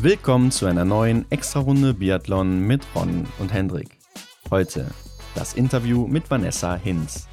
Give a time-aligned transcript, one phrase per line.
[0.00, 3.98] Willkommen zu einer neuen Extra-Runde Biathlon mit Ron und Hendrik.
[4.50, 4.90] Heute
[5.34, 7.26] das Interview mit Vanessa Hinz.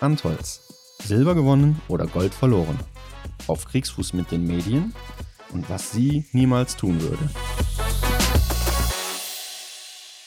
[0.00, 0.96] Antolz.
[1.02, 2.78] Silber gewonnen oder Gold verloren?
[3.46, 4.94] Auf Kriegsfuß mit den Medien
[5.52, 7.28] und was sie niemals tun würde.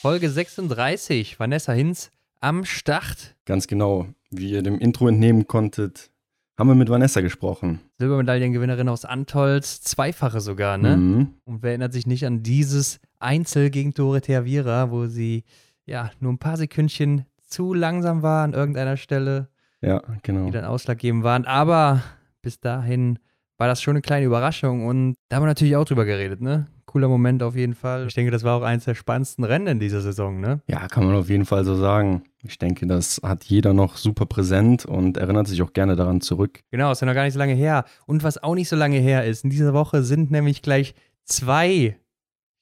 [0.02, 3.36] Folge 36, Vanessa Hinz am Start.
[3.46, 6.11] Ganz genau, wie ihr dem Intro entnehmen konntet,
[6.58, 7.80] haben wir mit Vanessa gesprochen.
[7.98, 10.98] Silbermedaillengewinnerin aus Antolz, zweifache sogar, ne?
[10.98, 11.28] Mhm.
[11.46, 15.44] Und wer erinnert sich nicht an dieses Einzel gegen Dorothea Viera, wo sie
[15.86, 19.50] ja nur ein paar Sekündchen zu langsam war an irgendeiner Stelle,
[19.82, 20.46] Ja, genau.
[20.46, 21.46] die dann ausschlaggebend waren.
[21.46, 22.02] Aber
[22.42, 23.20] bis dahin
[23.58, 26.68] war das schon eine kleine Überraschung und da haben wir natürlich auch drüber geredet, ne?
[26.92, 28.08] Cooler Moment auf jeden Fall.
[28.08, 30.60] Ich denke, das war auch eines der spannendsten Rennen in dieser Saison, ne?
[30.68, 32.24] Ja, kann man auf jeden Fall so sagen.
[32.44, 36.60] Ich denke, das hat jeder noch super präsent und erinnert sich auch gerne daran zurück.
[36.72, 37.86] Genau, ist ja noch gar nicht so lange her.
[38.08, 40.94] Und was auch nicht so lange her ist, in dieser Woche sind nämlich gleich
[41.26, 41.98] zwei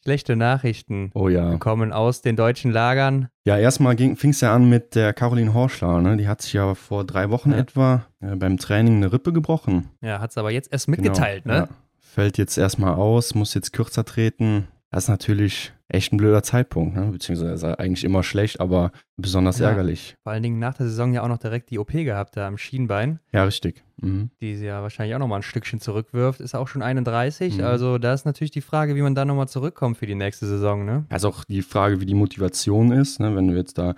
[0.04, 1.50] schlechte Nachrichten Oh ja.
[1.52, 3.28] gekommen aus den deutschen Lagern.
[3.46, 6.02] Ja, erstmal fing es ja an mit der Caroline Horschler.
[6.02, 6.18] Ne?
[6.18, 7.58] Die hat sich ja vor drei Wochen Ja.
[7.58, 9.90] etwa äh, beim Training eine Rippe gebrochen.
[10.02, 11.62] Ja, hat es aber jetzt erst mitgeteilt, Genau, ne?
[11.70, 11.76] Ja.
[12.12, 14.68] Fällt jetzt erstmal aus, muss jetzt kürzer treten.
[14.92, 17.08] Das ist natürlich echt ein blöder Zeitpunkt, ne?
[17.12, 19.70] beziehungsweise eigentlich immer schlecht, aber besonders Ja.
[19.70, 20.16] ärgerlich.
[20.24, 22.58] Vor allen Dingen nach der Saison ja auch noch direkt die OP gehabt da am
[22.58, 23.84] Schienbein, Ja, richtig.
[24.02, 24.32] Mhm.
[24.42, 26.40] die sie ja wahrscheinlich auch nochmal ein Stückchen zurückwirft.
[26.42, 27.58] Ist auch schon 31.
[27.60, 27.64] Mhm.
[27.64, 30.86] Also da ist natürlich die Frage, wie man da nochmal zurückkommt für die nächste Saison,
[30.86, 31.06] ne?
[31.10, 33.36] Also auch die Frage, wie die Motivation ist, ne?
[33.36, 33.94] wenn du jetzt da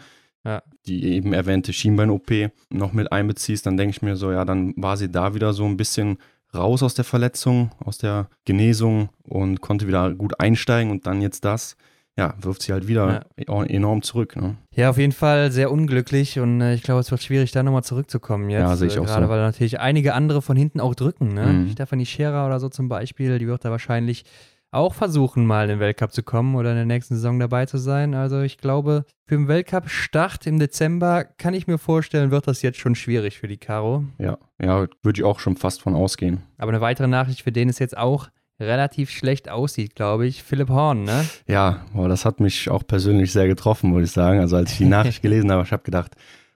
[0.45, 0.61] Ja.
[0.87, 4.97] die eben erwähnte Schienbein-OP noch mit einbeziehst, dann denke ich mir so, ja, dann war
[4.97, 6.17] sie da wieder so ein bisschen
[6.55, 11.45] raus aus der Verletzung, aus der Genesung und konnte wieder gut einsteigen und dann jetzt
[11.45, 11.77] das,
[12.17, 14.35] ja, wirft sie halt wieder enorm zurück.
[14.35, 14.57] Ne?
[14.75, 17.83] Ja, auf jeden Fall sehr unglücklich und äh, ich glaube, es wird schwierig, da nochmal
[17.83, 18.61] zurückzukommen jetzt.
[18.61, 19.31] Ja, sehe ich äh, auch Gerade so.
[19.31, 21.33] weil natürlich einige andere von hinten auch drücken.
[21.33, 21.45] Ne?
[21.45, 21.72] Mhm.
[21.72, 24.25] Stefanie Scherer oder so zum Beispiel, die wird da wahrscheinlich
[24.72, 27.77] auch versuchen, mal in den Weltcup zu kommen oder in der nächsten Saison dabei zu
[27.77, 28.14] sein.
[28.16, 32.79] Also ich glaube, für den Weltcup-Start im Dezember kann ich mir vorstellen, wird das jetzt
[32.79, 34.06] schon schwierig für die Caro.
[34.18, 36.41] Ja, ja, würde ich auch schon fast von ausgehen.
[36.57, 38.29] Aber eine weitere Nachricht, für den es jetzt auch
[38.59, 41.25] relativ schlecht aussieht, glaube ich, Philipp Horn, ne?
[41.47, 44.40] Ja, boah, das hat mich auch persönlich sehr getroffen, muss ich sagen.
[44.40, 46.16] Also als ich die Nachricht gelesen habe, ich habe gedacht,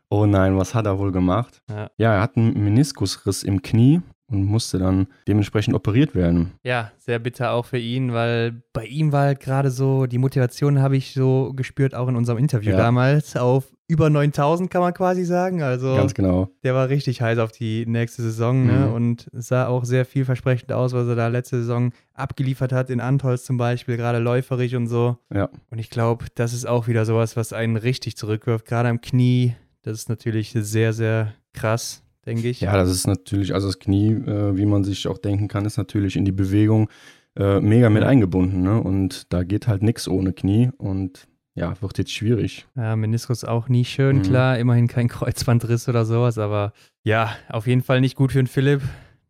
[0.09, 1.61] oh nein, was hat er wohl gemacht?
[1.69, 1.89] Ja.
[1.97, 6.53] ja, er hat einen Meniskusriss im Knie und musste dann dementsprechend operiert werden.
[6.63, 10.79] Ja, sehr bitter auch für ihn, weil bei ihm war halt gerade so, die Motivation
[10.81, 12.77] habe ich so gespürt, auch in unserem Interview Ja.
[12.77, 15.61] damals, auf über 9000 kann man quasi sagen.
[15.61, 16.49] Also Ganz genau.
[16.63, 18.87] der war richtig heiß auf die nächste Saison ne?
[18.87, 18.93] Mhm.
[18.93, 23.43] und sah auch sehr vielversprechend aus, was er da letzte Saison abgeliefert hat, in Antolz
[23.45, 25.17] zum Beispiel, gerade läuferig und so.
[25.31, 25.49] Ja.
[25.69, 29.55] Und ich glaube, das ist auch wieder sowas, was einen richtig zurückwirft, gerade am Knie.
[29.83, 32.61] Das ist natürlich sehr, sehr krass, denke ich.
[32.61, 35.77] Ja, das ist natürlich, also das Knie, äh, wie man sich auch denken kann, ist
[35.77, 36.89] natürlich in die Bewegung
[37.37, 38.61] äh, mega mit eingebunden.
[38.63, 38.81] Ne?
[38.81, 42.65] Und da geht halt nichts ohne Knie und ja, wird jetzt schwierig.
[42.75, 44.21] Ja, Meniskus auch nie schön, Mhm.
[44.23, 48.47] klar, immerhin kein Kreuzbandriss oder sowas, aber ja, auf jeden Fall nicht gut für den
[48.47, 48.81] Philipp.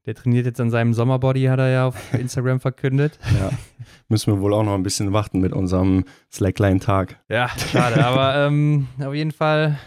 [0.07, 3.17] Der trainiert jetzt an seinem Sommerbody, hat er ja auf Instagram verkündet.
[3.39, 3.49] Ja,
[4.07, 7.19] müssen wir wohl auch noch ein bisschen warten mit unserem Slackline-Tag.
[7.29, 9.79] Ja, schade, aber ähm, auf jeden Fall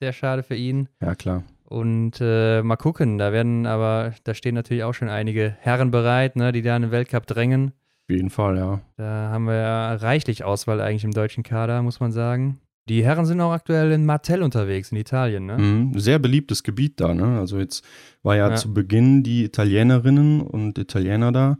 [0.00, 0.88] sehr schade für ihn.
[1.00, 1.44] Ja, klar.
[1.72, 6.36] Und äh, mal gucken, da werden aber, da stehen natürlich auch schon einige Herren bereit,
[6.36, 7.68] ne, die da in den Weltcup drängen.
[8.08, 8.80] Auf jeden Fall, ja.
[8.98, 12.58] Da haben wir ja reichlich Auswahl eigentlich im deutschen Kader, muss man sagen.
[12.90, 15.56] Die Herren sind auch aktuell in Martell unterwegs, in Italien, ne?
[15.56, 15.98] Mhm.
[15.98, 17.38] Sehr beliebtes Gebiet da, ne?
[17.38, 17.84] Also jetzt
[18.22, 18.56] war ja, Ja.
[18.56, 21.56] zu Beginn die Italienerinnen und Italiener da.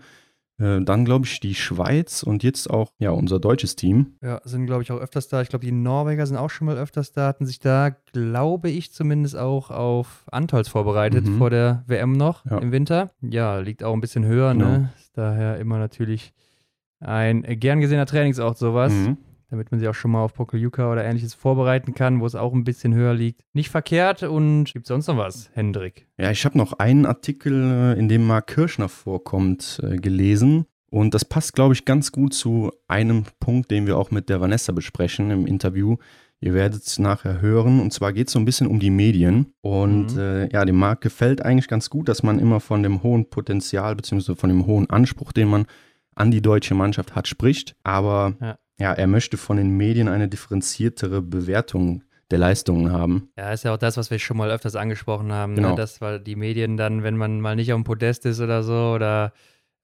[0.59, 4.15] Äh, dann, glaube ich, die Schweiz und jetzt auch ja unser deutsches Team.
[4.23, 5.41] Ja, sind, glaube ich, auch öfters da.
[5.43, 8.93] Ich glaube, die Norweger sind auch schon mal öfters da, hatten sich da, glaube ich,
[8.93, 11.39] zumindest auch auf Antolz vorbereitet Mhm.
[11.39, 12.59] vor der WM noch Ja.
[12.59, 13.11] im Winter.
[13.23, 14.65] Ja, liegt auch ein bisschen höher, Genau.
[14.67, 14.93] ne?
[14.99, 16.33] Ist daher immer natürlich
[17.01, 18.93] ein gern gesehener Trainingsort, sowas.
[18.93, 19.17] Mhm.
[19.53, 22.55] Damit man sich auch schon mal auf Pokljuka oder ähnliches vorbereiten kann, wo es auch
[22.55, 23.43] ein bisschen höher liegt.
[23.53, 26.07] Nicht verkehrt und gibt sonst noch was, Hendrik?
[26.17, 27.53] Ja, ich habe noch einen Artikel,
[27.95, 30.65] äh, in dem Mark Kirschner vorkommt, äh, gelesen.
[30.91, 34.41] Und das passt, glaube ich, ganz gut zu einem Punkt, den wir auch mit der
[34.41, 35.97] Vanessa besprechen im Interview.
[36.41, 37.79] Ihr werdet es nachher hören.
[37.81, 39.53] Und zwar geht es so ein bisschen um die Medien.
[39.61, 40.19] Und Mhm.
[40.19, 43.95] äh, ja, dem Marc gefällt eigentlich ganz gut, dass man immer von dem hohen Potenzial
[43.97, 44.35] bzw.
[44.35, 45.67] von dem hohen Anspruch, den man
[46.15, 47.75] an die deutsche Mannschaft hat, spricht.
[47.85, 48.59] Aber Ja.
[48.79, 53.29] Ja, er möchte von den Medien eine differenziertere Bewertung der Leistungen haben.
[53.37, 55.55] Ja, ist ja auch das, was wir schon mal öfters angesprochen haben.
[55.55, 55.71] Genau.
[55.71, 55.75] Ne?
[55.77, 58.93] Das, weil die Medien dann, wenn man mal nicht auf dem Podest ist oder so,
[58.95, 59.33] oder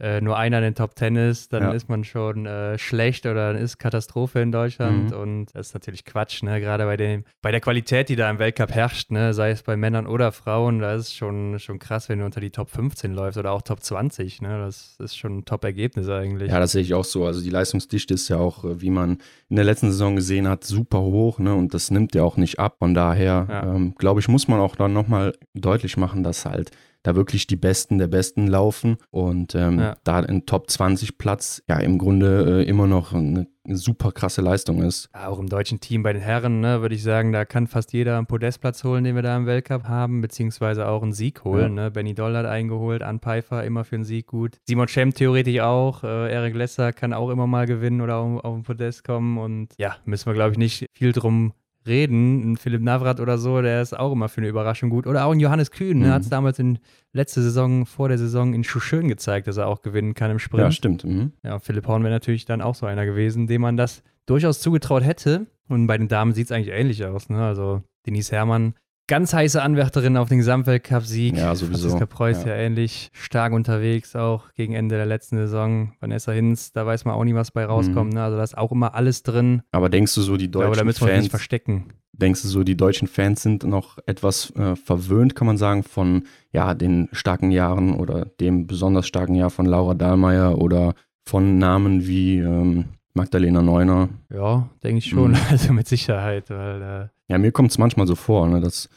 [0.00, 1.72] äh, nur einer in den Top Ten ist, dann Ja.
[1.72, 5.10] ist man schon äh, schlecht oder dann ist Katastrophe in Deutschland.
[5.10, 5.16] Mhm.
[5.16, 6.60] Und das ist natürlich Quatsch, ne?
[6.60, 9.34] Gerade bei dem, bei der Qualität, die da im Weltcup herrscht, ne?
[9.34, 12.50] sei es bei Männern oder Frauen, da ist schon, schon krass, wenn du unter die
[12.50, 14.40] Top 15 läufst oder auch Top 20.
[14.42, 14.58] Ne?
[14.60, 16.50] Das ist schon ein Top-Ergebnis eigentlich.
[16.50, 17.26] Ja, das sehe ich auch so.
[17.26, 19.18] Also die Leistungsdichte ist ja auch, äh, wie man
[19.48, 21.54] in der letzten Saison gesehen hat, super hoch, ne?
[21.54, 22.76] Und das nimmt ja auch nicht ab.
[22.78, 23.74] Von daher, Ja.
[23.74, 26.70] ähm, glaube ich, muss man auch dann nochmal deutlich machen, dass halt
[27.02, 29.96] da wirklich die Besten der Besten laufen und ähm, Ja.
[30.04, 34.82] da in Top 20 Platz ja im Grunde äh, immer noch eine super krasse Leistung
[34.82, 35.08] ist.
[35.14, 37.92] Ja, auch im deutschen Team bei den Herren, ne, würde ich sagen, da kann fast
[37.92, 41.74] jeder einen Podestplatz holen, den wir da im Weltcup haben, beziehungsweise auch einen Sieg holen.
[41.74, 41.90] Ne?
[41.90, 44.56] Benny Doll hat eingeholt, Ann Pfeiffer immer für einen Sieg gut.
[44.66, 48.54] Simon Schemp theoretisch auch, äh, Eric Lesser kann auch immer mal gewinnen oder auf, auf
[48.54, 51.52] den Podest kommen und ja, müssen wir, glaube ich, nicht viel drum
[51.88, 52.52] reden.
[52.52, 55.06] Ein Philipp Navrat oder so, der ist auch immer für eine Überraschung gut.
[55.06, 56.10] Oder auch ein Johannes Kühn, ne, Mhm.
[56.12, 56.78] hat es damals in
[57.12, 60.62] letzte Saison, vor der Saison in Schuschön gezeigt, dass er auch gewinnen kann im Sprint.
[60.64, 61.04] Ja, stimmt.
[61.04, 61.32] Mhm.
[61.42, 65.02] Ja, Philipp Horn wäre natürlich dann auch so einer gewesen, dem man das durchaus zugetraut
[65.04, 65.46] hätte.
[65.68, 67.28] Und bei den Damen sieht es eigentlich ähnlich aus.
[67.28, 67.42] Ne?
[67.44, 68.74] Also Denise Herrmann,
[69.08, 71.36] ganz heiße Anwärterin auf den Gesamtweltcup-Sieg.
[71.36, 71.88] Ja, sowieso.
[71.88, 72.50] Franziska Preuß ja.
[72.50, 72.56] Ja.
[72.56, 75.92] ähnlich stark unterwegs, auch gegen Ende der letzten Saison.
[75.98, 78.12] Vanessa Hinz, da weiß man auch nie, was bei rauskommt.
[78.12, 78.22] Ne?
[78.22, 79.62] Also da ist auch immer alles drin.
[79.72, 81.86] Aber denkst du so, die Ich glaube, da deutschen müssen wir uns nicht Fans, verstecken.
[82.12, 86.24] denkst du so, die deutschen Fans sind noch etwas äh, verwöhnt, kann man sagen, von
[86.52, 90.94] ja, den starken Jahren oder dem besonders starken Jahr von Laura Dahlmeier oder
[91.24, 92.84] von Namen wie ähm,
[93.18, 94.08] Magdalena Neuner?
[94.32, 95.32] Ja, denke ich schon.
[95.32, 95.36] Mhm.
[95.50, 98.88] Also mit Sicherheit, weil äh, Ja, mir kommt es manchmal so vor, ne, dass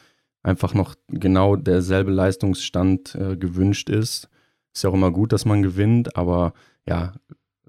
[0.43, 4.29] einfach noch genau derselbe Leistungsstand äh, gewünscht ist.
[4.73, 6.53] Ist ja auch immer gut, dass man gewinnt, aber
[6.87, 7.13] ja,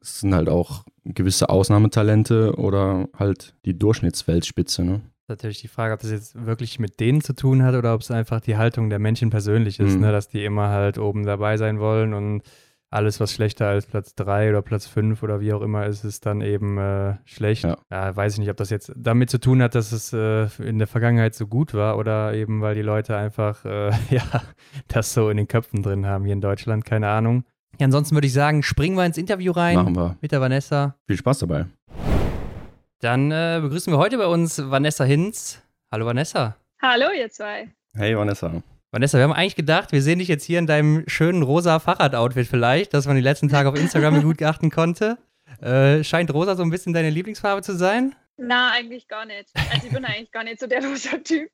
[0.00, 4.84] es sind halt auch gewisse Ausnahmetalente oder halt die Durchschnittsweltspitze.
[4.84, 5.00] Ne?
[5.28, 8.10] natürlich die Frage, ob das jetzt wirklich mit denen zu tun hat oder ob es
[8.10, 10.02] einfach die Haltung der Menschen persönlich ist, Mhm.
[10.02, 10.12] ne?
[10.12, 12.43] dass die immer halt oben dabei sein wollen und
[12.93, 16.27] alles, was schlechter als Platz 3 oder Platz 5 oder wie auch immer ist, ist
[16.27, 17.65] dann eben äh, schlecht.
[17.65, 17.79] Ja.
[17.91, 18.15] Ja.
[18.15, 20.87] weiß ich nicht, ob das jetzt damit zu tun hat, dass es äh, in der
[20.87, 24.23] Vergangenheit so gut war oder eben, weil die Leute einfach, äh, ja,
[24.89, 27.44] das so in den Köpfen drin haben hier in Deutschland, keine Ahnung.
[27.79, 30.17] Ja, ansonsten würde ich sagen, springen wir ins Interview rein Machen wir.
[30.21, 30.97] mit der Vanessa.
[31.06, 31.67] Viel Spaß dabei.
[33.00, 35.62] Dann äh, begrüßen wir heute bei uns Vanessa Hinz.
[35.91, 36.56] Hallo Vanessa.
[36.81, 37.69] Hallo, ihr zwei.
[37.95, 38.62] Hey Vanessa.
[38.94, 42.47] Vanessa, wir haben eigentlich gedacht, wir sehen dich jetzt hier in deinem schönen rosa Fahrradoutfit
[42.47, 45.17] vielleicht, das man die letzten Tage auf Instagram gut geachten konnte.
[45.62, 48.15] Äh, scheint rosa so ein bisschen deine Lieblingsfarbe zu sein?
[48.37, 49.49] Na, eigentlich gar nicht.
[49.73, 51.49] Also ich bin eigentlich gar nicht so der rosa Typ.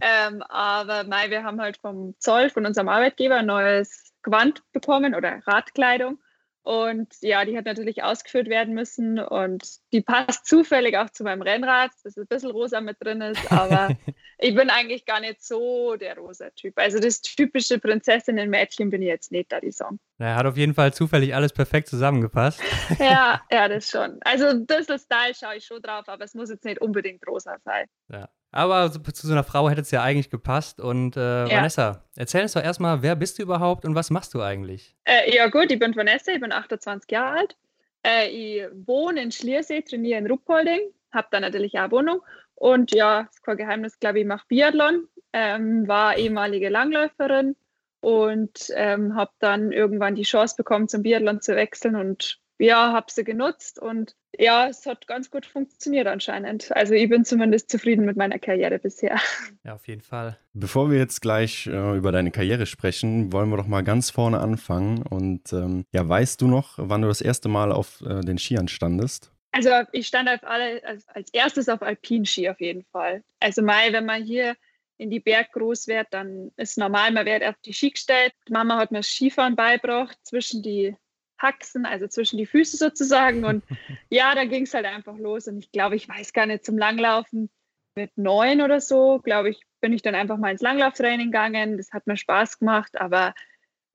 [0.00, 5.14] ähm, aber Mai, wir haben halt vom Zoll, von unserem Arbeitgeber, ein neues Gewand bekommen
[5.14, 6.18] oder Radkleidung.
[6.62, 11.40] Und ja, die hat natürlich ausgeführt werden müssen und die passt zufällig auch zu meinem
[11.40, 13.88] Rennrad, dass ein bisschen rosa mit drin ist, aber
[14.38, 16.78] ich bin eigentlich gar nicht so der rosa Typ.
[16.78, 19.98] Also das typische Prinzessinnen-Mädchen bin ich jetzt nicht, da die Song.
[20.18, 22.60] Na, hat auf jeden Fall zufällig alles perfekt zusammengepasst.
[22.98, 24.18] Ja, ja, das schon.
[24.22, 27.56] Also ein bisschen Style schaue ich schon drauf, aber es muss jetzt nicht unbedingt rosa
[27.64, 27.86] sein.
[28.08, 28.28] Ja.
[28.52, 30.80] Aber zu so einer Frau hätte es ja eigentlich gepasst.
[30.80, 34.42] Und äh, Vanessa, erzähl uns doch erstmal, wer bist du überhaupt und was machst du
[34.42, 34.96] eigentlich?
[35.04, 37.56] Äh, ja gut, ich bin Vanessa, ich bin 28 Jahre alt.
[38.04, 40.80] Äh, ich wohne in Schliersee, trainiere in Ruppolding,
[41.12, 42.22] habe da natürlich auch eine Wohnung.
[42.54, 47.56] Und ja, ist kein Geheimnis, glaube ich, ich mache Biathlon, ähm, war ehemalige Langläuferin
[48.00, 53.06] und ähm, habe dann irgendwann die Chance bekommen, zum Biathlon zu wechseln und ja, habe
[53.10, 56.74] sie genutzt und ja, es hat ganz gut funktioniert anscheinend.
[56.76, 59.18] Also ich bin zumindest zufrieden mit meiner Karriere bisher.
[59.62, 60.38] Ja, auf jeden Fall.
[60.54, 64.40] Bevor wir jetzt gleich äh, über deine Karriere sprechen, wollen wir doch mal ganz vorne
[64.40, 65.02] anfangen.
[65.02, 68.68] Und ähm, ja, weißt du noch, wann du das erste Mal auf äh, den Skiern
[68.68, 69.32] standest?
[69.52, 73.22] Also ich stand auf alle, als, als erstes auf Alpinski auf jeden Fall.
[73.38, 74.56] Also mal, wenn man hier
[74.96, 78.32] in die Berg groß wird, dann ist normal, man wird auf die Ski gestellt.
[78.48, 80.96] Mama hat mir Skifahren beigebracht zwischen die
[81.40, 83.44] Haxen, also zwischen die Füße sozusagen.
[83.44, 83.64] Und
[84.10, 85.48] ja, dann ging es halt einfach los.
[85.48, 87.50] Und ich glaube, ich weiß gar nicht, zum Langlaufen
[87.94, 91.76] mit neun oder so, glaube ich, bin ich dann einfach mal ins Langlauftraining gegangen.
[91.76, 93.34] Das hat mir Spaß gemacht, aber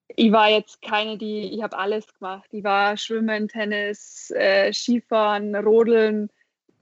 [0.08, 2.48] ich war jetzt keine, die, ich habe alles gemacht.
[2.52, 6.30] Ich war Schwimmen, Tennis, äh, Skifahren, Rodeln.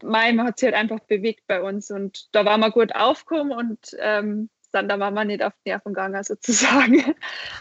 [0.01, 3.95] Mein, hat sich halt einfach bewegt bei uns und da war man gut aufgekommen und
[3.99, 7.15] ähm, dann da war man nicht auf die Nerven gegangen sozusagen.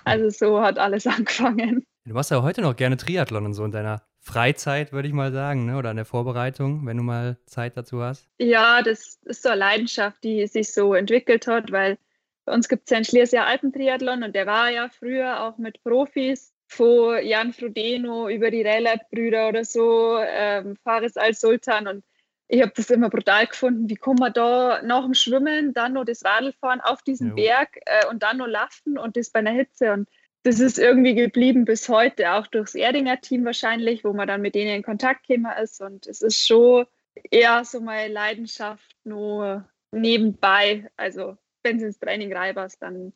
[0.04, 1.87] Also so hat alles angefangen.
[2.04, 5.32] Du machst ja heute noch gerne Triathlon und so in deiner Freizeit, würde ich mal
[5.32, 5.76] sagen, ne?
[5.76, 8.28] oder in der Vorbereitung, wenn du mal Zeit dazu hast.
[8.38, 11.99] Ja, das ist so eine Leidenschaft, die sich so entwickelt hat, weil
[12.44, 15.82] bei uns gibt es ja einen Schliersee Alpentriathlon und der war ja früher auch mit
[15.85, 22.04] Profis, von Jan Frodeno über die Rellert-Brüder oder so, ähm, Faris Al-Sultan und
[22.49, 26.04] ich habe das immer brutal gefunden, wie kann man da nach dem Schwimmen dann noch
[26.04, 27.35] das Radl fahren auf diesen Jo.
[27.37, 30.09] Berg äh, und dann noch laufen und das bei einer Hitze und
[30.44, 34.54] das ist irgendwie geblieben bis heute, auch durchs Erdinger Team wahrscheinlich, wo man dann mit
[34.54, 35.80] denen in Kontakt gekommen ist.
[35.80, 36.87] Und es ist schon
[37.30, 40.90] eher so meine Leidenschaft nur nebenbei.
[40.96, 43.12] Also wenn es ins Training reinpasst, dann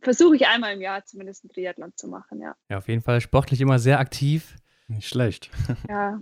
[0.00, 2.56] versuche ich einmal im Jahr zumindest einen Triathlon zu machen, ja.
[2.70, 4.56] Ja, auf jeden Fall sportlich immer sehr aktiv.
[4.86, 5.50] Nicht schlecht.
[5.88, 6.20] Ja.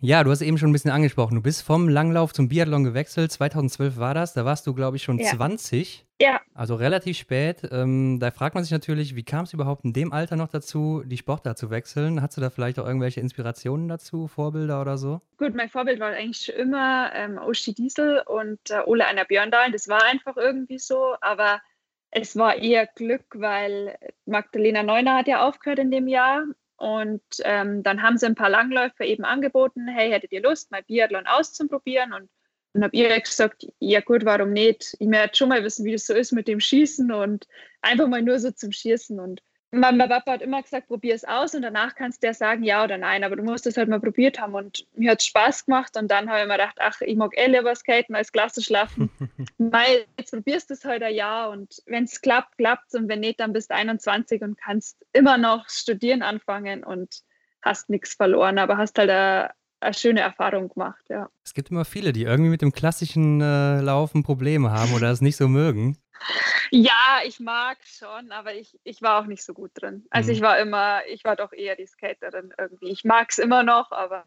[0.00, 1.36] Ja, du hast eben schon ein bisschen angesprochen.
[1.36, 3.30] Du bist vom Langlauf zum Biathlon gewechselt.
[3.30, 4.32] 2012 war das.
[4.32, 5.30] Da warst du, glaube ich, schon Ja.
[5.30, 6.04] 20.
[6.20, 6.40] Ja.
[6.54, 7.68] Also relativ spät.
[7.70, 11.02] Ähm, da fragt man sich natürlich, wie kam es überhaupt in dem Alter noch dazu,
[11.06, 12.20] die Sportart zu wechseln?
[12.22, 15.20] Hast du da vielleicht auch irgendwelche Inspirationen dazu, Vorbilder oder so?
[15.36, 19.70] Gut, mein Vorbild war eigentlich schon immer ähm, Oshi Diesel und äh, Ole Einer Björndal.
[19.70, 21.60] Das war einfach irgendwie so, aber
[22.10, 23.96] es war eher Glück, weil
[24.26, 26.44] Magdalena Neuner hat ja aufgehört in dem Jahr
[26.82, 30.82] und ähm, dann haben sie ein paar Langläufer eben angeboten, hey, hättet ihr Lust, mal
[30.82, 32.12] Biathlon auszuprobieren?
[32.12, 32.28] Und
[32.72, 34.96] dann habe ich gesagt, ja gut, warum nicht?
[34.98, 37.46] Ich möchte schon mal wissen, wie das so ist mit dem Schießen und
[37.82, 39.20] einfach mal nur so zum Schießen.
[39.20, 42.62] Und mein Papa hat immer gesagt, probier es aus und danach kannst du ja sagen,
[42.62, 44.54] ja oder nein, aber du musst es halt mal probiert haben.
[44.54, 47.32] Und mir hat es Spaß gemacht und dann habe ich mir gedacht, ach, ich mag
[47.36, 49.10] eh lieber skaten als Klasse schlafen.
[49.58, 53.08] Weil jetzt probierst du es heute ein Jahr und wenn es klappt, klappt es und
[53.08, 57.22] wenn nicht, dann bist du 21 und kannst immer noch studieren anfangen und
[57.62, 59.52] hast nichts verloren, aber hast halt eine
[59.92, 61.28] schöne Erfahrung gemacht, ja.
[61.44, 65.20] Es gibt immer viele, die irgendwie mit dem klassischen äh, Laufen Probleme haben oder es
[65.20, 65.98] nicht so mögen.
[66.70, 70.06] Ja, ich mag schon, aber ich, ich war auch nicht so gut drin.
[70.10, 70.36] Also Mhm.
[70.36, 72.90] ich war immer, ich war doch eher die Skaterin irgendwie.
[72.90, 74.24] Ich mag es immer noch, aber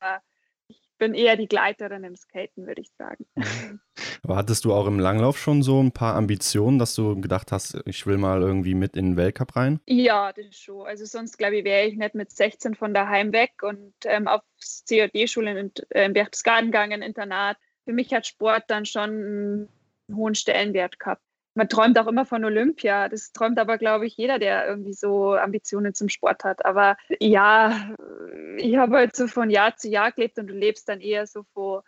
[0.98, 3.26] bin eher die Gleiterin im Skaten, würde ich sagen.
[4.24, 7.78] Aber hattest du auch im Langlauf schon so ein paar Ambitionen, dass du gedacht hast,
[7.86, 9.80] ich will mal irgendwie mit in den Weltcup rein?
[9.88, 10.88] Ja, das schon.
[10.88, 14.84] Also sonst, glaube ich, wäre ich nicht mit 16 von daheim weg und ähm, aufs
[14.90, 17.58] CAD-Schule in, äh, in Berchtesgaden gegangen, Internat.
[17.84, 19.70] Für mich hat Sport dann schon einen
[20.12, 21.22] hohen Stellenwert gehabt.
[21.56, 23.08] Man träumt auch immer von Olympia.
[23.08, 26.66] Das träumt aber, glaube ich, jeder, der irgendwie so Ambitionen zum Sport hat.
[26.66, 27.90] Aber ja,
[28.58, 31.44] ich habe halt so von Jahr zu Jahr gelebt und du lebst dann eher so
[31.54, 31.86] vor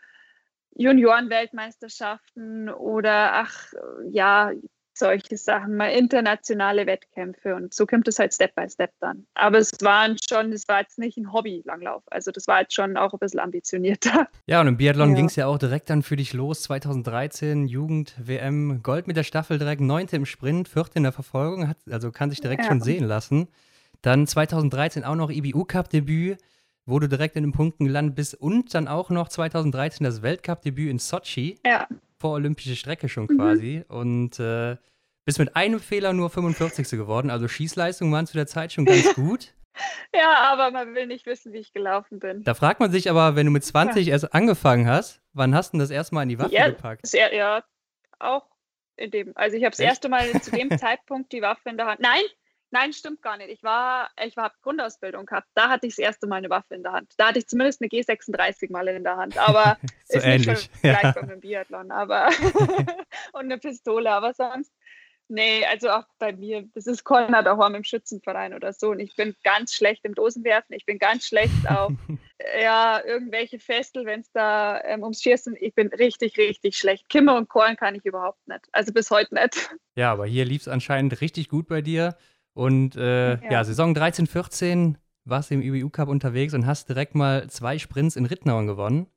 [0.75, 3.73] Juniorenweltmeisterschaften oder ach
[4.09, 4.51] ja,
[4.97, 9.25] solche Sachen, mal internationale Wettkämpfe und so kommt es halt Step by Step dann.
[9.35, 12.97] Aber es waren schon, es war jetzt nicht ein Hobby-Langlauf, also das war jetzt schon
[12.97, 14.27] auch ein bisschen ambitionierter.
[14.47, 15.15] Ja, und im Biathlon Ja.
[15.15, 16.63] ging es ja auch direkt dann für dich los.
[16.63, 21.77] 2013 Jugend-WM, Gold mit der Staffel direkt, neunte im Sprint, vierte in der Verfolgung, hat,
[21.89, 22.67] also kann sich direkt Ja.
[22.69, 23.47] schon sehen lassen.
[24.01, 26.37] Dann 2013 auch noch IBU-Cup-Debüt,
[26.85, 30.89] wo du direkt in den Punkten gelandet bist und dann auch noch 2013 das Weltcup-Debüt
[30.89, 31.87] in Sochi, Ja,
[32.19, 33.37] vor olympische Strecke schon Mhm.
[33.37, 33.83] quasi.
[33.87, 34.77] Und äh,
[35.25, 36.89] bist mit einem Fehler nur 45.
[36.97, 37.29] geworden.
[37.29, 39.53] Also Schießleistungen waren zu der Zeit schon ganz gut.
[40.15, 42.43] ja, aber man will nicht wissen, wie ich gelaufen bin.
[42.43, 45.71] Da fragt man sich aber, wenn du mit 20 erst angefangen hast, wann hast du
[45.73, 47.13] denn das erste Mal in die Waffe Ja, gepackt?
[47.13, 47.63] Er- ja,
[48.19, 48.47] auch
[48.95, 49.33] in dem.
[49.35, 51.99] Also ich habe das erste Mal zu dem Zeitpunkt die Waffe in der Hand.
[51.99, 52.21] Nein,
[52.71, 53.49] nein, stimmt gar nicht.
[53.49, 55.47] Ich war, ich war Grundausbildung gehabt.
[55.55, 57.13] Da hatte ich das erste Mal eine Waffe in der Hand.
[57.17, 59.37] Da hatte ich zumindest eine G36 mal in der Hand.
[59.37, 60.47] Aber So ist ähnlich.
[60.47, 61.91] nicht vergleichbar mit dem Biathlon.
[61.91, 62.27] Aber
[63.33, 64.11] und eine Pistole.
[64.11, 64.71] Aber sonst.
[65.29, 68.91] Nee, also auch bei mir, das ist Corner daheim im Schützenverein oder so.
[68.91, 70.73] Und ich bin ganz schlecht im Dosenwerfen.
[70.73, 71.91] Ich bin ganz schlecht auf
[72.61, 77.09] ja, irgendwelche Festel, wenn es da ähm, ums Schießen, ich bin richtig, richtig schlecht.
[77.09, 78.61] Kimme und Korn kann ich überhaupt nicht.
[78.71, 79.69] Also bis heute nicht.
[79.95, 82.15] Ja, aber hier lief es anscheinend richtig gut bei dir.
[82.57, 83.51] Und äh, ja.
[83.51, 83.63] Ja.
[83.63, 88.15] Saison 13, 14 warst du im IBU Cup unterwegs und hast direkt mal zwei Sprints
[88.15, 89.07] in Rittenauern gewonnen.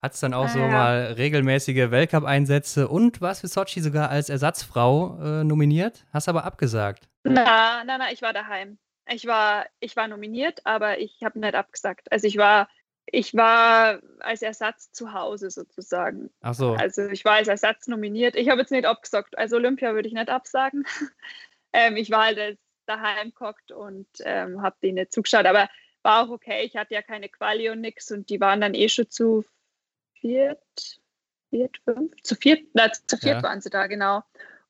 [0.00, 0.68] Hattest dann auch so Ah, ja.
[0.68, 7.08] mal regelmäßige Weltcup-Einsätze und warst für Sochi sogar als Ersatzfrau äh, nominiert, hast aber abgesagt.
[7.24, 8.78] Na, na, na, ich war daheim.
[9.08, 12.10] Ich war, ich war nominiert, aber ich habe nicht abgesagt.
[12.12, 12.68] Also ich war,
[13.06, 16.30] ich war als Ersatz zu Hause sozusagen.
[16.40, 18.36] Ach so, Also ich war als Ersatz nominiert.
[18.36, 19.36] Ich habe jetzt nicht abgesagt.
[19.38, 20.84] Also Olympia würde ich nicht absagen.
[21.72, 25.46] ähm, ich war halt daheim gehockt und ähm, habe denen nicht zugeschaut.
[25.46, 25.68] Aber
[26.02, 26.62] war auch okay.
[26.64, 29.44] Ich hatte ja keine Quali und nix und die waren dann eh schon zu
[30.20, 30.60] viert,
[31.50, 33.42] viert, fünf, zu viert, na, zu viert Ja.
[33.42, 34.22] waren sie da, genau.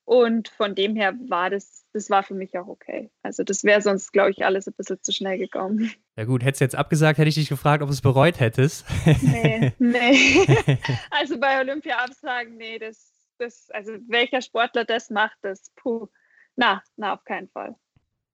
[0.05, 3.09] Und von dem her war das, das war für mich auch okay.
[3.21, 5.91] Also das wäre sonst, glaube ich, alles ein bisschen zu schnell gekommen.
[6.17, 8.85] ja gut, hättest du jetzt abgesagt, hätte ich dich gefragt, ob du es bereut hättest.
[9.21, 10.77] Nee, nee.
[11.11, 16.07] also bei Olympia absagen, nee, das, das, also welcher Sportler das macht, das, puh,
[16.55, 17.75] na, na, auf keinen Fall.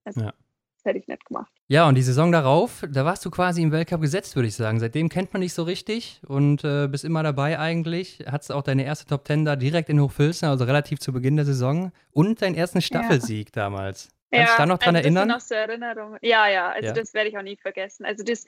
[0.03, 0.33] Also, Ja.
[0.81, 1.51] Das hätte ich nicht gemacht.
[1.67, 4.79] Ja, und die Saison darauf, da warst du quasi im Weltcup gesetzt, würde ich sagen.
[4.79, 8.23] Seitdem kennt man dich so richtig und äh, bist immer dabei eigentlich.
[8.25, 11.43] Hattest auch deine erste Top Ten da direkt in Hochfilzen, also relativ zu Beginn der
[11.43, 11.91] Saison.
[12.11, 14.07] Und deinen ersten Staffelsieg damals.
[14.31, 15.27] Kannst du dich da noch dran also erinnern?
[15.27, 16.19] Das noch so Erinnerungen.
[16.21, 16.93] Ja, ja, also Ja.
[16.93, 18.05] das werde ich auch nie vergessen.
[18.05, 18.45] Also das,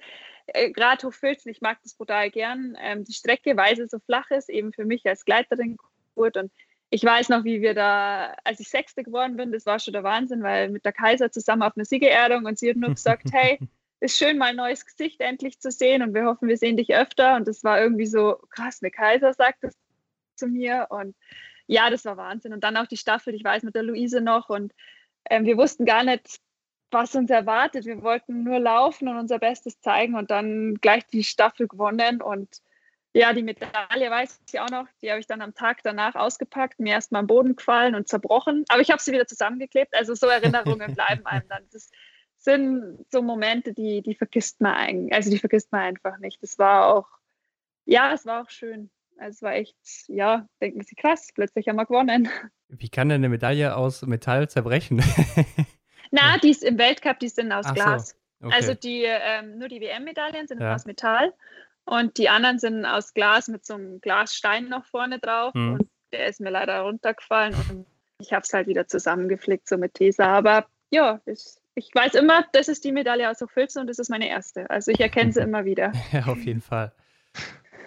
[0.47, 2.77] äh, gerade Hochfilzen, ich mag das brutal gern.
[2.79, 5.77] Ähm, die Strecke, weil sie so flach ist, eben für mich als Gleiterin
[6.15, 6.49] gut und
[6.93, 10.03] ich weiß noch, wie wir da, als ich Sechste geworden bin, das war schon der
[10.03, 13.59] Wahnsinn, weil mit der Kaiser zusammen auf einer Siegerehrung und sie hat nur gesagt, hey,
[14.01, 16.93] ist schön, mal ein neues Gesicht endlich zu sehen und wir hoffen, wir sehen dich
[16.93, 17.37] öfter.
[17.37, 19.73] Und das war irgendwie so krass, eine Kaiser sagt das
[20.35, 21.15] zu mir und
[21.67, 22.51] ja, das war Wahnsinn.
[22.51, 24.73] Und dann auch die Staffel, ich weiß mit der Luise noch und
[25.29, 26.41] ähm, wir wussten gar nicht,
[26.89, 27.85] was uns erwartet.
[27.85, 32.49] Wir wollten nur laufen und unser Bestes zeigen und dann gleich die Staffel gewonnen und
[33.13, 34.87] ja, die Medaille weiß ich auch noch.
[35.01, 38.07] Die habe ich dann am Tag danach ausgepackt, mir erst mal am Boden gefallen und
[38.07, 38.63] zerbrochen.
[38.69, 39.93] Aber ich habe sie wieder zusammengeklebt.
[39.95, 41.63] Also so Erinnerungen bleiben einem dann.
[41.71, 41.91] Das
[42.37, 45.13] sind so Momente, die, die vergisst man eigentlich.
[45.13, 46.41] Also die vergisst man einfach nicht.
[46.41, 47.07] Das war auch,
[47.85, 48.89] ja, es war auch schön.
[49.17, 49.75] Also es war echt,
[50.07, 52.29] ja, denkt man sich krass, plötzlich haben wir gewonnen.
[52.69, 55.03] Wie kann denn eine Medaille aus Metall zerbrechen?
[56.11, 58.09] Na, die ist im Weltcup, die sind aus Ach Glas.
[58.39, 58.47] So.
[58.47, 58.55] Okay.
[58.55, 60.73] Also die, ähm, nur die WM-Medaillen sind ja.
[60.73, 61.33] aus Metall
[61.85, 65.53] und die anderen sind aus Glas mit so einem Glasstein noch vorne drauf.
[65.53, 65.73] Mhm.
[65.73, 67.55] Und der ist mir leider runtergefallen.
[67.69, 67.85] Und
[68.19, 70.25] ich habe es halt wieder zusammengeflickt, so mit Tesa.
[70.25, 71.43] Aber ja, ich,
[71.75, 74.69] ich weiß immer, das ist die Medaille aus Hochfilzen und das ist meine erste.
[74.69, 75.91] Also ich erkenne sie immer wieder.
[76.11, 76.91] Ja, auf jeden Fall.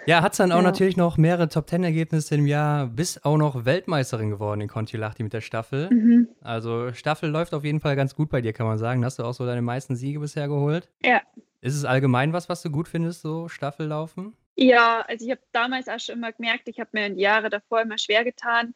[0.07, 0.63] Ja, hat es dann auch ja.
[0.63, 5.41] natürlich noch mehrere Top-Ten-Ergebnisse im Jahr, bis auch noch Weltmeisterin geworden in Kontiolahti mit der
[5.41, 5.89] Staffel.
[5.91, 6.29] Mhm.
[6.43, 9.03] Also Staffel läuft auf jeden Fall ganz gut bei dir, kann man sagen.
[9.05, 10.91] Hast du auch so deine meisten Siege bisher geholt?
[11.03, 11.23] Ja,
[11.65, 14.37] ist es allgemein was, was du gut findest, so Staffellaufen?
[14.55, 17.49] Ja, also ich habe damals auch schon immer gemerkt, ich habe mir in die Jahre
[17.49, 18.75] davor immer schwer getan,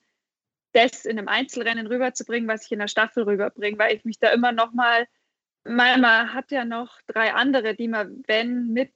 [0.72, 4.30] das in einem Einzelrennen rüberzubringen, was ich in der Staffel rüberbringe, weil ich mich da
[4.30, 5.06] immer noch mal,
[5.64, 6.02] man
[6.32, 8.94] hat ja noch drei andere, die man, wenn, mit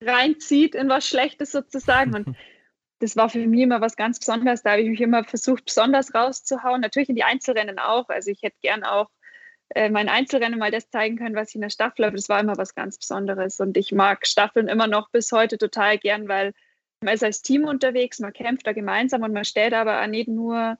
[0.00, 2.14] reinzieht in was Schlechtes sozusagen.
[2.14, 2.36] Und
[3.00, 4.62] das war für mich immer was ganz Besonderes.
[4.62, 6.82] Da habe ich mich immer versucht, besonders rauszuhauen.
[6.82, 8.08] Natürlich in die Einzelrennen auch.
[8.08, 9.10] Also ich hätte gern auch
[9.70, 12.16] äh, mein Einzelrennen mal das zeigen können, was ich in der Staffel habe.
[12.16, 13.60] Das war immer was ganz Besonderes.
[13.60, 16.52] Und ich mag Staffeln immer noch bis heute total gern, weil
[17.00, 20.78] man ist als Team unterwegs, man kämpft da gemeinsam und man steht aber nicht nur,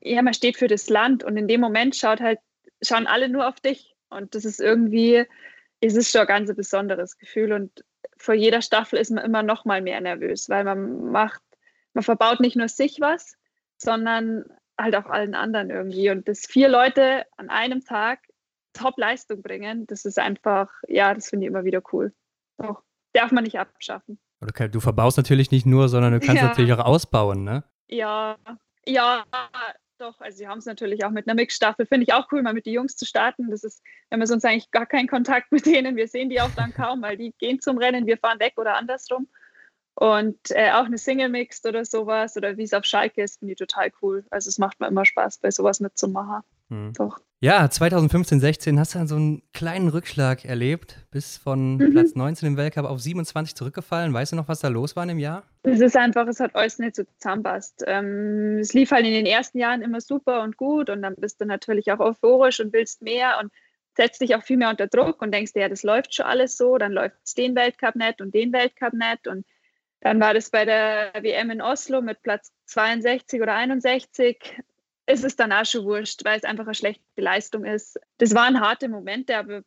[0.00, 2.38] ja, man steht für das Land und in dem Moment schaut halt,
[2.82, 3.94] schauen alle nur auf dich.
[4.08, 5.24] Und das ist irgendwie,
[5.80, 7.52] es ist schon ein ganz besonderes Gefühl.
[7.52, 7.84] Und
[8.16, 11.42] vor jeder Staffel ist man immer noch mal mehr nervös, weil man macht,
[11.94, 13.36] man verbaut nicht nur sich was,
[13.76, 14.44] sondern
[14.78, 16.10] halt auch allen anderen irgendwie.
[16.10, 18.20] Und dass vier Leute an einem Tag
[18.72, 22.12] Top-Leistung bringen, das ist einfach, ja, das finde ich immer wieder cool.
[22.58, 24.18] Doch, darf man nicht abschaffen.
[24.40, 26.48] Okay, du verbaust natürlich nicht nur, sondern du kannst ja.
[26.48, 27.64] natürlich auch ausbauen, ne?
[27.88, 28.36] Ja,
[28.86, 29.24] ja,
[29.98, 30.20] doch.
[30.20, 31.86] Also sie haben es natürlich auch mit einer Mixstaffel.
[31.86, 33.50] Finde ich auch cool, mal mit den Jungs zu starten.
[33.50, 35.96] Das ist, wenn wir sonst eigentlich gar keinen Kontakt mit denen.
[35.96, 38.76] Wir sehen die auch dann kaum, weil die gehen zum Rennen, wir fahren weg oder
[38.76, 39.28] andersrum.
[39.98, 43.52] Und äh, auch eine Single Mixed oder sowas oder wie es auf Schalke ist, finde
[43.52, 44.24] ich total cool.
[44.30, 46.42] Also es macht mir immer Spaß, bei sowas mitzumachen.
[46.68, 46.92] Mhm.
[46.98, 47.18] Doch.
[47.40, 51.92] Ja, 2015, 16 hast du dann so einen kleinen Rückschlag erlebt, bis von mhm.
[51.92, 54.12] Platz 19 im Weltcup auf 27 zurückgefallen.
[54.12, 55.44] Weißt du noch, was da los war in dem Jahr?
[55.62, 57.82] Es ist einfach, es hat alles nicht so zusammenpasst.
[57.86, 61.40] Ähm, es lief halt in den ersten Jahren immer super und gut und dann bist
[61.40, 63.50] du natürlich auch euphorisch und willst mehr und
[63.96, 66.58] setzt dich auch viel mehr unter Druck und denkst dir, ja, das läuft schon alles
[66.58, 69.46] so, dann läuft es den Weltcup nicht und den Weltcup nicht und
[70.00, 74.62] dann war das bei der WM in Oslo mit Platz 62 oder 61.
[75.06, 77.98] Es ist dann auch schon wurscht, weil es einfach eine schlechte Leistung ist.
[78.18, 79.62] Das waren harte Momente, aber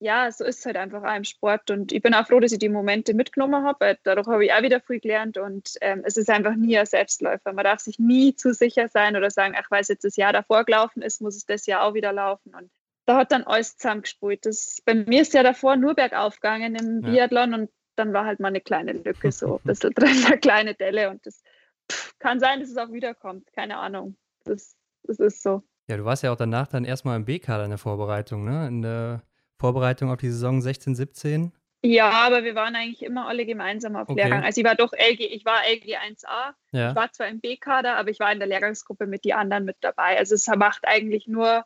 [0.00, 1.70] ja, so ist es halt einfach auch im Sport.
[1.70, 4.52] Und ich bin auch froh, dass ich die Momente mitgenommen habe, weil dadurch habe ich
[4.52, 5.36] auch wieder viel gelernt.
[5.36, 7.52] Und ähm, es ist einfach nie ein Selbstläufer.
[7.52, 10.32] Man darf sich nie zu sicher sein oder sagen, ach, weil es jetzt das Jahr
[10.32, 12.54] davor gelaufen ist, muss es das Jahr auch wieder laufen.
[12.54, 12.70] Und
[13.04, 14.46] da hat dann alles zusammengespult.
[14.46, 17.10] Das, bei mir ist ja davor nur bergauf gegangen im ja.
[17.10, 20.74] Biathlon und dann war halt mal eine kleine Lücke, so ein bisschen drin, eine kleine
[20.74, 21.10] Delle.
[21.10, 21.42] Und das
[21.90, 23.52] pff, kann sein, dass es auch wiederkommt.
[23.52, 24.16] Keine Ahnung.
[24.44, 25.62] Das, das ist so.
[25.88, 28.68] Ja, du warst ja auch danach dann erstmal im B-Kader in der Vorbereitung, ne?
[28.68, 29.22] In der
[29.58, 31.52] Vorbereitung auf die Saison 16, 17.
[31.82, 34.20] Ja, aber wir waren eigentlich immer alle gemeinsam auf okay.
[34.20, 34.44] Lehrgang.
[34.44, 36.52] Also ich war doch LG, ich war LG 1A.
[36.72, 36.90] Ja.
[36.90, 39.78] Ich war zwar im B-Kader, aber ich war in der Lehrgangsgruppe mit den anderen mit
[39.80, 40.18] dabei.
[40.18, 41.64] Also es macht eigentlich nur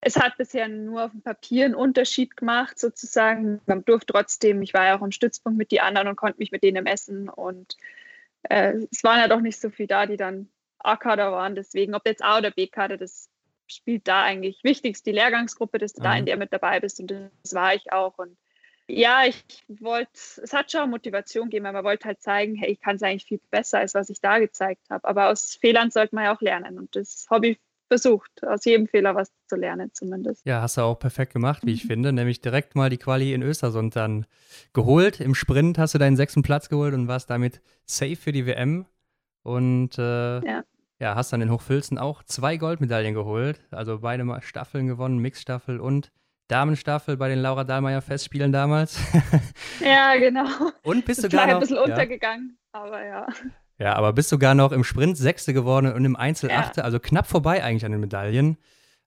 [0.00, 3.60] es hat bisher nur auf dem Papier einen Unterschied gemacht, sozusagen.
[3.66, 6.52] Man durfte trotzdem, ich war ja auch im Stützpunkt mit den anderen und konnte mich
[6.52, 7.28] mit denen messen.
[7.28, 7.76] Und
[8.44, 11.54] äh, es waren ja doch nicht so viele da, die dann A-Kader waren.
[11.54, 13.28] Deswegen, ob jetzt A oder B-Kader, das
[13.66, 16.04] spielt da eigentlich wichtigst die Lehrgangsgruppe, dass du mhm.
[16.04, 16.98] da in der mit dabei bist.
[17.00, 18.16] Und das war ich auch.
[18.16, 18.38] Und
[18.88, 22.80] ja, ich wollte, es hat schon Motivation gegeben, aber man wollte halt zeigen, hey, ich
[22.80, 25.06] kann es eigentlich viel besser, als was ich da gezeigt habe.
[25.06, 26.78] Aber aus Fehlern sollte man ja auch lernen.
[26.78, 27.58] Und das Hobby
[27.90, 30.46] versucht, aus jedem Fehler was zu lernen zumindest.
[30.46, 31.88] Ja, hast du auch perfekt gemacht, wie ich mhm.
[31.88, 32.12] finde.
[32.12, 34.26] Nämlich direkt mal die Quali in Östersund dann
[34.72, 35.20] geholt.
[35.20, 38.86] Im Sprint hast du deinen sechsten Platz geholt und warst damit safe für die WM.
[39.42, 40.62] Und äh, ja.
[41.00, 41.14] ja.
[41.16, 43.60] hast dann in Hochfilzen auch zwei Goldmedaillen geholt.
[43.72, 46.12] Also beide Staffeln gewonnen, Mixstaffel und
[46.46, 49.00] Damenstaffel bei den Laura Dahlmeier Festspielen damals.
[49.80, 50.46] ja, genau.
[50.84, 51.82] Und bist du gerade ein bisschen ja.
[51.82, 53.26] untergegangen, aber ja.
[53.80, 56.58] Ja, aber bist sogar noch im Sprint Sechste geworden und im Einzel ja.
[56.58, 58.58] Achte, also knapp vorbei eigentlich an den Medaillen.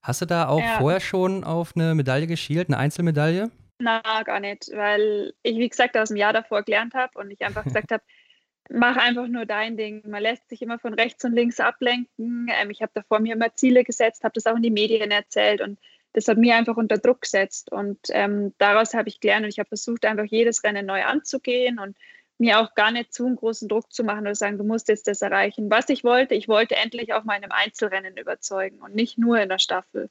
[0.02, 0.78] Hast du da auch ja.
[0.78, 3.50] vorher schon auf eine Medaille geschielt, eine Einzelmedaille?
[3.78, 7.42] Na, gar nicht, weil ich, wie gesagt, aus dem Jahr davor gelernt habe und ich
[7.42, 8.02] einfach gesagt habe,
[8.68, 10.02] mach einfach nur dein Ding.
[10.08, 12.48] Man lässt sich immer von rechts und links ablenken.
[12.50, 15.60] Ähm, ich habe davor mir immer Ziele gesetzt, habe das auch in die Medien erzählt
[15.60, 15.78] und
[16.14, 17.70] das hat mir einfach unter Druck gesetzt.
[17.70, 21.78] Und ähm, daraus habe ich gelernt und ich habe versucht, einfach jedes Rennen neu anzugehen
[21.78, 21.96] und
[22.38, 25.06] mir auch gar nicht zu einen großen Druck zu machen oder sagen, du musst jetzt
[25.06, 25.70] das erreichen.
[25.70, 29.40] Was ich wollte, ich wollte endlich auch mal in einem Einzelrennen überzeugen und nicht nur
[29.40, 30.10] in der Staffel.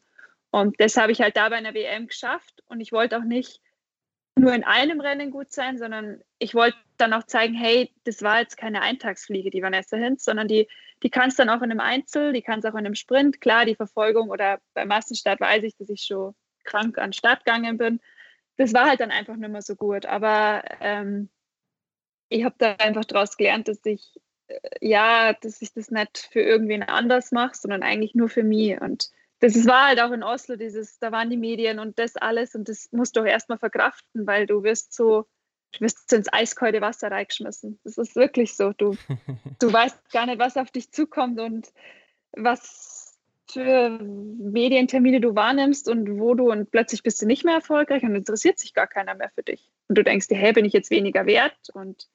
[0.52, 3.62] Und das habe ich halt da bei einer WM geschafft und ich wollte auch nicht
[4.36, 8.40] nur in einem Rennen gut sein, sondern ich wollte dann auch zeigen, hey, das war
[8.40, 10.68] jetzt keine Eintagsfliege, die Vanessa Hinz, sondern die,
[11.04, 13.42] die kann es dann auch in einem Einzel, die kann es auch in einem Sprint.
[13.42, 16.34] Klar, die Verfolgung oder beim Massenstart weiß ich, dass ich schon
[16.64, 18.00] krank an den Start gegangen bin.
[18.58, 20.06] Das war halt dann einfach nicht mehr so gut.
[20.06, 21.30] Aber ähm,
[22.34, 26.41] ich habe da einfach daraus gelernt, dass ich äh, ja, dass ich das nicht für
[26.41, 28.80] irgendwen anders mache, sondern eigentlich nur für mich.
[28.82, 32.56] Und das war halt auch in Oslo, dieses, da waren die Medien und das alles
[32.56, 35.26] und das musst du auch erstmal verkraften, weil du wirst so,
[35.74, 37.80] du wirst so ins eiskalte Wasser reingeschmissen.
[37.84, 38.74] Das ist wirklich so.
[38.74, 38.96] Du,
[39.60, 41.72] du weißt gar nicht, was auf dich zukommt und
[42.32, 43.19] was
[43.52, 48.15] für Medientermine du wahrnimmst und wo du und plötzlich bist du nicht mehr erfolgreich und
[48.15, 49.69] interessiert sich gar keiner mehr für dich.
[49.88, 51.69] Und du denkst dir, hey, bin ich jetzt weniger wert?
[51.74, 52.08] Und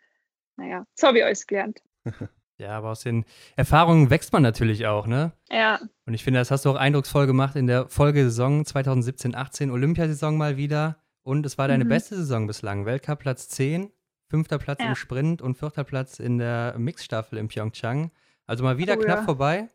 [0.58, 1.82] naja, das habe ich alles gelernt.
[2.60, 5.30] Ja, aber aus den Erfahrungen wächst man natürlich auch, ne?
[5.48, 5.78] Ja.
[6.06, 10.56] Und ich finde, das hast du auch eindrucksvoll gemacht in der Folgesaison 2017-18, Olympiasaison mal
[10.56, 10.96] wieder.
[11.22, 11.90] Und es war deine mhm.
[11.90, 12.84] beste Saison bislang.
[12.84, 13.92] Weltcup Platz 10,
[14.26, 14.88] fünfter Platz ja.
[14.88, 18.10] im Sprint und vierter Platz in der Mixstaffel in Pyeongchang.
[18.44, 19.24] Also mal wieder oh, knapp ja.
[19.24, 19.68] vorbei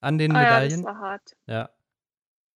[0.00, 0.70] an den oh, Medaillen.
[0.70, 1.36] Ja, das war hart.
[1.46, 1.70] Ja.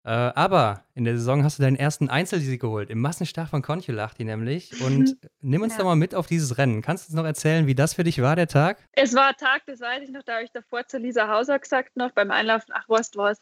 [0.02, 4.24] Äh, aber in der Saison hast du deinen ersten Einzelsieg geholt, im Massenstart von Kontiolahti
[4.24, 4.80] nämlich.
[4.80, 5.78] Und nimm uns ja.
[5.78, 6.80] doch mal mit auf dieses Rennen.
[6.80, 8.78] Kannst du uns noch erzählen, wie das für dich war, der Tag?
[8.92, 11.58] Es war ein Tag, das weiß ich noch, da habe ich davor zu Lisa Hauser
[11.58, 13.38] gesagt noch beim Einlaufen, ach, was, was.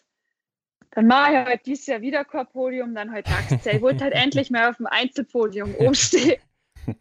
[0.92, 3.74] Dann mache ich halt dieses Jahr wieder kein Podium, dann heute Tagszeit.
[3.74, 6.40] Ich wollte halt endlich mal auf dem Einzelpodium oben stehen.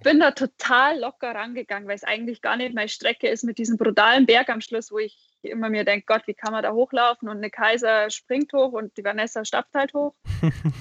[0.04, 3.78] Bin da total locker rangegangen, weil es eigentlich gar nicht meine Strecke ist mit diesem
[3.78, 7.30] brutalen Berg am Schluss, wo ich immer mir denke, Gott, wie kann man da hochlaufen?
[7.30, 10.14] Und eine Kaiser springt hoch und die Vanessa stapft halt hoch.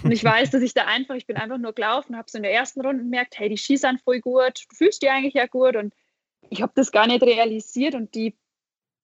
[0.03, 2.43] und ich weiß, dass ich da einfach, ich bin einfach nur gelaufen, habe so in
[2.43, 5.77] der ersten Runde gemerkt, hey, die schießen voll gut, du fühlst die eigentlich ja gut.
[5.77, 5.95] Und
[6.51, 7.95] ich habe das gar nicht realisiert.
[7.95, 8.37] Und die,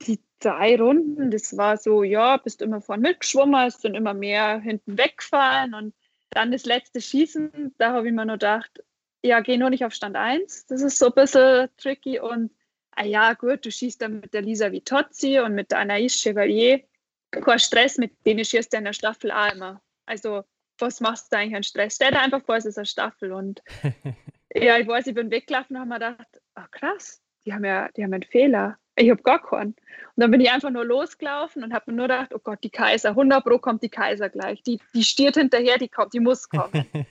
[0.06, 4.60] die drei Runden, das war so, ja, bist immer vorne mitgeschwommen, hast dann immer mehr
[4.60, 5.74] hinten weggefahren.
[5.74, 5.94] Und
[6.30, 8.82] dann das letzte Schießen, da habe ich mir nur gedacht,
[9.22, 10.66] ja, geh nur nicht auf Stand 1.
[10.66, 12.50] Das ist so ein bisschen tricky und
[12.96, 16.82] ah ja, gut, du schießt dann mit der Lisa Vitozzi und mit der Anaïs Chevalier.
[17.30, 19.80] Kein Stress, mit denen schießt du in der Staffel auch immer.
[20.06, 20.44] Also,
[20.78, 21.94] was machst du eigentlich an Stress?
[21.96, 23.32] Stell dir einfach vor, es ist eine Staffel.
[23.32, 23.62] Und
[24.54, 27.88] ja, ich weiß, ich bin weggelaufen und habe mir gedacht, ach krass, die haben ja,
[27.96, 28.76] die haben einen Fehler.
[28.96, 29.70] Ich habe gar keinen.
[29.70, 29.76] Und
[30.16, 33.10] dann bin ich einfach nur losgelaufen und habe mir nur gedacht, oh Gott, die Kaiser,
[33.10, 34.62] 100 Pro kommt die Kaiser gleich.
[34.64, 36.86] Die, die stiert hinterher, die kommt, die muss kommen.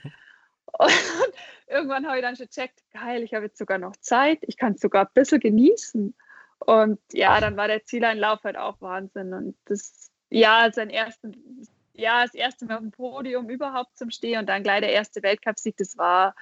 [0.80, 1.34] und
[1.68, 4.74] irgendwann habe ich dann schon gecheckt, geil, ich habe jetzt sogar noch Zeit, ich kann
[4.74, 6.14] es sogar ein bisschen genießen.
[6.60, 9.34] Und ja, dann war der Zieleinlauf halt auch Wahnsinn.
[9.34, 14.40] Und das, ja, sein ersten, ja, das erste Mal auf dem Podium überhaupt zum Stehen
[14.40, 16.36] und dann gleich der erste Weltcupsieg, das war,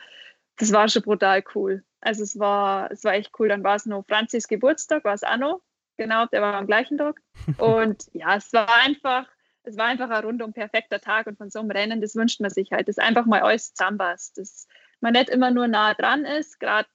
[0.58, 1.84] das war schon brutal cool.
[2.02, 3.48] Also es war, es war echt cool.
[3.48, 5.62] Dann war es noch Franzis Geburtstag, war es noch.
[5.98, 7.22] Genau, der war am gleichen Tag.
[7.58, 9.28] Und ja, es war einfach,
[9.70, 12.50] es war einfach ein rundum perfekter Tag und von so einem Rennen, das wünscht man
[12.50, 14.38] sich halt, dass einfach mal alles zusammenpasst.
[14.38, 14.68] Das,
[15.00, 16.90] man nicht immer nur nah dran ist, gerade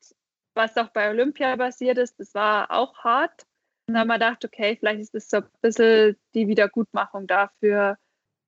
[0.54, 3.46] was auch bei Olympia basiert ist, das war auch hart.
[3.86, 7.96] Und dann haben wir gedacht, okay, vielleicht ist das so ein bisschen die Wiedergutmachung dafür,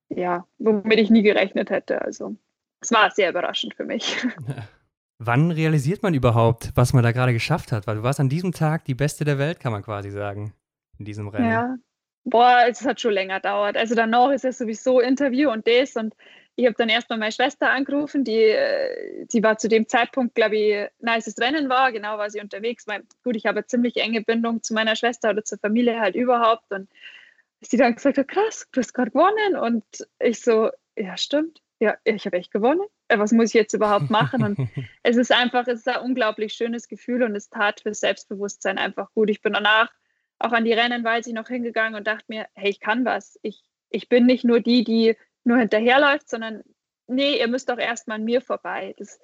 [0.09, 2.01] ja, womit ich nie gerechnet hätte.
[2.01, 2.35] Also
[2.81, 4.25] es war sehr überraschend für mich.
[5.19, 7.87] Wann realisiert man überhaupt, was man da gerade geschafft hat?
[7.87, 10.53] Weil du warst an diesem Tag die Beste der Welt, kann man quasi sagen,
[10.99, 11.49] in diesem Rennen.
[11.49, 11.75] Ja,
[12.29, 13.77] boah, es hat schon länger dauert.
[13.77, 16.13] Also danach ist es sowieso Interview und das und
[16.59, 20.57] ich habe dann erstmal meine Schwester angerufen, die, äh, die war zu dem Zeitpunkt, glaube
[20.57, 22.87] ich, nein, als Rennen war, genau war sie unterwegs.
[22.87, 26.15] Weil, gut, ich habe eine ziemlich enge Bindung zu meiner Schwester oder zur Familie halt
[26.15, 26.71] überhaupt.
[26.71, 26.89] Und
[27.61, 29.55] sie dann gesagt hat, krass, du hast gerade gewonnen.
[29.55, 29.85] Und
[30.19, 31.61] ich so, ja, stimmt.
[31.79, 32.81] Ja, ich habe echt gewonnen.
[33.07, 34.43] Äh, was muss ich jetzt überhaupt machen?
[34.43, 34.57] Und
[35.03, 39.13] es ist einfach, es ist ein unglaublich schönes Gefühl und es tat für Selbstbewusstsein einfach
[39.13, 39.29] gut.
[39.29, 39.91] Ich bin danach
[40.39, 43.39] auch an die Rennen, weil ich noch hingegangen und dachte mir, hey, ich kann was.
[43.41, 46.63] Ich, ich bin nicht nur die, die nur hinterherläuft, sondern
[47.07, 48.93] nee, ihr müsst doch erstmal an mir vorbei.
[48.97, 49.19] Das,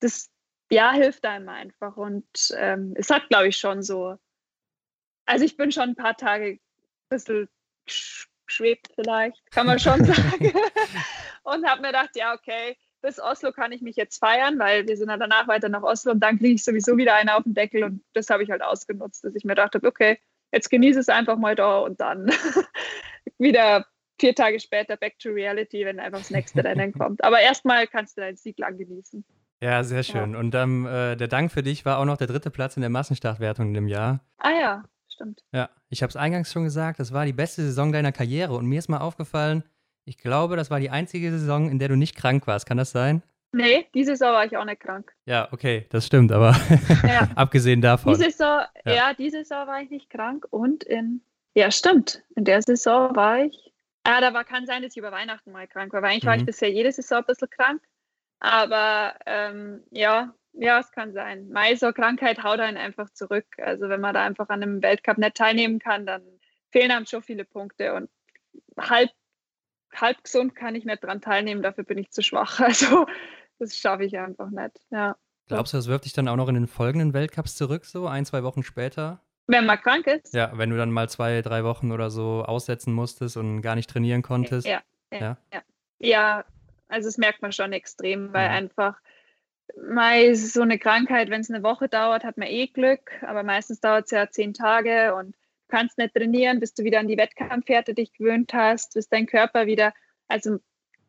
[0.00, 0.30] das
[0.70, 1.96] ja, hilft einem einfach.
[1.96, 4.16] Und ähm, es hat, glaube ich, schon so.
[5.26, 6.60] Also ich bin schon ein paar Tage ein
[7.08, 7.48] bisschen
[8.46, 10.52] geschwebt vielleicht, kann man schon sagen.
[11.42, 14.96] und habe mir gedacht, ja, okay, bis Oslo kann ich mich jetzt feiern, weil wir
[14.96, 17.54] sind dann danach weiter nach Oslo und dann kriege ich sowieso wieder eine auf den
[17.54, 20.18] Deckel und das habe ich halt ausgenutzt, dass ich mir dachte, okay,
[20.52, 22.30] jetzt genieße es einfach mal da und dann
[23.38, 23.86] wieder
[24.18, 27.22] vier Tage später back to reality, wenn einfach das nächste Rennen kommt.
[27.22, 29.24] Aber erstmal kannst du deinen Sieg lang genießen.
[29.60, 30.32] Ja, sehr schön.
[30.32, 30.38] Ja.
[30.38, 32.90] Und ähm, äh, der Dank für dich war auch noch der dritte Platz in der
[32.90, 34.20] Massenstartwertung in dem Jahr.
[34.38, 35.44] Ah ja, stimmt.
[35.52, 38.54] Ja, ich habe es eingangs schon gesagt, das war die beste Saison deiner Karriere.
[38.54, 39.64] Und mir ist mal aufgefallen,
[40.04, 42.66] ich glaube, das war die einzige Saison, in der du nicht krank warst.
[42.66, 43.22] Kann das sein?
[43.52, 45.12] Nee, diese Saison war ich auch nicht krank.
[45.24, 46.54] Ja, okay, das stimmt, aber
[47.06, 47.28] ja.
[47.36, 48.12] abgesehen davon.
[48.12, 48.94] Diese Saison, ja.
[48.94, 51.22] ja, diese Saison war ich nicht krank und in,
[51.54, 53.72] ja, stimmt, in der Saison war ich,
[54.04, 56.28] ah, da war, kann sein, dass ich über Weihnachten mal krank war, weil eigentlich mhm.
[56.28, 56.46] war ich mhm.
[56.46, 57.82] bisher jede Saison ein bisschen krank.
[58.38, 61.50] Aber ähm, ja, ja, es kann sein.
[61.50, 63.46] Mai so Krankheit haut einen einfach zurück.
[63.58, 66.22] Also wenn man da einfach an einem Weltcup nicht teilnehmen kann, dann
[66.70, 67.94] fehlen einem schon viele Punkte.
[67.94, 68.10] Und
[68.78, 69.10] halb,
[70.00, 72.60] halb gesund kann ich nicht dran teilnehmen, dafür bin ich zu schwach.
[72.66, 73.06] Also
[73.58, 74.78] das schaffe ich einfach nicht.
[74.90, 75.16] Ja.
[75.48, 78.26] Glaubst du, das wirft dich dann auch noch in den folgenden Weltcups zurück, so ein,
[78.26, 79.20] zwei Wochen später?
[79.46, 80.34] Wenn man krank ist?
[80.34, 83.88] Ja, wenn du dann mal zwei, drei Wochen oder so aussetzen musstest und gar nicht
[83.88, 84.66] trainieren konntest.
[84.66, 84.82] Ja,
[85.12, 85.62] ja, ja.
[86.00, 86.44] ja.
[86.88, 88.52] also das merkt man schon extrem, weil ja.
[88.52, 88.96] einfach
[89.88, 93.80] mal so eine Krankheit, wenn es eine Woche dauert, hat man eh Glück, aber meistens
[93.80, 95.34] dauert es ja zehn Tage und
[95.68, 99.66] kannst nicht trainieren, bis du wieder an die Wettkampfhärte dich gewöhnt hast, bis dein Körper
[99.66, 99.92] wieder,
[100.28, 100.58] also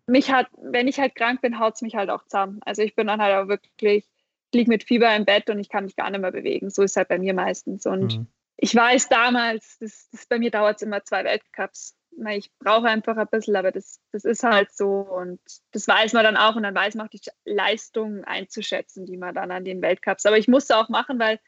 [0.07, 2.59] mich hat, wenn ich halt krank bin, haut es mich halt auch zusammen.
[2.65, 4.05] Also ich bin dann halt auch wirklich,
[4.53, 6.69] liege mit Fieber im Bett und ich kann mich gar nicht mehr bewegen.
[6.69, 7.85] So ist halt bei mir meistens.
[7.85, 8.27] Und mhm.
[8.55, 11.97] ich weiß damals, das, das bei mir dauert es immer zwei Weltcups
[12.29, 15.39] ich brauche einfach ein bisschen, aber das, das ist halt so und
[15.71, 19.35] das weiß man dann auch und dann weiß man auch die Leistungen einzuschätzen, die man
[19.35, 20.25] dann an den Weltcups.
[20.25, 21.39] Aber ich musste auch machen, weil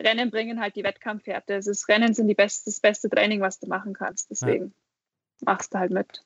[0.00, 1.54] Rennen bringen halt die Wettkampfwerte.
[1.54, 4.30] Also das Rennen sind die beste, das beste Training, was du machen kannst.
[4.30, 5.52] Deswegen ja.
[5.52, 6.24] machst du halt mit.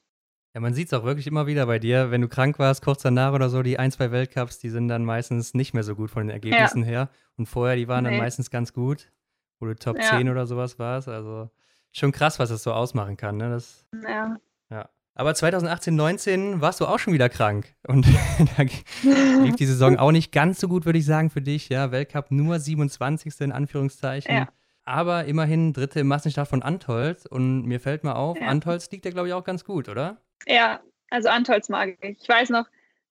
[0.55, 3.03] Ja, man sieht es auch wirklich immer wieder bei dir, wenn du krank warst, kurz
[3.03, 6.11] danach oder so, die ein, zwei Weltcups, die sind dann meistens nicht mehr so gut
[6.11, 6.89] von den Ergebnissen ja.
[6.89, 7.11] her.
[7.37, 8.11] Und vorher, die waren nee.
[8.11, 9.11] dann meistens ganz gut,
[9.59, 10.11] wo du Top ja.
[10.11, 11.09] 10 oder sowas warst.
[11.09, 11.51] Also
[11.93, 13.39] schon krass, was das so ausmachen kann.
[13.39, 13.49] Ne?
[13.49, 14.37] Das, ja.
[14.71, 14.91] ja.
[15.15, 17.75] Aber 2018, 19 warst du auch schon wieder krank.
[17.87, 18.07] Und
[18.57, 21.69] da lief die Saison auch nicht ganz so gut, würde ich sagen, für dich.
[21.69, 23.41] Ja, Weltcup nur 27.
[23.41, 24.35] in Anführungszeichen.
[24.35, 24.49] Ja.
[24.85, 27.27] Aber immerhin dritte im Massenstart von Antolz.
[27.27, 28.47] Und mir fällt mal auf, ja.
[28.47, 30.17] Antolz liegt ja, glaube ich, auch ganz gut, oder?
[30.47, 32.23] Ja, also Antolz mag ich.
[32.23, 32.65] Ich weiß noch,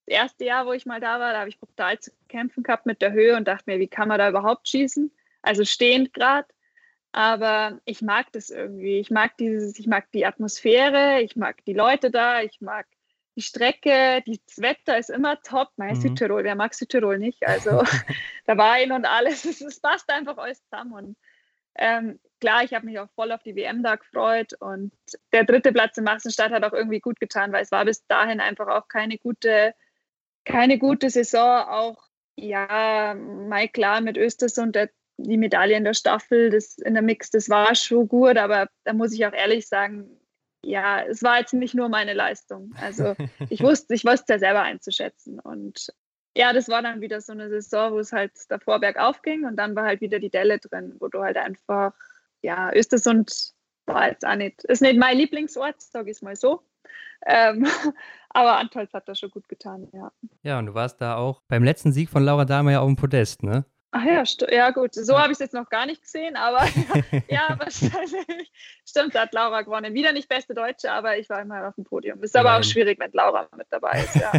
[0.06, 2.84] das erste Jahr, wo ich mal da war, da habe ich brutal zu kämpfen gehabt
[2.84, 5.12] mit der Höhe und dachte mir, wie kann man da überhaupt schießen?
[5.42, 6.48] Also stehend gerade.
[7.12, 8.98] Aber ich mag das irgendwie.
[8.98, 12.86] Ich mag dieses, ich mag die Atmosphäre, ich mag die Leute da, ich mag
[13.36, 15.68] die Strecke, das Wetter ist immer top.
[15.76, 16.00] Mein mhm.
[16.00, 17.42] Südtirol, wer mag Südtirol nicht?
[17.46, 17.82] Also
[18.46, 20.92] der Wein und alles, es passt einfach alles zusammen.
[20.92, 21.16] Und
[21.74, 24.92] ähm, klar, ich habe mich auch voll auf die WM da gefreut und
[25.32, 28.40] der dritte Platz in Massenstadt hat auch irgendwie gut getan, weil es war bis dahin
[28.40, 29.74] einfach auch keine gute,
[30.44, 31.66] keine gute Saison.
[31.68, 34.90] Auch ja, mal klar mit Östersund, der
[35.22, 38.92] die Medaille in der Staffel, das in der Mix, das war schon gut, aber da
[38.92, 40.08] muss ich auch ehrlich sagen,
[40.64, 42.72] ja, es war jetzt nicht nur meine Leistung.
[42.80, 43.14] Also
[43.50, 45.40] ich wusste, ich wusste es ja selber einzuschätzen.
[45.40, 45.92] Und
[46.36, 49.56] ja, das war dann wieder so eine Saison, wo es halt davor bergauf ging und
[49.56, 51.92] dann war halt wieder die Delle drin, wo du halt einfach,
[52.42, 53.52] ja, Östersund
[53.86, 56.62] war jetzt auch nicht, ist nicht mein Lieblingsort, sage ich es mal so.
[57.26, 57.66] Ähm,
[58.30, 60.12] aber Antolz hat das schon gut getan, ja.
[60.42, 62.96] Ja, und du warst da auch beim letzten Sieg von Laura Dahmer ja auf dem
[62.96, 63.64] Podest, ne?
[63.94, 66.64] Ach ja, ja gut, so habe ich es jetzt noch gar nicht gesehen, aber
[67.28, 68.50] ja, wahrscheinlich.
[68.88, 69.92] Stimmt, da hat Laura gewonnen.
[69.92, 72.22] Wieder nicht beste Deutsche, aber ich war immer auf dem Podium.
[72.22, 74.32] Ist aber auch schwierig, wenn Laura mit dabei ist, ja.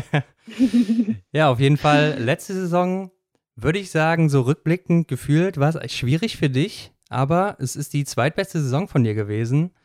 [1.31, 2.17] ja, auf jeden Fall.
[2.17, 3.11] Letzte Saison
[3.55, 8.05] würde ich sagen, so rückblickend gefühlt war es schwierig für dich, aber es ist die
[8.05, 9.75] zweitbeste Saison von dir gewesen.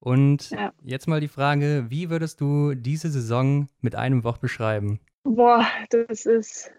[0.00, 0.74] Und ja.
[0.82, 5.00] jetzt mal die Frage, wie würdest du diese Saison mit einem Wort beschreiben?
[5.22, 6.70] Boah, das ist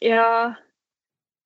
[0.00, 0.56] ja,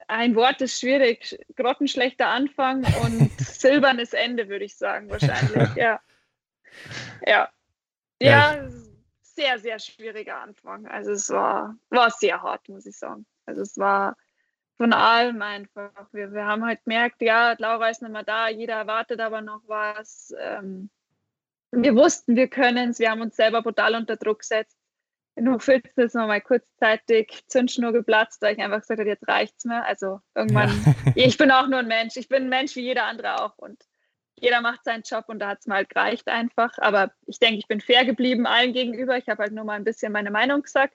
[0.09, 1.39] ein Wort ist schwierig.
[1.57, 5.69] Grottenschlechter Anfang und silbernes Ende, würde ich sagen, wahrscheinlich.
[5.77, 6.01] Ja.
[7.27, 7.49] Ja.
[8.23, 8.69] Ja,
[9.23, 10.87] sehr, sehr schwieriger Anfang.
[10.87, 13.27] Also es war, war sehr hart, muss ich sagen.
[13.47, 14.17] Also es war
[14.77, 15.91] von allem einfach.
[16.13, 19.63] Wir, wir haben halt gemerkt, ja, Laura ist nicht mehr da, jeder erwartet aber noch
[19.67, 20.35] was.
[20.39, 20.91] Ähm,
[21.73, 24.80] wir wussten, wir können es, wir haben uns selber brutal unter Druck gesetzt
[25.41, 29.85] genug Filz ist nochmal kurzzeitig Zündschnur geplatzt, weil ich einfach gesagt habe, jetzt reicht's mir.
[29.87, 31.13] Also irgendwann, ja.
[31.15, 32.17] ich bin auch nur ein Mensch.
[32.17, 33.83] Ich bin ein Mensch wie jeder andere auch und
[34.37, 36.77] jeder macht seinen Job und da hat es mal halt gereicht einfach.
[36.79, 39.17] Aber ich denke, ich bin fair geblieben allen gegenüber.
[39.17, 40.95] Ich habe halt nur mal ein bisschen meine Meinung gesagt.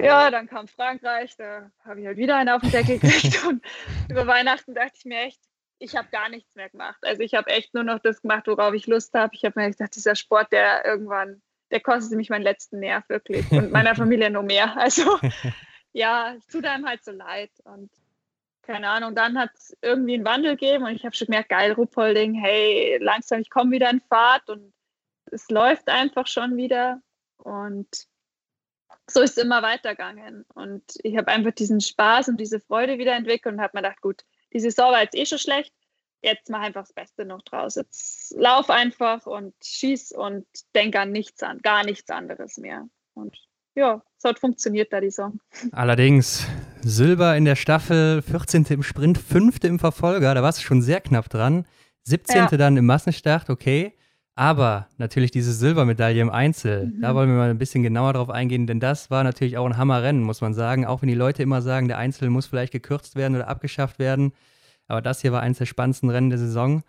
[0.00, 3.64] Ja, dann kam Frankreich, da habe ich halt wieder einen auf den Deckel gekriegt und
[4.10, 5.40] über Weihnachten dachte ich mir echt,
[5.78, 6.98] ich habe gar nichts mehr gemacht.
[7.02, 9.34] Also ich habe echt nur noch das gemacht, worauf ich Lust habe.
[9.34, 13.50] Ich habe mir gedacht, dieser Sport, der irgendwann der kostet mich meinen letzten Nerv wirklich
[13.52, 14.76] und meiner Familie noch mehr.
[14.76, 15.18] Also
[15.92, 17.90] ja, es tut einem halt so leid und
[18.62, 21.72] keine Ahnung, dann hat es irgendwie einen Wandel gegeben und ich habe schon gemerkt, geil,
[21.72, 24.72] Ruppolding, hey, langsam, ich komme wieder in Fahrt und
[25.26, 27.00] es läuft einfach schon wieder
[27.36, 27.86] und
[29.08, 33.14] so ist es immer weitergegangen und ich habe einfach diesen Spaß und diese Freude wieder
[33.14, 35.72] entwickelt und habe mir gedacht, gut, die Saison war jetzt eh schon schlecht,
[36.26, 37.76] jetzt mach einfach das Beste noch draus.
[37.76, 42.86] Jetzt lauf einfach und schieß und denk an nichts an, gar nichts anderes mehr.
[43.14, 43.36] Und
[43.74, 45.40] ja, so hat funktioniert da die Song.
[45.72, 46.46] Allerdings,
[46.82, 48.64] Silber in der Staffel, 14.
[48.70, 49.64] im Sprint, 5.
[49.64, 51.66] im Verfolger, da warst du schon sehr knapp dran.
[52.04, 52.36] 17.
[52.36, 52.46] Ja.
[52.48, 53.94] dann im Massenstart, okay.
[54.34, 57.00] Aber natürlich diese Silbermedaille im Einzel, mhm.
[57.00, 59.78] da wollen wir mal ein bisschen genauer drauf eingehen, denn das war natürlich auch ein
[59.78, 60.84] Hammerrennen, muss man sagen.
[60.84, 64.32] Auch wenn die Leute immer sagen, der Einzel muss vielleicht gekürzt werden oder abgeschafft werden.
[64.88, 66.82] Aber das hier war eines der spannendsten Rennen der Saison.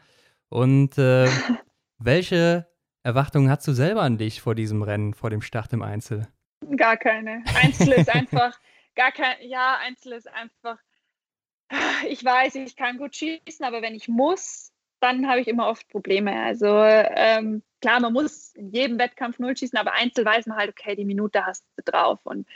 [0.49, 1.27] Und äh,
[1.97, 2.67] welche
[3.03, 6.27] Erwartungen hast du selber an dich vor diesem Rennen, vor dem Start im Einzel?
[6.75, 7.43] Gar keine.
[7.55, 8.59] Einzel ist einfach,
[8.95, 10.77] gar kein, ja, Einzel ist einfach,
[12.07, 15.87] ich weiß, ich kann gut schießen, aber wenn ich muss, dann habe ich immer oft
[15.89, 16.33] Probleme.
[16.43, 20.69] Also ähm, klar, man muss in jedem Wettkampf null schießen, aber Einzel weiß man halt,
[20.69, 22.19] okay, die Minute hast du drauf.
[22.23, 22.47] Und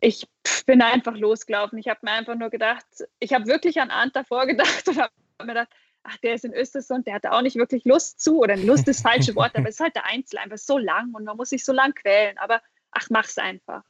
[0.00, 0.26] ich
[0.66, 1.78] bin einfach losgelaufen.
[1.78, 2.86] Ich habe mir einfach nur gedacht,
[3.18, 5.68] ich habe wirklich an Arndt davor gedacht und habe mir gedacht,
[6.02, 9.00] ach, der ist in Östersund, der hatte auch nicht wirklich Lust zu, oder Lust ist
[9.04, 11.50] das falsche Wort, aber es ist halt der Einzel, einfach so lang und man muss
[11.50, 12.38] sich so lang quälen.
[12.38, 13.82] Aber ach, mach's einfach.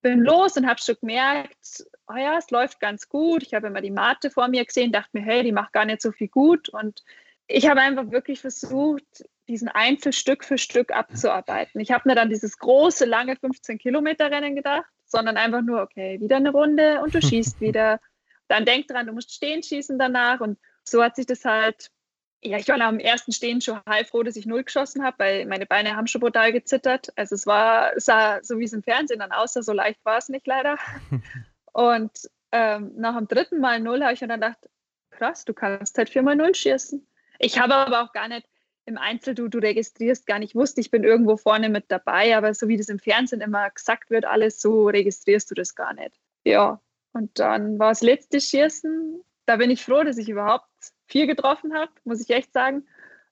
[0.00, 3.42] Bin los und habe schon gemerkt, oh ja, es läuft ganz gut.
[3.42, 6.00] Ich habe immer die Mate vor mir gesehen, dachte mir, hey, die macht gar nicht
[6.00, 6.68] so viel gut.
[6.68, 7.02] Und
[7.48, 11.80] ich habe einfach wirklich versucht, diesen Einzel Stück für Stück abzuarbeiten.
[11.80, 16.20] Ich habe mir dann dieses große, lange 15 Kilometer Rennen gedacht, sondern einfach nur, okay,
[16.20, 18.00] wieder eine Runde und du schießt wieder.
[18.46, 20.40] Dann denk dran, du musst stehen schießen danach.
[20.40, 21.90] Und so hat sich das halt
[22.42, 25.66] ja, ich war am ersten Stehen schon heilfroh, dass ich null geschossen habe, weil meine
[25.66, 27.08] Beine haben schon brutal gezittert.
[27.16, 30.28] Also es war, sah so wie es im Fernsehen dann aussah, so leicht war es
[30.28, 30.78] nicht leider.
[31.72, 32.12] Und
[32.52, 34.68] ähm, nach dem dritten Mal null habe ich mir dann gedacht,
[35.10, 37.04] krass, du kannst halt viermal null schießen.
[37.40, 38.46] Ich habe aber auch gar nicht
[38.88, 42.36] im Einzel, du, du registrierst gar nicht, ich wusste, ich bin irgendwo vorne mit dabei,
[42.36, 45.92] aber so wie das im Fernsehen immer gesagt wird, alles so registrierst du das gar
[45.92, 46.18] nicht.
[46.44, 46.80] Ja,
[47.12, 49.22] und dann war das letzte Schießen.
[49.46, 50.66] Da bin ich froh, dass ich überhaupt
[51.06, 52.86] vier getroffen habe, muss ich echt sagen.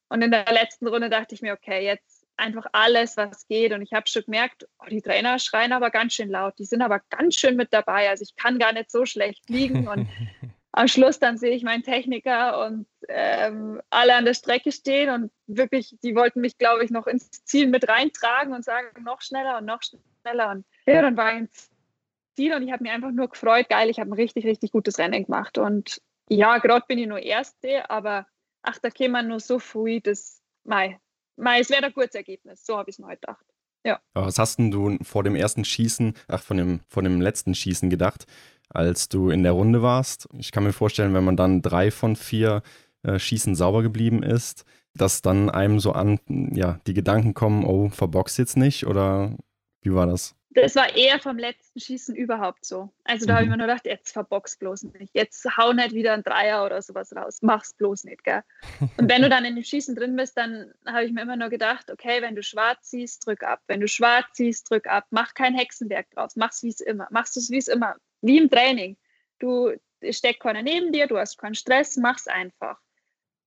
[0.08, 3.72] Und in der letzten Runde dachte ich mir, okay, jetzt einfach alles, was geht.
[3.72, 6.58] Und ich habe schon gemerkt, oh, die Trainer schreien aber ganz schön laut.
[6.58, 8.10] Die sind aber ganz schön mit dabei.
[8.10, 9.88] Also ich kann gar nicht so schlecht liegen.
[9.88, 10.08] Und
[10.76, 15.32] am Schluss dann sehe ich meinen Techniker und ähm, alle an der Strecke stehen und
[15.46, 19.58] wirklich, die wollten mich, glaube ich, noch ins Ziel mit reintragen und sagen, noch schneller
[19.58, 20.50] und noch schneller.
[20.50, 21.70] Und ja, dann war ich ins
[22.36, 24.98] Ziel und ich habe mir einfach nur gefreut, geil, ich habe ein richtig, richtig gutes
[24.98, 25.56] Rennen gemacht.
[25.56, 28.26] Und ja, gerade bin ich nur Erste, aber
[28.60, 31.00] ach, da käme man nur so früh, das, mei,
[31.36, 32.66] mei es wäre ein gutes Ergebnis.
[32.66, 33.46] So habe ich es mir halt gedacht.
[33.86, 34.00] Ja.
[34.14, 37.88] Was hast denn du vor dem ersten Schießen, ach, von dem, von dem letzten Schießen
[37.88, 38.26] gedacht,
[38.68, 40.28] als du in der Runde warst?
[40.38, 42.62] Ich kann mir vorstellen, wenn man dann drei von vier
[43.02, 46.18] äh, Schießen sauber geblieben ist, dass dann einem so an,
[46.54, 49.36] ja, die Gedanken kommen, oh, verbox jetzt nicht oder
[49.82, 50.36] wie war das?
[50.62, 52.90] das war eher vom letzten Schießen überhaupt so.
[53.04, 53.36] Also da mhm.
[53.36, 55.14] habe ich mir nur gedacht, jetzt verbox bloß nicht.
[55.14, 57.38] Jetzt hau nicht wieder ein Dreier oder sowas raus.
[57.42, 58.42] Mach's bloß nicht, gell?
[58.96, 61.50] Und wenn du dann in dem Schießen drin bist, dann habe ich mir immer nur
[61.50, 63.60] gedacht, okay, wenn du schwarz siehst, drück ab.
[63.66, 65.06] Wenn du schwarz siehst, drück ab.
[65.10, 66.36] Mach kein Hexenwerk draus.
[66.36, 67.06] Mach's wie es immer.
[67.10, 67.96] Machst es wie es immer.
[68.20, 68.96] Wie im Training.
[69.38, 69.72] Du
[70.10, 72.78] steckt keiner neben dir, du hast keinen Stress, mach's einfach.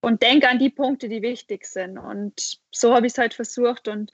[0.01, 1.97] Und denk an die Punkte, die wichtig sind.
[1.97, 4.11] Und so habe ich es halt versucht und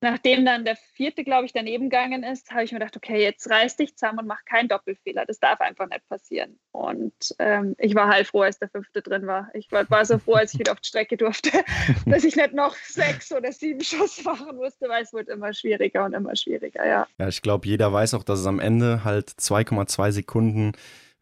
[0.00, 3.50] Nachdem dann der vierte, glaube ich, daneben gegangen ist, habe ich mir gedacht, okay, jetzt
[3.50, 5.26] reiß dich zusammen und mach keinen Doppelfehler.
[5.26, 6.58] Das darf einfach nicht passieren.
[6.70, 9.48] Und ähm, ich war halt froh, als der fünfte drin war.
[9.54, 11.50] Ich war, war so froh, als ich wieder auf die Strecke durfte,
[12.06, 16.04] dass ich nicht noch sechs oder sieben Schuss machen musste, weil es wird immer schwieriger
[16.04, 17.06] und immer schwieriger, ja.
[17.18, 20.72] Ja, ich glaube, jeder weiß auch, dass es am Ende halt 2,2 Sekunden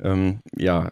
[0.03, 0.91] ähm, ja,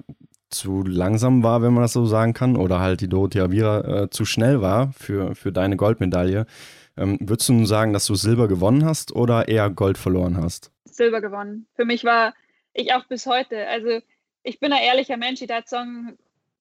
[0.48, 4.10] zu langsam war, wenn man das so sagen kann, oder halt die Dorothea Vira äh,
[4.10, 6.46] zu schnell war für, für deine Goldmedaille.
[6.96, 10.70] Ähm, würdest du nun sagen, dass du Silber gewonnen hast oder eher Gold verloren hast?
[10.84, 11.66] Silber gewonnen.
[11.74, 12.34] Für mich war
[12.72, 13.66] ich auch bis heute.
[13.66, 14.00] Also
[14.42, 16.18] ich bin ein ehrlicher Mensch, ich dachte sagen,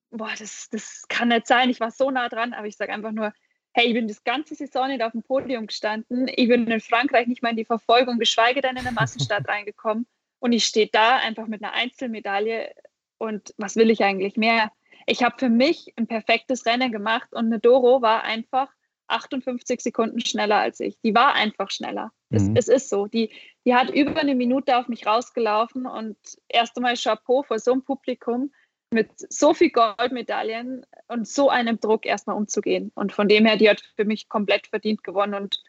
[0.09, 1.69] boah, das, das kann nicht sein.
[1.69, 3.33] Ich war so nah dran, aber ich sage einfach nur,
[3.73, 6.27] hey, ich bin das ganze Saison nicht auf dem Podium gestanden.
[6.35, 10.05] Ich bin in Frankreich nicht mal in die Verfolgung, geschweige denn in eine Massenstadt reingekommen.
[10.39, 12.71] Und ich stehe da einfach mit einer Einzelmedaille.
[13.17, 14.71] Und was will ich eigentlich mehr?
[15.05, 18.69] Ich habe für mich ein perfektes Rennen gemacht und eine Doro war einfach
[19.07, 20.99] 58 Sekunden schneller als ich.
[21.01, 22.11] Die war einfach schneller.
[22.29, 22.55] Mhm.
[22.55, 23.07] Es, es, ist so.
[23.07, 23.31] Die,
[23.65, 27.83] die hat über eine Minute auf mich rausgelaufen und erst einmal Chapeau vor so einem
[27.83, 28.51] Publikum
[28.93, 32.91] mit so viel Goldmedaillen und so einem Druck erstmal umzugehen.
[32.95, 35.33] Und von dem her, die hat für mich komplett verdient gewonnen.
[35.33, 35.61] Und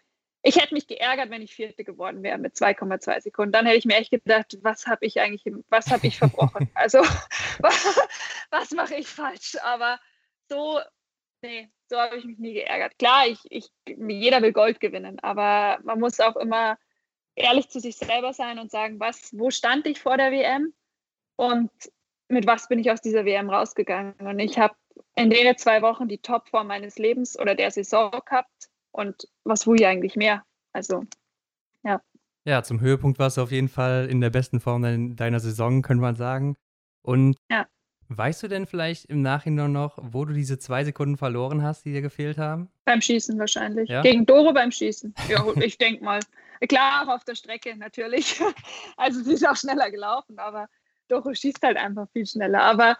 [0.43, 3.53] ich hätte mich geärgert, wenn ich Vierte geworden wäre mit 2,2 Sekunden.
[3.53, 6.71] Dann hätte ich mir echt gedacht, was habe ich eigentlich, was habe ich verbrochen?
[6.75, 6.99] Also,
[8.51, 9.57] was mache ich falsch?
[9.63, 9.99] Aber
[10.49, 10.81] so,
[11.43, 12.99] nee, so habe ich mich nie geärgert.
[12.99, 16.77] Klar, ich, ich, jeder will Gold gewinnen, aber man muss auch immer
[17.37, 20.73] ehrlich zu sich selber sein und sagen, was, wo stand ich vor der WM
[21.37, 21.71] und
[22.29, 24.15] mit was bin ich aus dieser WM rausgegangen?
[24.19, 24.75] Und ich habe
[25.15, 29.77] in den zwei Wochen die Topform meines Lebens oder der Saison gehabt und was will
[29.77, 30.43] ich eigentlich mehr?
[30.73, 31.05] Also,
[31.85, 32.01] ja.
[32.45, 34.83] Ja, zum Höhepunkt warst du auf jeden Fall in der besten Form
[35.17, 36.57] deiner Saison, könnte man sagen.
[37.03, 37.67] Und ja.
[38.09, 41.93] Weißt du denn vielleicht im Nachhinein noch, wo du diese zwei Sekunden verloren hast, die
[41.93, 42.71] dir gefehlt haben?
[42.85, 43.89] Beim Schießen wahrscheinlich.
[43.89, 44.03] Ja?
[44.03, 45.15] Gegen Doro beim Schießen.
[45.29, 46.21] Ja, ich denke mal.
[46.69, 48.41] Klar, auch auf der Strecke natürlich.
[48.97, 50.69] Also sie ist auch schneller gelaufen, aber
[51.09, 52.63] Doro schießt halt einfach viel schneller.
[52.63, 52.97] Aber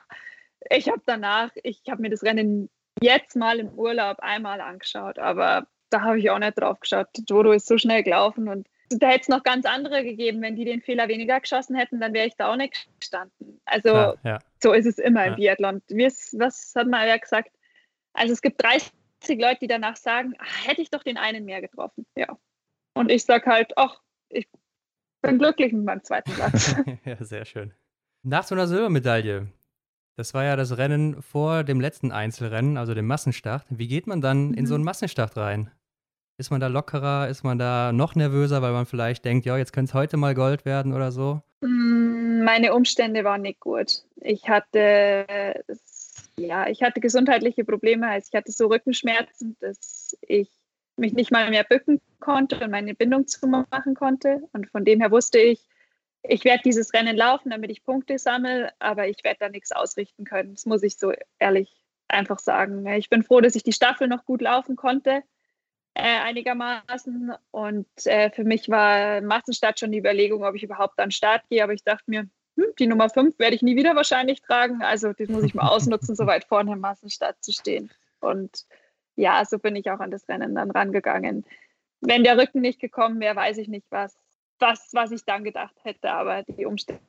[0.71, 2.69] ich habe danach, ich habe mir das Rennen
[3.01, 7.09] jetzt mal im Urlaub einmal angeschaut, aber da habe ich auch nicht drauf geschaut.
[7.27, 10.43] Dodo ist so schnell gelaufen und da hätte es noch ganz andere gegeben.
[10.43, 13.61] Wenn die den Fehler weniger geschossen hätten, dann wäre ich da auch nicht gestanden.
[13.65, 14.39] Also Klar, ja.
[14.65, 15.31] So ist es immer ja.
[15.31, 15.83] im Biathlon.
[15.89, 17.51] Was hat man ja gesagt?
[18.15, 18.93] Also es gibt 30
[19.39, 22.07] Leute, die danach sagen, ach, hätte ich doch den einen mehr getroffen.
[22.17, 22.39] Ja.
[22.95, 24.01] Und ich sage halt, ach,
[24.31, 24.49] ich
[25.21, 26.75] bin glücklich mit meinem zweiten Platz.
[27.05, 27.75] ja, sehr schön.
[28.23, 29.49] Nach so einer Silbermedaille,
[30.17, 33.67] das war ja das Rennen vor dem letzten Einzelrennen, also dem Massenstart.
[33.69, 34.55] Wie geht man dann mhm.
[34.55, 35.71] in so einen Massenstart rein?
[36.39, 37.29] Ist man da lockerer?
[37.29, 40.35] Ist man da noch nervöser, weil man vielleicht denkt, ja, jetzt könnte es heute mal
[40.35, 41.43] Gold werden oder so?
[41.61, 44.03] Mm, meine Umstände waren nicht gut.
[44.17, 45.65] Ich hatte,
[46.37, 48.09] ja, ich hatte gesundheitliche Probleme.
[48.09, 50.49] Also ich hatte so Rückenschmerzen, dass ich
[50.97, 54.49] mich nicht mal mehr bücken konnte und meine Bindung zumachen konnte.
[54.53, 55.67] Und von dem her wusste ich,
[56.23, 60.25] ich werde dieses Rennen laufen, damit ich Punkte sammle, aber ich werde da nichts ausrichten
[60.25, 60.55] können.
[60.55, 62.87] Das muss ich so ehrlich einfach sagen.
[62.87, 65.23] Ich bin froh, dass ich die Staffel noch gut laufen konnte,
[65.95, 67.33] äh, einigermaßen.
[67.51, 71.49] Und äh, für mich war Massenstart schon die Überlegung, ob ich überhaupt an den Start
[71.49, 71.63] gehe.
[71.63, 74.83] Aber ich dachte mir, hm, die Nummer 5 werde ich nie wieder wahrscheinlich tragen.
[74.83, 77.91] Also das muss ich mal ausnutzen, so weit vorne im Massenstart zu stehen.
[78.21, 78.67] Und
[79.17, 81.45] ja, so bin ich auch an das Rennen dann rangegangen.
[82.01, 84.17] Wenn der Rücken nicht gekommen wäre, weiß ich nicht, was
[84.59, 87.01] was, was ich dann gedacht hätte, aber die Umstände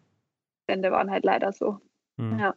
[0.68, 1.80] waren halt leider so.
[2.18, 2.40] Hm.
[2.40, 2.54] Ja.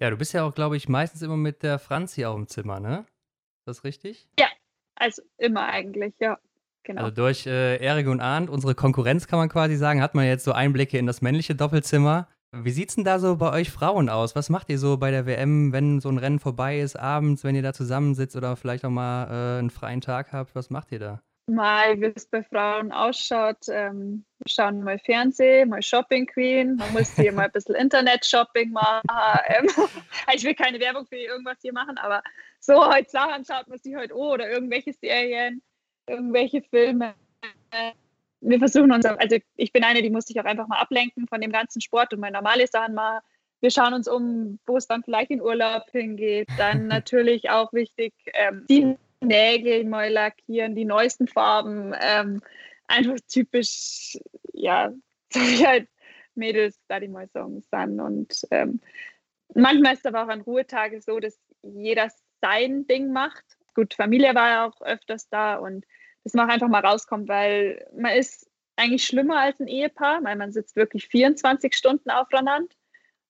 [0.00, 2.80] ja, du bist ja auch, glaube ich, meistens immer mit der Franzi auch im Zimmer,
[2.80, 3.06] ne?
[3.60, 4.28] Ist das richtig?
[4.38, 4.46] Ja,
[4.96, 6.38] also immer eigentlich, ja.
[6.84, 7.02] Genau.
[7.02, 10.44] Also durch äh, Erik und Arndt, unsere Konkurrenz kann man quasi sagen, hat man jetzt
[10.44, 12.28] so Einblicke in das männliche Doppelzimmer.
[12.50, 14.34] Wie sieht es denn da so bei euch Frauen aus?
[14.34, 17.54] Was macht ihr so bei der WM, wenn so ein Rennen vorbei ist, abends, wenn
[17.54, 20.54] ihr da zusammensitzt oder vielleicht auch mal äh, einen freien Tag habt?
[20.54, 21.22] Was macht ihr da?
[21.46, 23.68] mal, wie es bei Frauen ausschaut.
[23.68, 26.76] Ähm, wir schauen mal Fernsehen, mal Shopping Queen.
[26.76, 29.02] Man muss hier mal ein bisschen Internet-Shopping machen.
[30.34, 32.22] Ich will keine Werbung für irgendwas hier machen, aber
[32.62, 35.62] so heute Sachen schaut man sich heute oh, oder irgendwelche Serien,
[36.06, 37.14] irgendwelche Filme.
[38.40, 41.40] Wir versuchen uns, also ich bin eine, die muss sich auch einfach mal ablenken von
[41.40, 43.20] dem ganzen Sport und mal normale Sachen mal.
[43.60, 46.48] Wir schauen uns um, wo es dann vielleicht in Urlaub hingeht.
[46.56, 51.94] Dann natürlich auch wichtig, ähm, die Nägel mal lackieren, die neuesten Farben.
[52.00, 52.42] Ähm,
[52.86, 54.18] einfach typisch,
[54.52, 54.92] ja,
[55.32, 55.88] so wie halt
[56.34, 58.00] Mädels da die mal Songs sind.
[58.00, 58.80] Und ähm,
[59.54, 62.10] manchmal ist aber auch an Ruhetagen so, dass jeder
[62.42, 63.44] sein Ding macht.
[63.74, 65.86] Gut, Familie war ja auch öfters da und
[66.24, 70.36] dass man auch einfach mal rauskommt, weil man ist eigentlich schlimmer als ein Ehepaar, weil
[70.36, 72.74] man sitzt wirklich 24 Stunden aufeinander.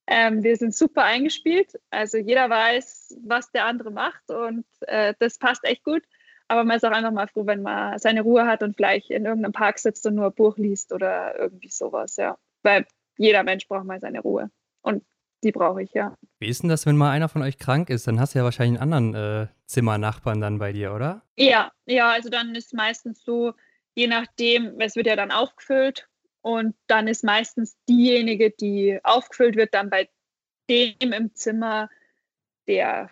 [0.06, 1.78] Ähm, wir sind super eingespielt.
[1.90, 6.02] Also jeder weiß, was der andere macht und äh, das passt echt gut.
[6.48, 9.24] Aber man ist auch einfach mal froh, wenn man seine Ruhe hat und vielleicht in
[9.24, 12.36] irgendeinem Park sitzt und nur ein Buch liest oder irgendwie sowas, ja.
[12.62, 12.86] Weil
[13.16, 14.50] jeder Mensch braucht mal seine Ruhe.
[14.82, 15.04] Und
[15.42, 16.16] die brauche ich, ja.
[16.38, 18.06] Wie ist denn das, wenn mal einer von euch krank ist?
[18.06, 21.22] Dann hast du ja wahrscheinlich einen anderen äh, Zimmernachbarn dann bei dir, oder?
[21.36, 23.54] Ja, ja, also dann ist meistens so,
[23.94, 26.08] je nachdem, es wird ja dann aufgefüllt
[26.40, 30.08] und dann ist meistens diejenige, die aufgefüllt wird, dann bei
[30.68, 31.90] dem im Zimmer,
[32.66, 33.10] der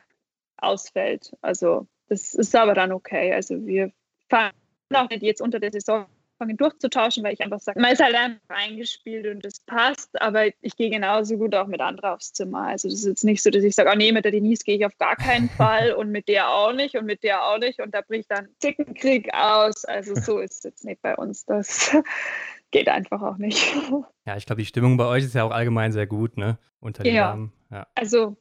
[0.57, 1.33] ausfällt.
[1.41, 3.33] Also das ist aber dann okay.
[3.33, 3.93] Also wir
[4.29, 4.53] fahren
[4.95, 6.07] auch nicht jetzt unter der Saison
[6.49, 10.77] durchzutauschen, weil ich einfach sage, man ist halt einfach eingespielt und das passt, aber ich
[10.77, 12.69] gehe genauso gut auch mit anderen aufs Zimmer.
[12.69, 14.77] Also das ist jetzt nicht so, dass ich sage, oh nee, mit der Denise gehe
[14.77, 17.81] ich auf gar keinen Fall und mit der auch nicht und mit der auch nicht
[17.81, 19.85] und da bricht dann Zickenkrieg aus.
[19.85, 21.45] Also so ist es jetzt nicht bei uns.
[21.45, 21.97] Das
[22.71, 23.75] geht einfach auch nicht.
[24.27, 26.57] Ja, ich glaube, die Stimmung bei euch ist ja auch allgemein sehr gut, ne?
[26.79, 27.31] Unter den ja.
[27.31, 27.53] Damen.
[27.71, 27.89] Ja.
[27.97, 28.37] Also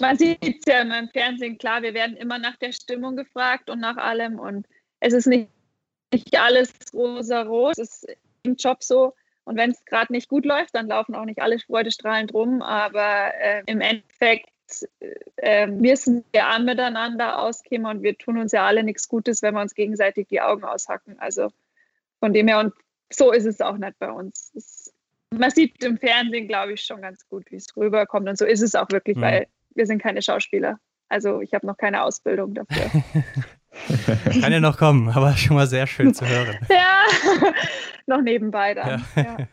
[0.00, 3.70] man sieht es ja immer im Fernsehen, klar, wir werden immer nach der Stimmung gefragt
[3.70, 4.66] und nach allem und
[5.00, 5.48] es ist nicht,
[6.12, 8.06] nicht alles rosa-rot, ist
[8.42, 9.14] im Job so
[9.48, 13.32] und wenn es gerade nicht gut läuft, dann laufen auch nicht alle freudestrahlend rum, aber
[13.40, 14.50] äh, im Endeffekt
[15.38, 19.54] äh, müssen wir alle miteinander auskommen und wir tun uns ja alle nichts Gutes, wenn
[19.54, 21.18] wir uns gegenseitig die Augen aushacken.
[21.18, 21.48] Also
[22.20, 22.74] von dem her, und
[23.10, 24.52] so ist es auch nicht bei uns.
[24.54, 24.92] Es,
[25.30, 28.28] man sieht im Fernsehen, glaube ich, schon ganz gut, wie es rüberkommt.
[28.28, 29.22] Und so ist es auch wirklich, mhm.
[29.22, 30.78] weil wir sind keine Schauspieler.
[31.08, 33.02] Also ich habe noch keine Ausbildung dafür.
[34.40, 36.56] Kann ja noch kommen, aber schon mal sehr schön zu hören.
[36.68, 37.02] ja,
[38.06, 39.04] noch nebenbei dann.
[39.16, 39.46] Ja.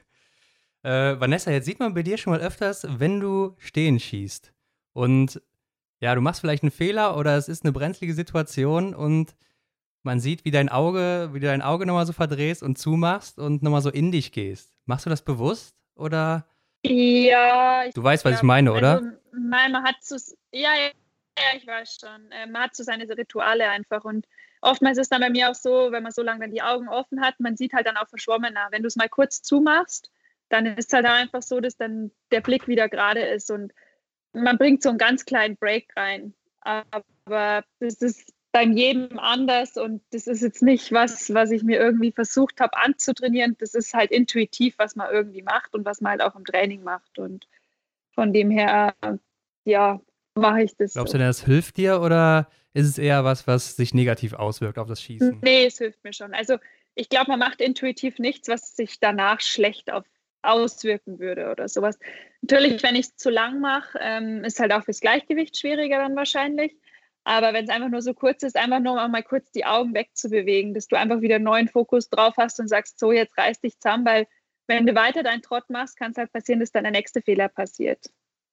[0.84, 1.12] Ja.
[1.12, 4.54] Äh, Vanessa, jetzt sieht man bei dir schon mal öfters, wenn du stehen schießt
[4.94, 5.42] und
[6.00, 9.36] ja, du machst vielleicht einen Fehler oder es ist eine brenzlige Situation und
[10.04, 13.64] man sieht, wie dein Auge, wie du dein Auge nochmal so verdrehst und zumachst und
[13.64, 14.78] nochmal so in dich gehst.
[14.86, 16.46] Machst du das bewusst oder?
[16.84, 17.90] Ja.
[17.94, 18.98] Du weißt, was ja, ich meine, oder?
[18.98, 20.16] Also, nein, man hat so,
[20.52, 20.70] ja,
[21.38, 22.32] ja, ich weiß schon.
[22.32, 24.28] Äh, man hat so seine Rituale einfach und
[24.62, 26.90] oftmals ist es dann bei mir auch so, wenn man so lange dann die Augen
[26.90, 28.68] offen hat, man sieht halt dann auch verschwommener.
[28.72, 30.12] Wenn du es mal kurz zumachst,
[30.50, 33.74] dann ist es halt einfach so, dass dann der Blick wieder gerade ist und
[34.34, 36.34] man bringt so einen ganz kleinen Break rein.
[36.62, 41.78] Aber das ist beim jedem anders und das ist jetzt nicht was, was ich mir
[41.78, 43.58] irgendwie versucht habe anzutrainieren.
[43.60, 46.84] Das ist halt intuitiv, was man irgendwie macht und was man halt auch im Training
[46.84, 47.20] macht.
[47.20, 47.48] Und
[48.14, 48.96] von dem her,
[49.66, 50.00] ja,
[50.36, 50.94] mache ich das.
[50.94, 54.78] Glaubst du denn, das hilft dir oder ist es eher was, was sich negativ auswirkt
[54.78, 55.40] auf das Schießen?
[55.44, 56.34] Nee, es hilft mir schon.
[56.34, 56.58] Also
[56.94, 60.06] ich glaube, man macht intuitiv nichts, was sich danach schlecht auf
[60.46, 61.98] auswirken würde oder sowas.
[62.42, 66.16] Natürlich, wenn ich es zu lang mache, ähm, ist halt auch fürs Gleichgewicht schwieriger dann
[66.16, 66.76] wahrscheinlich.
[67.24, 70.76] Aber wenn es einfach nur so kurz ist, einfach nur mal kurz die Augen wegzubewegen,
[70.76, 73.80] dass du einfach wieder einen neuen Fokus drauf hast und sagst, so, jetzt reiß dich
[73.80, 74.28] zusammen, weil
[74.68, 77.50] wenn du weiter deinen Trott machst, kann es halt passieren, dass dann der nächste Fehler
[77.50, 78.12] passiert.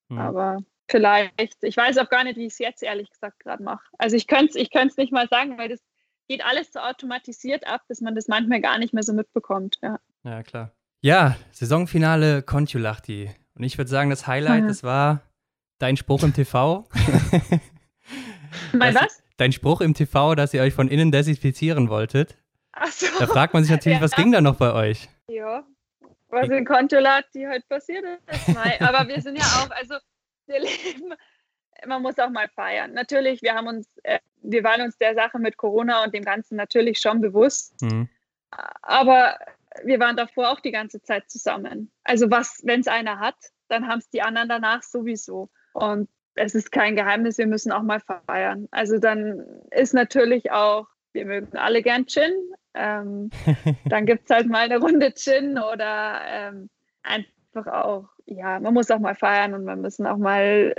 [0.08, 0.18] Mhm.
[0.18, 0.58] Aber
[0.92, 3.84] vielleicht, ich weiß auch gar nicht, wie ich es jetzt ehrlich gesagt gerade mache.
[3.98, 5.80] Also ich könnte es ich nicht mal sagen, weil das
[6.28, 9.78] geht alles so automatisiert ab, dass man das manchmal gar nicht mehr so mitbekommt.
[9.82, 10.70] Ja, ja klar.
[11.00, 13.34] Ja, Saisonfinale Kontiolahti.
[13.54, 15.22] Und ich würde sagen, das Highlight, das war
[15.78, 16.88] dein Spruch im TV.
[18.72, 19.22] mein was?
[19.36, 22.36] Dein Spruch im TV, dass ihr euch von innen desinfizieren wolltet.
[22.72, 23.06] Ach so.
[23.18, 24.04] Da fragt man sich natürlich, ja.
[24.04, 25.08] was ging da noch bei euch?
[25.28, 25.64] Ja,
[26.28, 28.56] was in Kontiolahti heute passiert ist.
[28.80, 29.96] Aber wir sind ja auch, also
[30.52, 30.60] wir
[30.94, 31.14] leben,
[31.86, 32.92] man muss auch mal feiern.
[32.92, 36.56] Natürlich, wir haben uns, äh, wir waren uns der Sache mit Corona und dem Ganzen
[36.56, 37.80] natürlich schon bewusst.
[37.82, 38.08] Mhm.
[38.82, 39.38] Aber
[39.84, 41.90] wir waren davor auch die ganze Zeit zusammen.
[42.04, 43.36] Also was, wenn es einer hat,
[43.68, 45.48] dann haben es die anderen danach sowieso.
[45.72, 48.68] Und es ist kein Geheimnis, wir müssen auch mal feiern.
[48.70, 52.32] Also dann ist natürlich auch, wir mögen alle gern Gin.
[52.74, 53.30] Ähm,
[53.86, 56.70] dann gibt es halt mal eine Runde Gin oder ähm,
[57.54, 60.74] einfach auch, ja, man muss auch mal feiern und man müssen auch mal,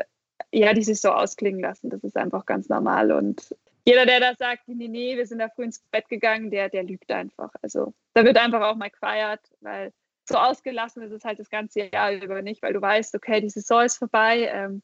[0.52, 1.90] ja, die sich so ausklingen lassen.
[1.90, 3.12] Das ist einfach ganz normal.
[3.12, 3.56] Und
[3.86, 6.84] jeder, der da sagt, nee, nee, wir sind da früh ins Bett gegangen, der, der
[6.84, 7.52] lügt einfach.
[7.62, 9.92] Also da wird einfach auch mal gefeiert, weil
[10.28, 13.50] so ausgelassen ist es halt das ganze Jahr über nicht, weil du weißt, okay, die
[13.50, 14.82] Saison ist vorbei, ähm,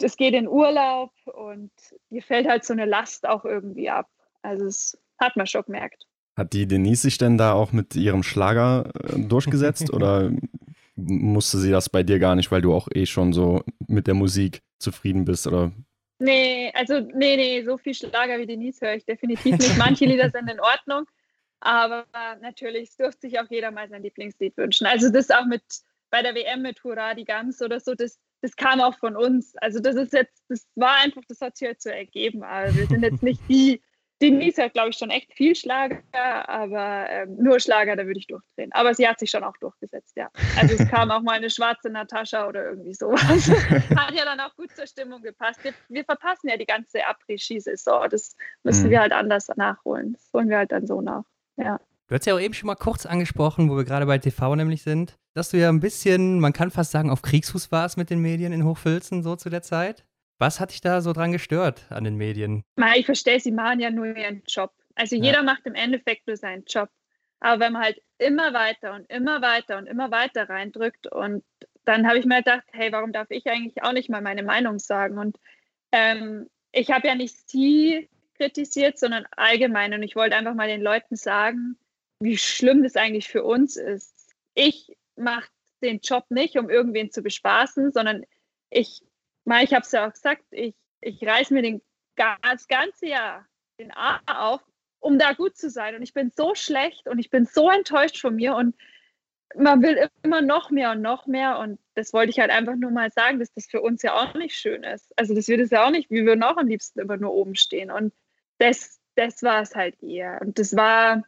[0.00, 1.72] es geht in Urlaub und
[2.10, 4.08] dir fällt halt so eine Last auch irgendwie ab.
[4.42, 6.06] Also das hat man schon gemerkt.
[6.36, 10.30] Hat die Denise sich denn da auch mit ihrem Schlager äh, durchgesetzt oder
[10.96, 14.14] musste sie das bei dir gar nicht, weil du auch eh schon so mit der
[14.14, 15.72] Musik zufrieden bist oder
[16.18, 19.76] Nee, also nee, nee, so viel Schlager wie Denise höre ich definitiv nicht.
[19.76, 21.04] Manche Lieder sind in Ordnung,
[21.60, 22.06] aber
[22.40, 24.86] natürlich dürfte sich auch jeder mal sein Lieblingslied wünschen.
[24.86, 25.62] Also das auch mit
[26.10, 29.54] bei der WM mit Hurra die Gans oder so, das, das kam auch von uns.
[29.56, 32.42] Also das ist jetzt, das war einfach, das hat sich halt so ergeben.
[32.42, 33.82] Aber wir sind jetzt nicht die
[34.22, 36.02] Denise hat, glaube ich, schon echt viel Schlager,
[36.48, 38.72] aber ähm, nur Schlager, da würde ich durchdrehen.
[38.72, 40.30] Aber sie hat sich schon auch durchgesetzt, ja.
[40.58, 43.22] Also es kam auch mal eine schwarze Natascha oder irgendwie sowas.
[43.96, 45.62] hat ja dann auch gut zur Stimmung gepasst.
[45.62, 48.08] Wir, wir verpassen ja die ganze Après-Ski-Saison.
[48.10, 48.90] Das müssen mhm.
[48.90, 50.14] wir halt anders nachholen.
[50.14, 51.24] Das holen wir halt dann so nach,
[51.56, 51.78] ja.
[52.08, 54.82] Du hast ja auch eben schon mal kurz angesprochen, wo wir gerade bei TV nämlich
[54.82, 58.20] sind, dass du ja ein bisschen, man kann fast sagen, auf Kriegsfuß warst mit den
[58.20, 60.04] Medien in Hochfilzen so zu der Zeit.
[60.38, 62.64] Was hat dich da so dran gestört an den Medien?
[62.94, 64.72] Ich verstehe, sie machen ja nur ihren Job.
[64.94, 65.42] Also jeder ja.
[65.42, 66.90] macht im Endeffekt nur seinen Job.
[67.40, 71.44] Aber wenn man halt immer weiter und immer weiter und immer weiter reindrückt und
[71.84, 74.78] dann habe ich mir gedacht, hey, warum darf ich eigentlich auch nicht mal meine Meinung
[74.78, 75.18] sagen?
[75.18, 75.38] Und
[75.92, 79.94] ähm, ich habe ja nicht sie kritisiert, sondern allgemein.
[79.94, 81.78] Und ich wollte einfach mal den Leuten sagen,
[82.20, 84.34] wie schlimm das eigentlich für uns ist.
[84.54, 85.48] Ich mache
[85.82, 88.24] den Job nicht, um irgendwen zu bespaßen, sondern
[88.70, 89.02] ich
[89.46, 91.82] mal, ich habe es ja auch gesagt, ich, ich reiß mir den,
[92.16, 93.46] das ganze Jahr
[93.78, 94.60] den Arm auf,
[95.00, 95.94] um da gut zu sein.
[95.94, 98.74] Und ich bin so schlecht und ich bin so enttäuscht von mir und
[99.54, 101.58] man will immer noch mehr und noch mehr.
[101.58, 104.34] Und das wollte ich halt einfach nur mal sagen, dass das für uns ja auch
[104.34, 105.12] nicht schön ist.
[105.18, 107.54] Also das wird es ja auch nicht, wir würden auch am liebsten immer nur oben
[107.54, 107.90] stehen.
[107.90, 108.12] Und
[108.58, 110.40] das, das war es halt eher.
[110.40, 111.24] Und das war,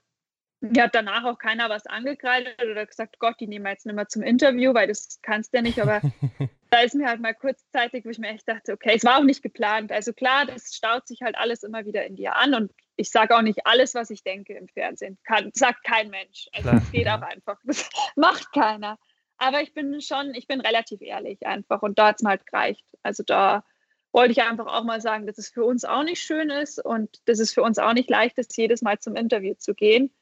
[0.61, 3.95] mir hat danach auch keiner was angekreidet oder gesagt, Gott, die nehmen wir jetzt nicht
[3.95, 5.81] mehr zum Interview, weil das kannst du ja nicht.
[5.81, 6.01] Aber
[6.71, 9.25] da ist mir halt mal kurzzeitig, wo ich mir echt dachte, okay, es war auch
[9.25, 9.91] nicht geplant.
[9.93, 13.37] Also klar, das staut sich halt alles immer wieder in dir an und ich sage
[13.37, 15.19] auch nicht alles, was ich denke im Fernsehen.
[15.25, 16.49] Kann, sagt kein Mensch.
[16.53, 17.59] Also es geht auch einfach.
[17.65, 18.99] Das macht keiner.
[19.39, 22.47] Aber ich bin schon, ich bin relativ ehrlich einfach und da hat es mir halt
[22.47, 22.85] gereicht.
[23.03, 23.65] Also da
[24.13, 27.21] wollte ich einfach auch mal sagen, dass es für uns auch nicht schön ist und
[27.27, 30.13] dass es für uns auch nicht leicht ist, jedes Mal zum Interview zu gehen,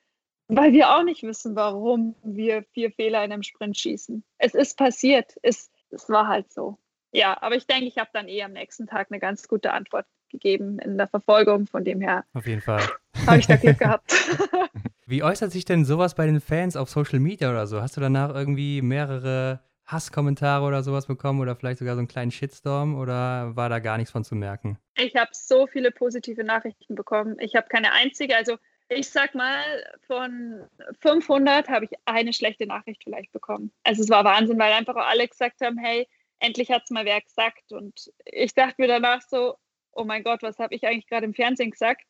[0.48, 4.22] weil wir auch nicht wissen, warum wir vier Fehler in einem Sprint schießen.
[4.38, 5.34] Es ist passiert.
[5.42, 6.78] Es, es war halt so.
[7.12, 10.06] Ja, aber ich denke, ich habe dann eh am nächsten Tag eine ganz gute Antwort
[10.30, 11.66] gegeben in der Verfolgung.
[11.66, 12.24] Von dem her.
[12.34, 12.82] Auf jeden Fall.
[13.26, 14.12] Habe ich da Glück gehabt.
[15.06, 17.80] Wie äußert sich denn sowas bei den Fans auf Social Media oder so?
[17.80, 22.32] Hast du danach irgendwie mehrere Hasskommentare oder sowas bekommen oder vielleicht sogar so einen kleinen
[22.32, 24.78] Shitstorm oder war da gar nichts von zu merken?
[24.96, 27.36] Ich habe so viele positive Nachrichten bekommen.
[27.38, 28.56] Ich habe keine einzige, also
[28.88, 29.62] ich sag mal,
[30.06, 30.64] von
[31.00, 33.72] 500 habe ich eine schlechte Nachricht vielleicht bekommen.
[33.84, 36.08] Also es war Wahnsinn, weil einfach auch alle gesagt haben, hey,
[36.38, 37.72] endlich hat es mal wer gesagt.
[37.72, 39.56] Und ich dachte mir danach so,
[39.92, 42.02] oh mein Gott, was habe ich eigentlich gerade im Fernsehen gesagt?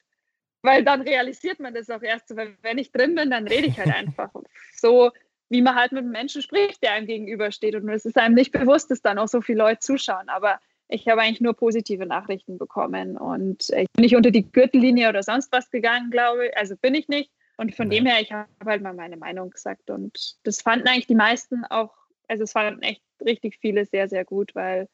[0.62, 3.78] Weil dann realisiert man das auch erst, weil wenn ich drin bin, dann rede ich
[3.78, 4.30] halt einfach
[4.74, 5.12] so,
[5.48, 7.74] wie man halt mit einem Menschen spricht, der einem gegenübersteht.
[7.74, 10.28] Und es ist einem nicht bewusst, dass dann auch so viele Leute zuschauen.
[10.28, 15.08] Aber ich habe eigentlich nur positive Nachrichten bekommen und ich bin nicht unter die Gürtellinie
[15.08, 16.56] oder sonst was gegangen, glaube ich.
[16.56, 17.30] Also bin ich nicht.
[17.56, 19.90] Und von dem her, ich habe halt mal meine Meinung gesagt.
[19.90, 21.94] Und das fanden eigentlich die meisten auch,
[22.28, 24.88] also es fanden echt richtig viele sehr, sehr gut, weil,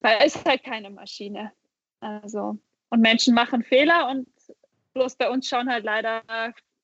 [0.00, 1.52] weil es ist halt keine Maschine.
[2.00, 4.28] Also, und Menschen machen Fehler und
[4.94, 6.22] bloß bei uns schauen halt leider,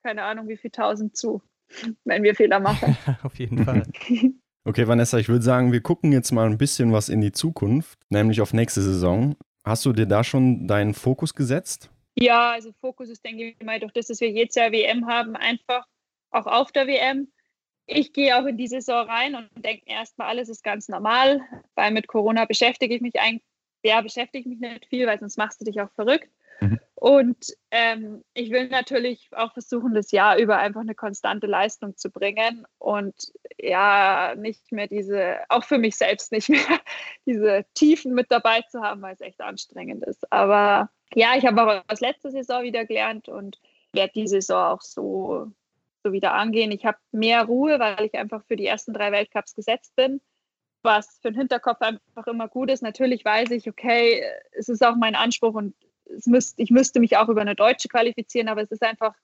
[0.02, 1.42] keine Ahnung, wie viel tausend zu,
[2.04, 2.96] wenn wir Fehler machen.
[3.22, 3.84] Auf jeden Fall.
[4.64, 7.98] Okay, Vanessa, ich würde sagen, wir gucken jetzt mal ein bisschen was in die Zukunft,
[8.10, 9.36] nämlich auf nächste Saison.
[9.64, 11.90] Hast du dir da schon deinen Fokus gesetzt?
[12.14, 15.34] Ja, also Fokus ist, denke ich mal, durch das, dass wir jetzt ja WM haben,
[15.36, 15.86] einfach
[16.30, 17.28] auch auf der WM.
[17.86, 21.40] Ich gehe auch in die Saison rein und denke erstmal, alles ist ganz normal,
[21.74, 23.42] weil mit Corona beschäftige ich mich eigentlich
[23.84, 26.28] ja, beschäftige mich nicht viel, weil sonst machst du dich auch verrückt.
[26.60, 26.78] Mhm.
[27.02, 32.10] Und ähm, ich will natürlich auch versuchen, das Jahr über einfach eine konstante Leistung zu
[32.12, 36.60] bringen und ja, nicht mehr diese, auch für mich selbst nicht mehr,
[37.26, 40.32] diese Tiefen mit dabei zu haben, weil es echt anstrengend ist.
[40.32, 43.58] Aber ja, ich habe auch aus letzter Saison wieder gelernt und
[43.92, 45.50] werde die Saison auch so,
[46.04, 46.70] so wieder angehen.
[46.70, 50.20] Ich habe mehr Ruhe, weil ich einfach für die ersten drei Weltcups gesetzt bin
[50.84, 52.82] was für den Hinterkopf einfach immer gut ist.
[52.82, 55.76] Natürlich weiß ich, okay, es ist auch mein Anspruch und
[56.26, 59.14] müsst, ich müsste mich auch über eine Deutsche qualifizieren, aber es ist einfach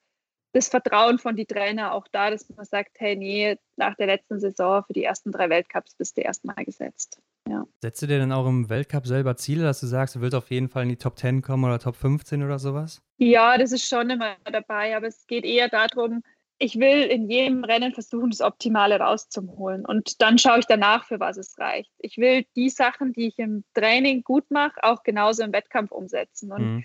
[0.53, 4.41] das Vertrauen von die Trainer auch da, dass man sagt, hey, nee, nach der letzten
[4.41, 7.21] Saison für die ersten drei Weltcups bist du erstmal gesetzt.
[7.49, 7.67] Ja.
[7.83, 10.51] Setzt du dir denn auch im Weltcup selber Ziele, dass du sagst, du willst auf
[10.51, 13.03] jeden Fall in die Top 10 kommen oder Top 15 oder sowas?
[13.19, 16.23] Ja, das ist schon immer dabei, aber es geht eher darum,
[16.59, 19.87] ich will in jedem Rennen versuchen, das Optimale rauszuholen.
[19.87, 21.93] Und dann schaue ich danach, für was es reicht.
[21.99, 26.53] Ich will die Sachen, die ich im Training gut mache, auch genauso im Wettkampf umsetzen.
[26.53, 26.85] Und mhm.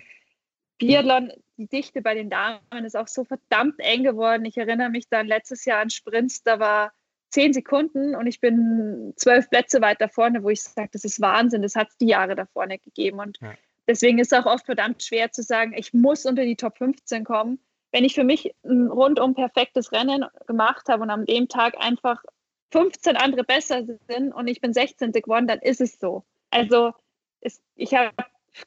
[0.78, 4.44] Biathlon, die Dichte bei den Damen ist auch so verdammt eng geworden.
[4.44, 6.92] Ich erinnere mich dann letztes Jahr an Sprints, da war
[7.30, 11.62] zehn Sekunden und ich bin zwölf Plätze weiter vorne, wo ich sage, das ist Wahnsinn,
[11.62, 13.18] das hat es die Jahre da vorne gegeben.
[13.18, 13.54] Und ja.
[13.88, 17.24] deswegen ist es auch oft verdammt schwer zu sagen, ich muss unter die Top 15
[17.24, 17.58] kommen
[17.94, 22.24] wenn ich für mich ein rundum perfektes Rennen gemacht habe und an dem Tag einfach
[22.72, 25.12] 15 andere besser sind und ich bin 16.
[25.12, 26.24] geworden, dann ist es so.
[26.50, 26.92] Also
[27.40, 28.10] es, ich habe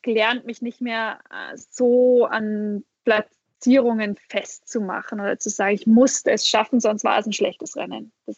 [0.02, 6.48] gelernt, mich nicht mehr äh, so an Platzierungen festzumachen oder zu sagen, ich musste es
[6.48, 8.14] schaffen, sonst war es ein schlechtes Rennen.
[8.28, 8.38] Das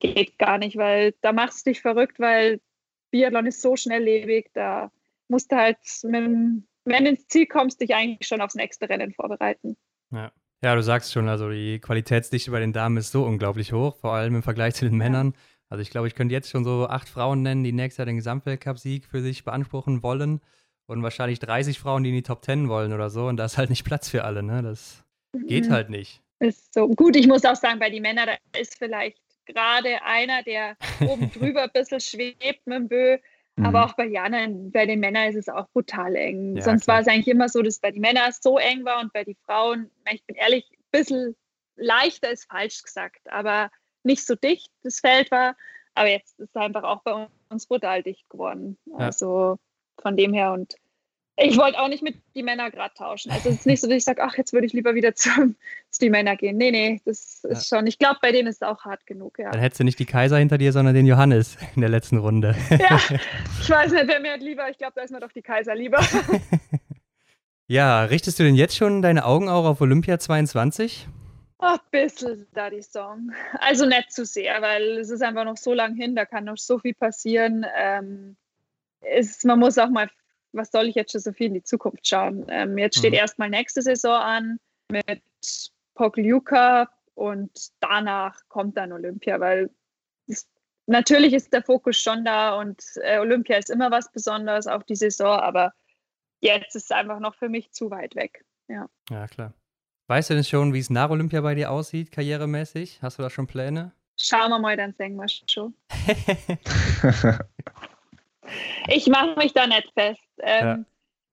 [0.00, 2.60] geht gar nicht, weil da machst du dich verrückt, weil
[3.10, 4.92] Biathlon ist so schnelllebig, da
[5.28, 6.24] musst du halt, mit,
[6.84, 9.78] wenn du ins Ziel kommst, dich eigentlich schon aufs nächste Rennen vorbereiten.
[10.12, 10.32] Ja.
[10.62, 14.12] Ja, du sagst schon, also die Qualitätsdichte bei den Damen ist so unglaublich hoch, vor
[14.12, 15.34] allem im Vergleich zu den Männern.
[15.70, 18.16] Also ich glaube, ich könnte jetzt schon so acht Frauen nennen, die nächstes Jahr den
[18.16, 20.40] Gesamtweltcup-Sieg für sich beanspruchen wollen
[20.86, 23.26] und wahrscheinlich 30 Frauen, die in die Top 10 wollen oder so.
[23.26, 24.62] Und da ist halt nicht Platz für alle, ne?
[24.62, 25.04] Das
[25.46, 25.72] geht mhm.
[25.72, 26.20] halt nicht.
[26.40, 26.88] Ist so.
[26.88, 31.30] Gut, ich muss auch sagen, bei den Männern, da ist vielleicht gerade einer, der oben
[31.32, 33.18] drüber ein bisschen schwebt mit dem Bö,
[33.60, 33.66] Mhm.
[33.66, 36.56] Aber auch bei Jana, bei den Männern ist es auch brutal eng.
[36.56, 36.96] Ja, Sonst klar.
[36.96, 39.36] war es eigentlich immer so, dass bei den Männern so eng war und bei den
[39.44, 41.36] Frauen, ich bin ehrlich, ein bisschen
[41.76, 43.70] leichter ist falsch gesagt, aber
[44.02, 45.56] nicht so dicht das Feld war.
[45.94, 48.78] Aber jetzt ist es einfach auch bei uns brutal dicht geworden.
[48.86, 48.96] Ja.
[48.96, 49.58] Also
[50.00, 50.76] von dem her und
[51.42, 53.30] ich wollte auch nicht mit die Männer gerade tauschen.
[53.30, 55.30] Also es ist nicht so, dass ich sage, ach, jetzt würde ich lieber wieder zu,
[55.90, 56.56] zu die Männer gehen.
[56.56, 57.78] Nee, nee, das ist ja.
[57.78, 59.50] schon, ich glaube, bei denen ist es auch hart genug, ja.
[59.50, 62.54] Dann hättest du nicht die Kaiser hinter dir, sondern den Johannes in der letzten Runde.
[62.70, 63.00] Ja,
[63.60, 66.00] ich weiß nicht, wer mir lieber, ich glaube, da ist mir doch die Kaiser lieber.
[67.66, 71.08] ja, richtest du denn jetzt schon deine Augen auch auf Olympia 22?
[71.58, 73.32] Ein bisschen da die Song.
[73.58, 76.56] Also nicht zu sehr, weil es ist einfach noch so lang hin, da kann noch
[76.56, 77.66] so viel passieren.
[77.76, 78.36] Ähm,
[79.02, 80.08] ist, man muss auch mal,
[80.52, 82.46] was soll ich jetzt schon so viel in die Zukunft schauen?
[82.48, 83.18] Ähm, jetzt steht mhm.
[83.18, 85.22] erstmal nächste Saison an mit
[85.94, 89.70] Pokljuka und danach kommt dann Olympia, weil
[90.26, 90.48] es,
[90.86, 94.96] natürlich ist der Fokus schon da und äh, Olympia ist immer was Besonderes, auch die
[94.96, 95.72] Saison, aber
[96.40, 98.44] jetzt ist es einfach noch für mich zu weit weg.
[98.68, 99.54] Ja, ja klar.
[100.08, 103.00] Weißt du denn schon, wie es nach Olympia bei dir aussieht, karrieremäßig?
[103.02, 103.92] Hast du da schon Pläne?
[104.16, 105.74] Schauen wir mal, dann sehen wir schon.
[108.88, 110.22] ich mache mich da nicht fest.
[110.38, 110.86] Ähm,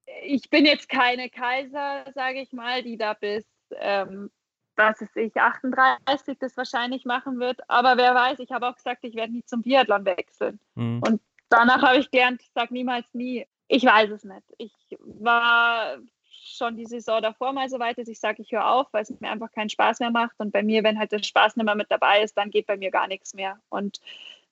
[0.05, 0.13] ja.
[0.23, 3.45] Ich bin jetzt keine Kaiser, sage ich mal, die da bis,
[3.79, 4.31] ähm,
[4.75, 7.59] was ist ich, 38 das wahrscheinlich machen wird.
[7.69, 10.59] Aber wer weiß, ich habe auch gesagt, ich werde nie zum Biathlon wechseln.
[10.75, 11.01] Mhm.
[11.05, 13.45] Und danach habe ich gelernt, sag niemals nie.
[13.67, 14.43] Ich weiß es nicht.
[14.57, 15.97] Ich war
[16.29, 19.19] schon die Saison davor mal so weit, dass ich sage, ich höre auf, weil es
[19.19, 20.35] mir einfach keinen Spaß mehr macht.
[20.37, 22.77] Und bei mir, wenn halt der Spaß nicht mehr mit dabei ist, dann geht bei
[22.77, 23.59] mir gar nichts mehr.
[23.69, 23.99] Und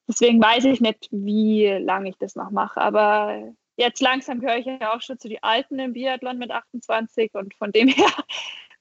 [0.08, 2.80] deswegen weiß ich nicht, wie lange ich das noch mache.
[2.80, 7.34] Aber jetzt langsam gehöre ich ja auch schon zu den Alten im Biathlon mit 28
[7.34, 8.12] und von dem her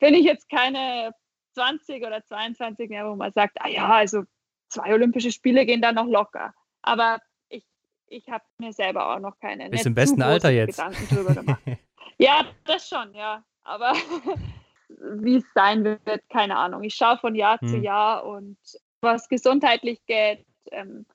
[0.01, 1.15] bin ich jetzt keine
[1.55, 4.25] 20 oder 22 mehr, wo man sagt, ah ja, also
[4.69, 6.53] zwei Olympische Spiele gehen da noch locker.
[6.83, 7.65] Aber ich,
[8.09, 9.71] ich habe mir selber auch noch keine.
[9.71, 10.77] Bist im besten Alter jetzt.
[10.77, 11.63] Gedanken drüber gemacht.
[12.17, 13.43] Ja, das schon, ja.
[13.65, 13.93] Aber
[14.89, 16.85] wie es sein wird, keine Ahnung.
[16.85, 17.69] Ich schaue von Jahr hm.
[17.69, 18.57] zu Jahr und
[19.01, 21.07] was gesundheitlich geht, ähm,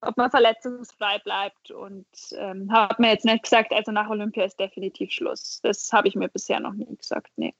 [0.00, 4.58] ob man verletzungsfrei bleibt und ähm, habe mir jetzt nicht gesagt, also nach Olympia ist
[4.58, 5.60] definitiv Schluss.
[5.62, 7.54] Das habe ich mir bisher noch nie gesagt, nee.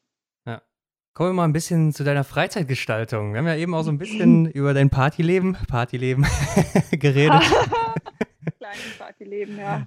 [0.47, 0.63] Ja.
[1.15, 3.33] Kommen wir mal ein bisschen zu deiner Freizeitgestaltung.
[3.33, 6.27] Wir haben ja eben auch so ein bisschen über dein Partyleben, Partyleben
[6.93, 7.43] geredet.
[8.59, 9.87] Kleines Partyleben, ja.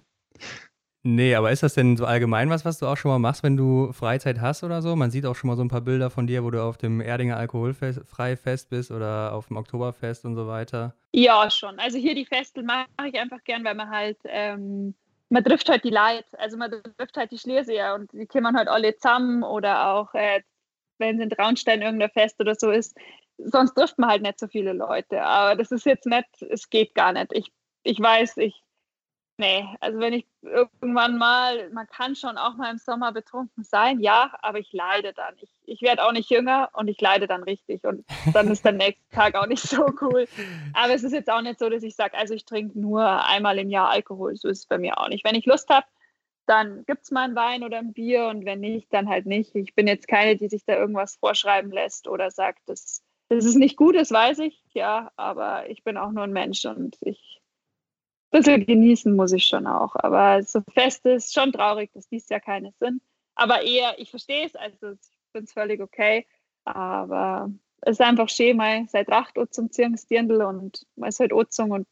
[1.03, 3.57] Nee, aber ist das denn so allgemein was, was du auch schon mal machst, wenn
[3.57, 4.95] du Freizeit hast oder so?
[4.95, 7.01] Man sieht auch schon mal so ein paar Bilder von dir, wo du auf dem
[7.01, 10.93] Erdinger Alkoholfreifest bist oder auf dem Oktoberfest und so weiter.
[11.11, 11.79] Ja, schon.
[11.79, 14.93] Also hier die Festel mache ich einfach gern, weil man halt, ähm,
[15.29, 18.67] man trifft halt die Leute, also man trifft halt die Schlierseher und die kommen halt
[18.67, 20.41] alle zusammen oder auch, äh,
[20.99, 22.95] wenn es in Traunstein irgendein Fest oder so ist.
[23.39, 25.23] Sonst trifft man halt nicht so viele Leute.
[25.23, 27.33] Aber das ist jetzt nicht, es geht gar nicht.
[27.33, 28.61] Ich, ich weiß, ich
[29.41, 33.99] Nee, also wenn ich irgendwann mal, man kann schon auch mal im Sommer betrunken sein,
[33.99, 35.33] ja, aber ich leide dann.
[35.41, 38.71] Ich, ich werde auch nicht jünger und ich leide dann richtig und dann ist der
[38.73, 40.27] nächste Tag auch nicht so cool.
[40.73, 43.57] Aber es ist jetzt auch nicht so, dass ich sage, also ich trinke nur einmal
[43.57, 44.35] im Jahr Alkohol.
[44.35, 45.25] So ist es bei mir auch nicht.
[45.25, 45.87] Wenn ich Lust habe,
[46.45, 49.55] dann gibt es mal ein Wein oder ein Bier und wenn nicht, dann halt nicht.
[49.55, 53.55] Ich bin jetzt keine, die sich da irgendwas vorschreiben lässt oder sagt, das, das ist
[53.55, 57.40] nicht gut, das weiß ich, ja, aber ich bin auch nur ein Mensch und ich
[58.31, 59.95] bisschen genießen muss ich schon auch.
[59.95, 63.01] Aber so fest ist schon traurig, dass dies ja keine sind.
[63.35, 66.25] Aber eher, ich verstehe es, also ich finde es völlig okay.
[66.65, 67.49] Aber
[67.81, 71.71] es ist einfach schön, mal seit Acht Uhr zum Zirngsdirndl und man ist halt Ozung
[71.71, 71.87] und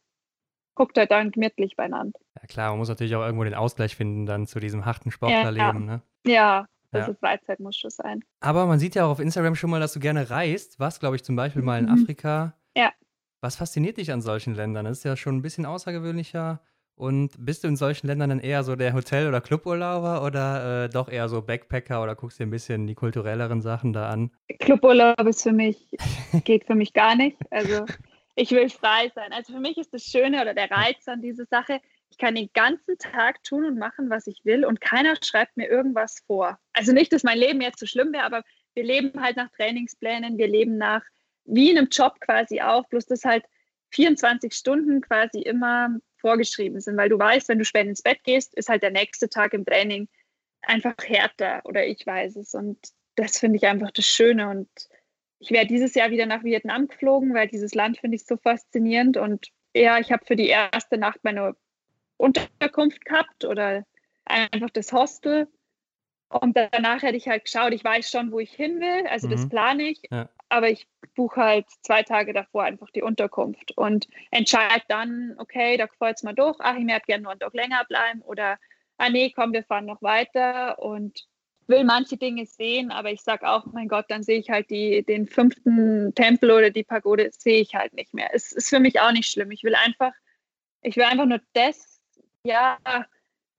[0.74, 2.18] guckt halt dann gemütlich beieinander.
[2.40, 5.88] Ja klar, man muss natürlich auch irgendwo den Ausgleich finden dann zu diesem harten Sportlerleben.
[5.88, 6.02] Ja, ne?
[6.26, 7.18] ja also ja.
[7.18, 8.24] Freizeit muss schon sein.
[8.40, 10.80] Aber man sieht ja auch auf Instagram schon mal, dass du gerne reist.
[10.80, 12.02] Was, glaube ich, zum Beispiel mal in mhm.
[12.02, 12.54] Afrika.
[12.76, 12.92] Ja.
[13.40, 14.84] Was fasziniert dich an solchen Ländern?
[14.84, 16.60] Das ist ja schon ein bisschen außergewöhnlicher.
[16.94, 20.88] Und bist du in solchen Ländern dann eher so der Hotel- oder Cluburlauber oder äh,
[20.90, 24.30] doch eher so Backpacker oder guckst dir ein bisschen die kulturelleren Sachen da an?
[24.58, 25.88] Cluburlaub ist für mich,
[26.44, 27.38] geht für mich gar nicht.
[27.50, 27.86] Also
[28.34, 29.32] ich will frei sein.
[29.32, 31.80] Also für mich ist das Schöne oder der Reiz an dieser Sache,
[32.10, 35.68] ich kann den ganzen Tag tun und machen, was ich will und keiner schreibt mir
[35.68, 36.58] irgendwas vor.
[36.74, 38.42] Also nicht, dass mein Leben jetzt so schlimm wäre, aber
[38.74, 41.02] wir leben halt nach Trainingsplänen, wir leben nach
[41.50, 43.44] wie in einem Job quasi auch, bloß dass halt
[43.90, 48.54] 24 Stunden quasi immer vorgeschrieben sind, weil du weißt, wenn du spät ins Bett gehst,
[48.54, 50.08] ist halt der nächste Tag im Training
[50.62, 52.54] einfach härter oder ich weiß es.
[52.54, 52.78] Und
[53.16, 54.48] das finde ich einfach das Schöne.
[54.48, 54.68] Und
[55.38, 59.16] ich wäre dieses Jahr wieder nach Vietnam geflogen, weil dieses Land finde ich so faszinierend.
[59.16, 61.56] Und ja, ich habe für die erste Nacht meine
[62.16, 63.84] Unterkunft gehabt oder
[64.24, 65.48] einfach das Hostel.
[66.30, 69.32] Und danach hätte ich halt geschaut, ich weiß schon, wo ich hin will, also mhm.
[69.32, 70.02] das plane ich.
[70.10, 75.76] Ja aber ich buche halt zwei Tage davor einfach die Unterkunft und entscheide dann, okay,
[75.76, 78.58] da fahr jetzt mal durch, ach, ich möchte gerne noch einen Tag länger bleiben oder,
[78.98, 81.26] ah nee, komm, wir fahren noch weiter und
[81.68, 85.04] will manche Dinge sehen, aber ich sage auch, mein Gott, dann sehe ich halt die,
[85.04, 88.30] den fünften Tempel oder die Pagode, sehe ich halt nicht mehr.
[88.32, 89.52] Es ist für mich auch nicht schlimm.
[89.52, 90.12] Ich will einfach,
[90.82, 92.00] ich will einfach nur das,
[92.42, 92.76] ja,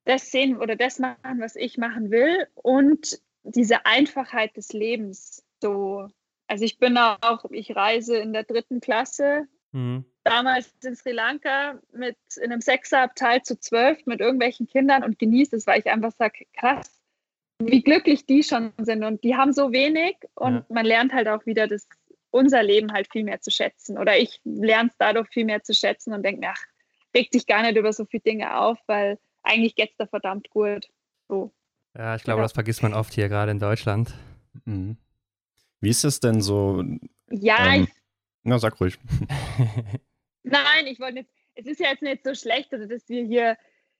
[0.05, 6.07] das sehen oder das machen, was ich machen will und diese Einfachheit des Lebens so
[6.51, 9.47] also ich bin auch, ich reise in der dritten Klasse.
[9.71, 10.03] Mhm.
[10.25, 15.55] Damals in Sri Lanka mit in einem Sechserabteil zu zwölf mit irgendwelchen Kindern und genieße
[15.55, 17.01] es, weil ich einfach sage, krass,
[17.59, 19.05] wie glücklich die schon sind.
[19.05, 20.65] Und die haben so wenig und ja.
[20.67, 21.87] man lernt halt auch wieder das
[22.31, 23.97] unser Leben halt viel mehr zu schätzen.
[23.97, 26.63] Oder ich lerne es dadurch viel mehr zu schätzen und denke mir, ach,
[27.15, 30.49] regt sich gar nicht über so viele Dinge auf, weil eigentlich geht es da verdammt
[30.49, 30.89] gut.
[31.27, 31.51] So.
[31.97, 32.43] Ja, ich glaube, ja.
[32.43, 34.13] das vergisst man oft hier gerade in Deutschland.
[34.65, 34.97] Mhm.
[35.79, 36.83] Wie ist es denn so?
[37.29, 37.89] Ja, ähm, ich,
[38.43, 38.97] na, sag ruhig.
[40.43, 43.57] Nein, ich wollte nicht, es ist ja jetzt nicht so schlecht, also dass wir hier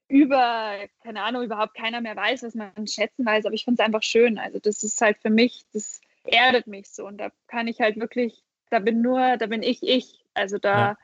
[0.08, 3.86] über, keine Ahnung, überhaupt keiner mehr weiß, was man schätzen weiß, aber ich finde es
[3.86, 4.38] einfach schön.
[4.38, 7.96] Also das ist halt für mich, das erdet mich so und da kann ich halt
[7.96, 10.24] wirklich, da bin nur, da bin ich ich.
[10.34, 10.98] Also da, ja.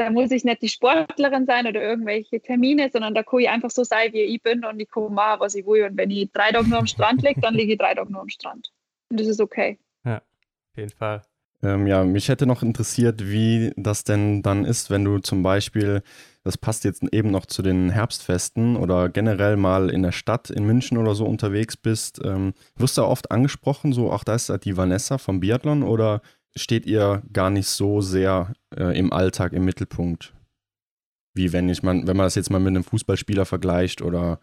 [0.00, 3.70] Da muss ich nicht die Sportlerin sein oder irgendwelche Termine, sondern da kann ich einfach
[3.70, 5.84] so sein, wie ich bin und ich kann machen, was ich will.
[5.84, 8.22] Und wenn ich drei Tage nur am Strand liege, dann liege ich drei Tage nur
[8.22, 8.72] am Strand.
[9.10, 9.78] Und das ist okay.
[10.04, 11.22] Ja, auf jeden Fall.
[11.62, 16.02] Ähm, ja, mich hätte noch interessiert, wie das denn dann ist, wenn du zum Beispiel,
[16.44, 20.64] das passt jetzt eben noch zu den Herbstfesten oder generell mal in der Stadt in
[20.64, 22.22] München oder so unterwegs bist.
[22.24, 26.22] Ähm, wirst du oft angesprochen, so, ach, da ist die Vanessa vom Biathlon oder
[26.56, 30.34] steht ihr gar nicht so sehr äh, im Alltag im Mittelpunkt?
[31.34, 34.40] Wie wenn ich man, wenn man das jetzt mal mit einem Fußballspieler vergleicht oder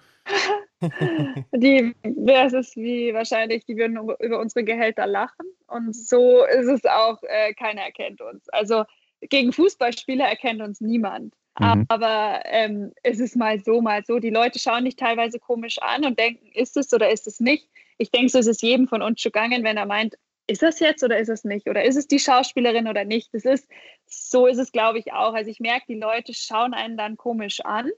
[1.52, 5.46] die, das ist wie wahrscheinlich, die würden über unsere Gehälter lachen.
[5.68, 8.48] Und so ist es auch, äh, keiner erkennt uns.
[8.50, 8.86] Also
[9.22, 11.34] gegen Fußballspieler erkennt uns niemand.
[11.60, 11.86] Mhm.
[11.88, 14.20] Aber ähm, es ist mal so, mal so.
[14.20, 17.68] Die Leute schauen dich teilweise komisch an und denken, ist es oder ist es nicht?
[17.98, 20.16] Ich denke, so ist es jedem von uns schon gegangen, wenn er meint,
[20.48, 21.70] ist das jetzt oder ist es nicht?
[21.70, 23.34] Oder ist es die Schauspielerin oder nicht?
[23.34, 23.70] Das ist,
[24.06, 25.34] so ist es, glaube ich, auch.
[25.34, 27.92] Also ich merke, die Leute schauen einen dann komisch an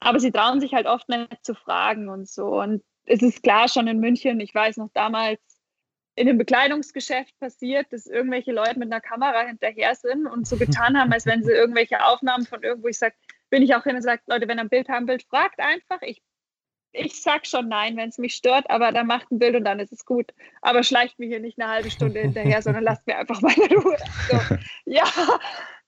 [0.00, 2.60] aber sie trauen sich halt oft nicht zu fragen und so.
[2.60, 5.40] Und es ist klar schon in München, ich weiß noch damals
[6.14, 10.98] in einem Bekleidungsgeschäft passiert, dass irgendwelche Leute mit einer Kamera hinterher sind und so getan
[10.98, 13.14] haben, als wenn sie irgendwelche Aufnahmen von irgendwo, ich sage,
[13.50, 16.00] bin ich auch hin und sage, Leute, wenn ihr ein Bild haben Bild, fragt einfach.
[16.02, 16.22] Ich,
[16.96, 19.80] ich sag schon nein, wenn es mich stört, aber dann macht ein Bild und dann
[19.80, 20.32] ist es gut.
[20.62, 23.96] Aber schleicht mir hier nicht eine halbe Stunde hinterher, sondern lasst mir einfach meine Ruhe.
[24.30, 24.38] So,
[24.86, 25.04] ja,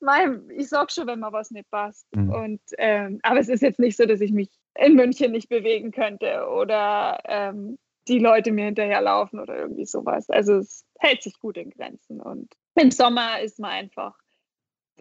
[0.01, 2.07] mein, ich sag schon, wenn mal was nicht passt.
[2.15, 2.31] Mhm.
[2.31, 5.91] Und, ähm, aber es ist jetzt nicht so, dass ich mich in München nicht bewegen
[5.91, 10.31] könnte oder ähm, die Leute mir hinterherlaufen oder irgendwie sowas.
[10.31, 12.21] Also es hält sich gut in Grenzen.
[12.21, 14.15] Und im Sommer ist man einfach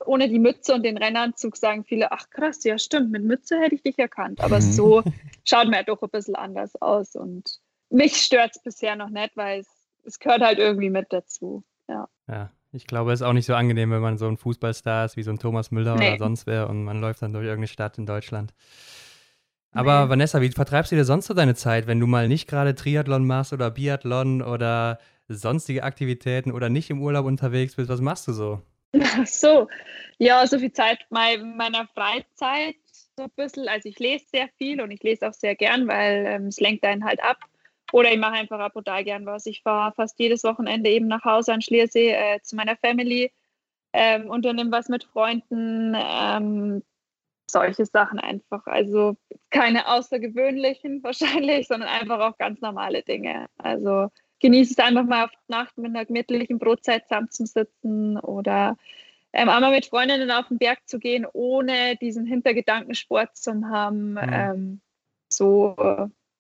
[0.06, 3.76] ohne die Mütze und den Rennanzug sagen viele, ach krass, ja stimmt, mit Mütze hätte
[3.76, 4.42] ich dich erkannt.
[4.42, 4.62] Aber mhm.
[4.62, 5.04] so
[5.44, 7.16] schaut man ja doch ein bisschen anders aus.
[7.16, 9.68] Und mich stört es bisher noch nicht, weil es,
[10.06, 11.64] es gehört halt irgendwie mit dazu.
[11.88, 12.08] Ja.
[12.28, 12.52] ja.
[12.74, 15.24] Ich glaube, es ist auch nicht so angenehm, wenn man so ein Fußballstar ist wie
[15.24, 16.10] so ein Thomas Müller nee.
[16.10, 18.54] oder sonst wer und man läuft dann durch irgendeine Stadt in Deutschland.
[19.72, 20.10] Aber nee.
[20.10, 23.26] Vanessa, wie vertreibst du dir sonst so deine Zeit, wenn du mal nicht gerade Triathlon
[23.26, 27.90] machst oder Biathlon oder sonstige Aktivitäten oder nicht im Urlaub unterwegs bist?
[27.90, 28.62] Was machst du so?
[29.26, 29.68] So,
[30.18, 32.76] ja, so viel Zeit meiner Freizeit
[33.18, 33.68] so ein bisschen.
[33.68, 36.86] Also ich lese sehr viel und ich lese auch sehr gern, weil ähm, es lenkt
[36.86, 37.38] einen halt ab.
[37.94, 39.46] Oder ich mache einfach ab und da gern was.
[39.46, 43.32] Ich fahre fast jedes Wochenende eben nach Hause an Schliersee äh, zu meiner Family,
[43.94, 46.84] ähm, unternehme was mit Freunden, ähm,
[47.50, 48.68] solche Sachen einfach.
[48.68, 49.16] Also
[49.50, 53.48] keine außergewöhnlichen wahrscheinlich, sondern einfach auch ganz normale Dinge.
[53.58, 54.10] Also
[54.40, 58.78] genieße es einfach mal auf die Nacht mit einer gemütlichen Brotzeit zusammenzusitzen oder
[59.34, 64.14] ähm, einmal mit Freundinnen auf den Berg zu gehen, ohne diesen Hintergedankensport zu haben.
[64.14, 64.20] Mhm.
[64.32, 64.82] Ähm,
[65.30, 65.76] so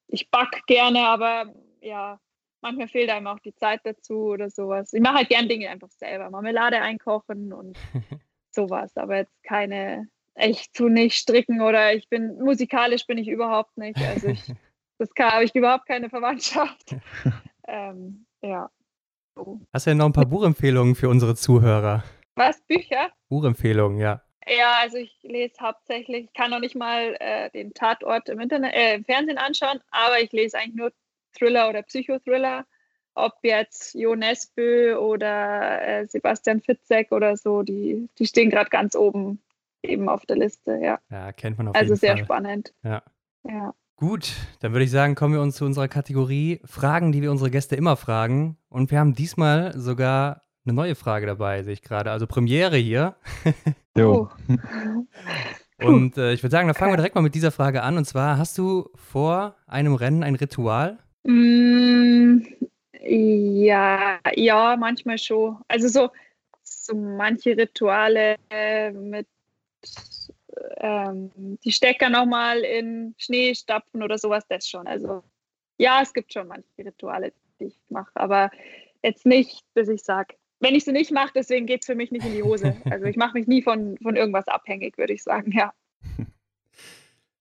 [0.07, 2.19] ich back gerne, aber ja,
[2.61, 4.93] manchmal fehlt einem auch die Zeit dazu oder sowas.
[4.93, 6.29] Ich mache halt gern Dinge einfach selber.
[6.29, 7.77] Marmelade einkochen und
[8.51, 13.77] sowas, aber jetzt keine, ich tue nicht stricken oder ich bin, musikalisch bin ich überhaupt
[13.77, 13.99] nicht.
[13.99, 14.41] Also ich,
[14.97, 16.95] das habe ich überhaupt keine Verwandtschaft.
[17.67, 18.69] ähm, ja.
[19.35, 19.59] So.
[19.73, 22.03] Hast du denn noch ein paar Buchempfehlungen für unsere Zuhörer?
[22.35, 23.09] Was, Bücher?
[23.29, 24.21] Buchempfehlungen, ja.
[24.47, 28.73] Ja, also ich lese hauptsächlich, ich kann noch nicht mal äh, den Tatort im, Internet,
[28.73, 30.93] äh, im Fernsehen anschauen, aber ich lese eigentlich nur
[31.37, 32.65] Thriller oder Psychothriller.
[33.13, 38.95] Ob jetzt Jo Nesbø oder äh, Sebastian Fitzek oder so, die, die stehen gerade ganz
[38.95, 39.41] oben
[39.81, 40.99] eben auf der Liste, ja.
[41.09, 42.09] Ja, kennt man auf also jeden Fall.
[42.09, 42.73] Also sehr spannend.
[42.83, 43.03] Ja.
[43.43, 43.73] ja.
[43.99, 47.49] Gut, dann würde ich sagen, kommen wir uns zu unserer Kategorie Fragen, die wir unsere
[47.49, 48.55] Gäste immer fragen.
[48.69, 52.11] Und wir haben diesmal sogar eine neue Frage dabei, sehe ich gerade.
[52.11, 53.15] Also Premiere hier.
[53.97, 54.29] Jo.
[55.79, 57.97] Und äh, ich würde sagen, dann fangen wir direkt mal mit dieser Frage an.
[57.97, 60.99] Und zwar, hast du vor einem Rennen ein Ritual?
[61.23, 62.41] Mm,
[63.01, 65.57] ja, ja, manchmal schon.
[65.67, 66.09] Also so,
[66.61, 69.25] so manche Rituale äh, mit
[70.77, 71.31] ähm,
[71.63, 74.87] die Stecker nochmal in Schnee stapfen oder sowas, das schon.
[74.87, 75.23] Also
[75.77, 78.51] ja, es gibt schon manche Rituale, die ich mache, aber
[79.03, 82.11] jetzt nicht, bis ich sage, wenn ich sie nicht mache, deswegen geht es für mich
[82.11, 82.75] nicht in die Hose.
[82.89, 85.73] Also ich mache mich nie von, von irgendwas abhängig, würde ich sagen, ja.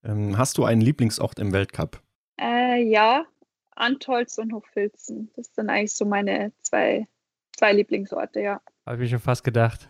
[0.05, 2.01] Ähm, hast du einen Lieblingsort im Weltcup?
[2.41, 3.27] Äh, ja,
[3.75, 5.33] Antolz und Hochfilzen.
[5.35, 7.09] Das sind eigentlich so meine zwei,
[7.57, 8.61] zwei Lieblingsorte, ja.
[8.87, 9.89] Habe ich mir schon fast gedacht.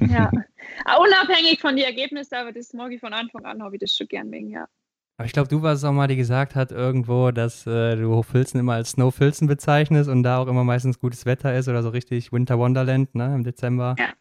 [0.00, 0.30] ja.
[0.98, 4.06] Unabhängig von den Ergebnissen, aber das mag ich von Anfang an, habe ich das schon
[4.06, 4.68] gern wegen, ja.
[5.16, 8.14] Aber ich glaube, du warst es auch mal, die gesagt hat irgendwo, dass äh, du
[8.14, 11.82] Hochfilzen immer als Snow Filzen bezeichnest und da auch immer meistens gutes Wetter ist oder
[11.82, 13.94] so richtig Winter Wonderland, ne, im Dezember.
[13.98, 14.12] Ja.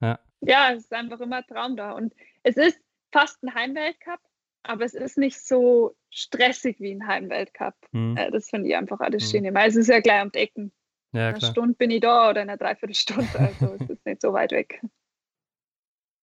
[0.00, 1.92] Ja, ja es ist einfach immer Traum da.
[1.92, 2.78] Und es ist
[3.12, 4.20] fast ein Heimweltcup,
[4.64, 7.74] aber es ist nicht so stressig wie ein Heimweltcup.
[7.92, 8.16] Hm.
[8.16, 9.44] Äh, das finde ich einfach alles hm.
[9.44, 9.54] schön.
[9.54, 10.72] Weil es ist ja gleich um die Ecken.
[11.12, 13.28] Ja, in einer Stunde bin ich da oder in einer Dreiviertelstunde.
[13.38, 14.80] Also es ist nicht so weit weg.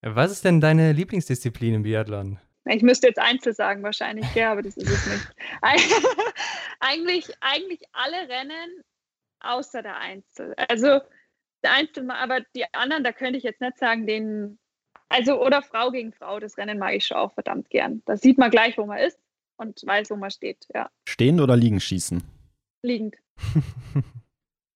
[0.02, 2.40] Was ist denn deine Lieblingsdisziplin im Biathlon?
[2.66, 5.28] Ich müsste jetzt Einzel sagen wahrscheinlich, ja, aber das ist es nicht.
[6.80, 8.84] eigentlich, eigentlich alle Rennen
[9.40, 10.54] außer der Einzel.
[10.70, 11.00] Also
[11.64, 14.60] der Einzel, aber die anderen, da könnte ich jetzt nicht sagen, den,
[15.10, 18.02] also oder Frau gegen Frau, das Rennen mag ich schon auch verdammt gern.
[18.06, 19.20] Da sieht man gleich, wo man ist
[19.58, 20.90] und weiß, wo man steht, ja.
[21.08, 22.22] Stehend oder liegend schießen?
[22.84, 23.16] Liegend.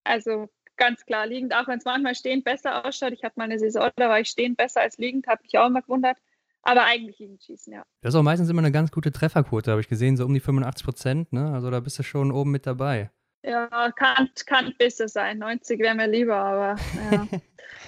[0.03, 3.13] also ganz klar liegend, auch wenn es manchmal stehend besser ausschaut.
[3.13, 5.67] Ich hatte mal eine Saison, da war ich stehend besser als liegend, habe ich auch
[5.67, 6.17] immer gewundert.
[6.63, 7.83] Aber eigentlich liegend schießen, ja.
[8.01, 10.39] Das ist auch meistens immer eine ganz gute Trefferquote, habe ich gesehen, so um die
[10.39, 11.51] 85 Prozent, ne?
[11.53, 13.09] Also da bist du schon oben mit dabei.
[13.43, 15.39] Ja, kann, kann besser sein.
[15.39, 16.75] 90 wäre mir lieber, aber
[17.11, 17.27] ja.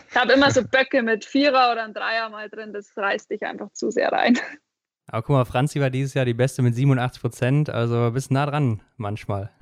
[0.09, 3.43] ich habe immer so Böcke mit Vierer oder ein Dreier mal drin, das reißt dich
[3.43, 4.38] einfach zu sehr rein.
[5.05, 8.45] Aber guck mal, Franzi war dieses Jahr die Beste mit 87 Prozent, also bist nah
[8.45, 9.51] dran manchmal.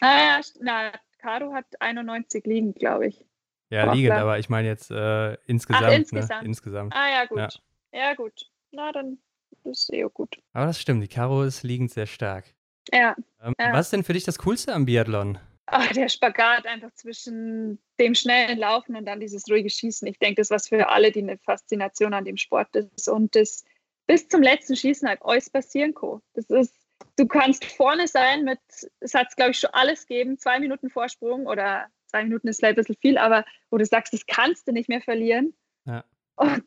[0.00, 3.24] Naja, na, Caro hat 91 liegend, glaube ich.
[3.70, 4.22] Ja, aber liegend, klar.
[4.22, 5.84] aber ich meine jetzt äh, insgesamt.
[5.86, 6.42] Ach, insgesamt.
[6.42, 6.48] Ne?
[6.48, 6.94] insgesamt.
[6.94, 7.38] Ah ja, gut.
[7.38, 7.48] Ja.
[7.92, 8.50] ja, gut.
[8.70, 9.18] Na, dann
[9.64, 10.38] ist eh gut.
[10.52, 12.54] Aber das stimmt, die Caro ist liegend sehr stark.
[12.92, 13.72] Ja, ähm, ja.
[13.72, 15.38] Was ist denn für dich das Coolste am Biathlon?
[15.66, 20.08] Ach, der Spagat einfach zwischen dem schnellen Laufen und dann dieses ruhige Schießen.
[20.08, 23.06] Ich denke, das ist was für alle, die eine Faszination an dem Sport ist.
[23.06, 23.64] Und das
[24.06, 26.22] bis zum letzten Schießen halt alles passieren kann.
[26.32, 26.74] Das ist
[27.16, 28.60] du kannst vorne sein mit,
[29.00, 32.78] es hat glaube ich schon alles gegeben, zwei Minuten Vorsprung oder zwei Minuten ist vielleicht
[32.78, 35.52] ein bisschen viel, aber wo du sagst, das kannst du nicht mehr verlieren.
[35.84, 36.04] Ja.
[36.36, 36.64] Und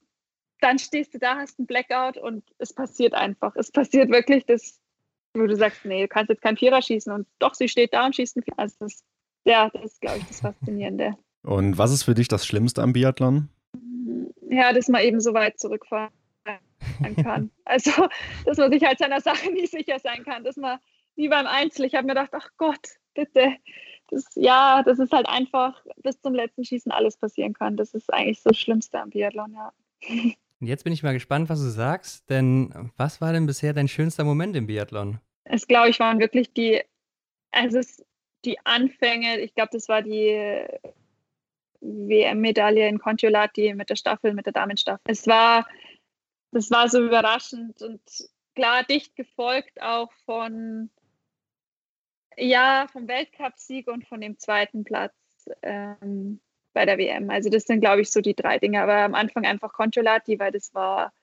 [0.60, 3.56] dann stehst du da, hast einen Blackout und es passiert einfach.
[3.56, 4.80] Es passiert wirklich, dass,
[5.34, 8.06] wo du sagst, nee, du kannst jetzt keinen Vierer schießen und doch, sie steht da
[8.06, 8.60] und schießt einen Vierer.
[8.60, 9.04] Also das,
[9.46, 11.18] ja, das ist, glaube ich, das Faszinierende.
[11.44, 13.50] Und was ist für dich das Schlimmste am Biathlon?
[14.50, 16.14] Ja, dass man eben so weit zurückfahren
[17.02, 17.52] sein kann.
[17.66, 18.08] Also,
[18.46, 20.80] dass man sich halt seiner Sache nie sicher sein kann, dass man
[21.16, 23.56] wie beim Einzel, ich habe mir gedacht, ach Gott, bitte,
[24.10, 27.78] das, ja, das ist halt einfach bis zum letzten Schießen alles passieren kann.
[27.78, 29.72] Das ist eigentlich das Schlimmste am Biathlon, ja.
[30.62, 33.88] Und jetzt bin ich mal gespannt, was du sagst, denn was war denn bisher dein
[33.88, 35.20] schönster Moment im Biathlon?
[35.44, 36.82] Es, glaube ich, waren wirklich die,
[37.50, 38.06] also es,
[38.46, 40.64] die Anfänge, ich glaube, das war die
[41.82, 45.02] WM-Medaille in Kontiolahti mit der Staffel, mit der Damenstaffel.
[45.06, 45.66] Es war
[46.52, 48.02] das war so überraschend und
[48.56, 50.90] klar dicht gefolgt auch von
[52.38, 55.14] ja vom Weltcupsieg und von dem zweiten Platz
[55.62, 56.40] ähm,
[56.74, 57.30] bei der WM.
[57.30, 58.82] Also das sind glaube ich so die drei Dinge.
[58.82, 61.14] Aber am Anfang einfach Consolati, weil das war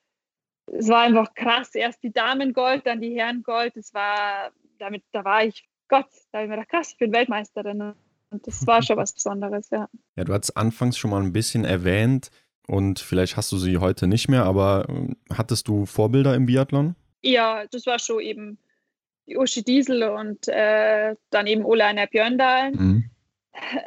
[0.71, 1.73] es war einfach krass.
[1.73, 3.75] Erst die Damen Gold, dann die Herren Gold.
[3.75, 7.11] Das war damit da war ich Gott, da habe ich mir gedacht, krass, ich bin
[7.11, 7.93] Weltmeisterin.
[8.29, 9.89] Und das war schon was Besonderes, ja.
[10.15, 12.29] Ja, du hast anfangs schon mal ein bisschen erwähnt,
[12.69, 16.95] und vielleicht hast du sie heute nicht mehr, aber äh, hattest du Vorbilder im Biathlon?
[17.23, 18.59] Ja, das war schon eben
[19.27, 22.71] die Uschi Diesel und äh, dann eben Oleiner Björndal.
[22.71, 23.09] Mhm.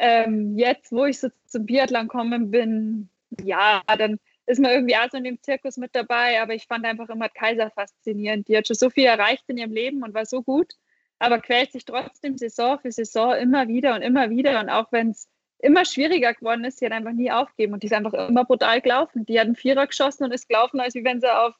[0.00, 3.08] Ähm, jetzt, wo ich so zum Biathlon gekommen bin,
[3.40, 6.84] ja, dann ist man irgendwie auch so in dem Zirkus mit dabei, aber ich fand
[6.84, 8.48] einfach immer Kaiser faszinierend.
[8.48, 10.72] Die hat schon so viel erreicht in ihrem Leben und war so gut,
[11.20, 14.58] aber quält sich trotzdem Saison für Saison immer wieder und immer wieder.
[14.58, 15.28] Und auch wenn es
[15.62, 16.78] immer schwieriger geworden ist.
[16.78, 19.24] Sie hat einfach nie aufgeben und die ist einfach immer brutal gelaufen.
[19.26, 21.54] Die hat einen Vierer geschossen und ist gelaufen, als wie wenn sie auf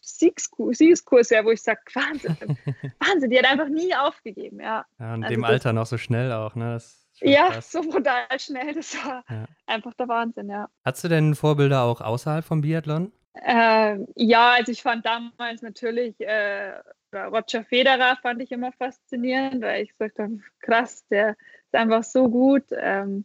[0.00, 2.36] Siegskurs, Siegskurs wäre, wo ich sage, Wahnsinn,
[2.98, 4.86] Wahnsinn, die hat einfach nie aufgegeben, ja.
[4.98, 6.80] Ja, und also dem Alter noch so schnell auch, ne?
[7.20, 7.72] ja, krass.
[7.72, 9.44] so brutal schnell, das war ja.
[9.66, 10.68] einfach der Wahnsinn, ja.
[10.84, 13.12] Hast du denn Vorbilder auch außerhalb vom Biathlon?
[13.34, 16.72] Äh, ja, also ich fand damals natürlich äh,
[17.14, 22.28] Roger Federer fand ich immer faszinierend, weil ich gesagt habe, krass, der ist einfach so
[22.28, 22.64] gut.
[22.72, 23.24] Ähm,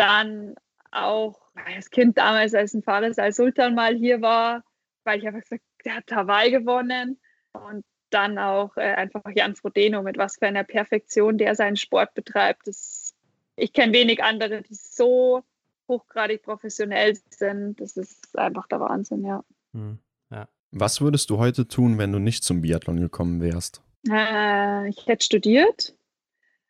[0.00, 0.54] dann
[0.90, 4.64] auch als Kind damals, als ein Fares als Sultan mal hier war,
[5.04, 7.18] weil ich einfach gesagt der hat Hawaii gewonnen.
[7.52, 12.14] Und dann auch äh, einfach Jan Frodeno, mit was für einer Perfektion der seinen Sport
[12.14, 12.66] betreibt.
[12.66, 13.14] Das,
[13.56, 15.42] ich kenne wenig andere, die so
[15.88, 17.80] hochgradig professionell sind.
[17.80, 19.44] Das ist einfach der Wahnsinn, ja.
[19.72, 19.98] Hm,
[20.30, 20.48] ja.
[20.72, 23.82] Was würdest du heute tun, wenn du nicht zum Biathlon gekommen wärst?
[24.08, 25.94] Äh, ich hätte studiert.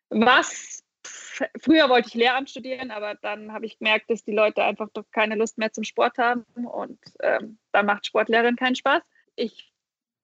[0.09, 4.89] Was früher wollte ich Lehramt studieren, aber dann habe ich gemerkt, dass die Leute einfach
[4.93, 9.01] doch keine Lust mehr zum Sport haben und ähm, da macht Sportlehrerin keinen Spaß.
[9.35, 9.73] Ich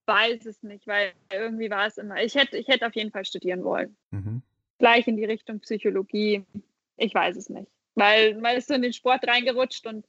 [0.06, 2.22] weiß es nicht, weil irgendwie war es immer.
[2.24, 3.98] Ich hätte, ich hätte auf jeden Fall studieren wollen.
[4.12, 4.42] Mhm.
[4.80, 6.46] Gleich in die Richtung Psychologie.
[6.98, 7.70] Ich weiß es nicht.
[7.96, 10.06] weil man ist so in den Sport reingerutscht und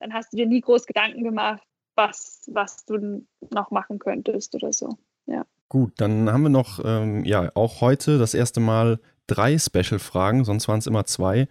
[0.00, 1.62] dann hast du dir nie groß Gedanken gemacht,
[1.94, 4.98] was, was du noch machen könntest oder so.
[5.26, 5.46] Ja.
[5.68, 10.66] Gut, dann haben wir noch, ähm, ja, auch heute das erste Mal drei Special-Fragen, sonst
[10.66, 11.46] waren es immer zwei.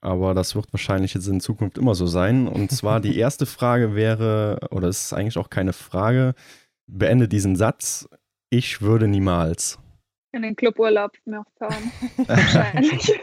[0.00, 2.46] Aber das wird wahrscheinlich jetzt in Zukunft immer so sein.
[2.48, 6.34] Und zwar die erste Frage wäre, oder es ist eigentlich auch keine Frage,
[6.86, 8.08] beende diesen Satz,
[8.50, 9.78] ich würde niemals.
[10.32, 11.92] In den Cluburlaub noch fahren.
[12.16, 13.20] Wahrscheinlich.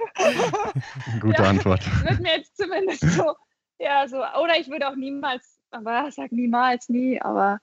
[1.20, 1.86] Gute ja, Antwort.
[2.04, 3.36] Wird mir jetzt zumindest so,
[3.80, 7.60] ja, so, oder ich würde auch niemals, aber ich sag niemals, nie, aber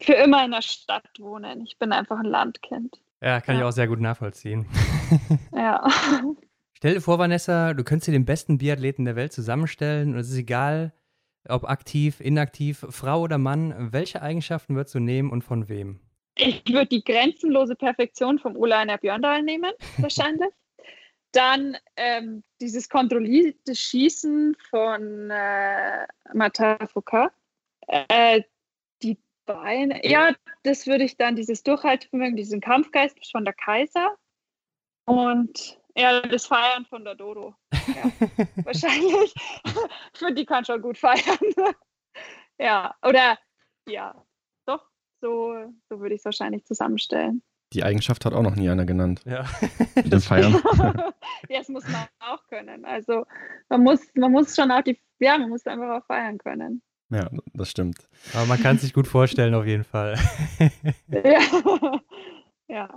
[0.00, 1.62] für immer in der Stadt wohnen.
[1.62, 3.00] Ich bin einfach ein Landkind.
[3.20, 3.62] Ja, kann ja.
[3.62, 4.66] ich auch sehr gut nachvollziehen.
[5.52, 5.86] ja.
[6.72, 10.30] Stell dir vor, Vanessa, du könntest dir den besten Biathleten der Welt zusammenstellen und es
[10.30, 10.92] ist egal,
[11.48, 13.92] ob aktiv, inaktiv, Frau oder Mann.
[13.92, 16.00] Welche Eigenschaften würdest du nehmen und von wem?
[16.36, 20.50] Ich würde die grenzenlose Perfektion vom Olainer Björndal nehmen, wahrscheinlich.
[21.32, 27.30] Dann ähm, dieses kontrollierte Schießen von äh, Martin Foucault.
[27.86, 28.42] Äh,
[29.54, 34.16] Beine, ja, das würde ich dann, dieses Durchhaltevermögen, diesen Kampfgeist von der Kaiser.
[35.06, 37.54] Und ja, das Feiern von der Dodo.
[37.72, 38.10] Ja,
[38.64, 39.34] wahrscheinlich.
[40.12, 41.38] Ich finde, die kann schon gut feiern.
[42.58, 43.38] ja, oder
[43.88, 44.14] ja,
[44.66, 44.84] doch,
[45.22, 47.42] so, so würde ich es wahrscheinlich zusammenstellen.
[47.72, 49.22] Die Eigenschaft hat auch noch nie einer genannt.
[49.24, 49.44] Ja.
[49.94, 50.60] Mit dem Feiern.
[51.48, 52.84] ja, das muss man auch können.
[52.84, 53.24] Also
[53.68, 56.82] man muss, man muss schon auch die, ja, man muss einfach auch feiern können.
[57.10, 58.08] Ja, das stimmt.
[58.34, 60.16] Aber man kann sich gut vorstellen, auf jeden Fall.
[61.08, 62.00] ja.
[62.68, 62.88] ja.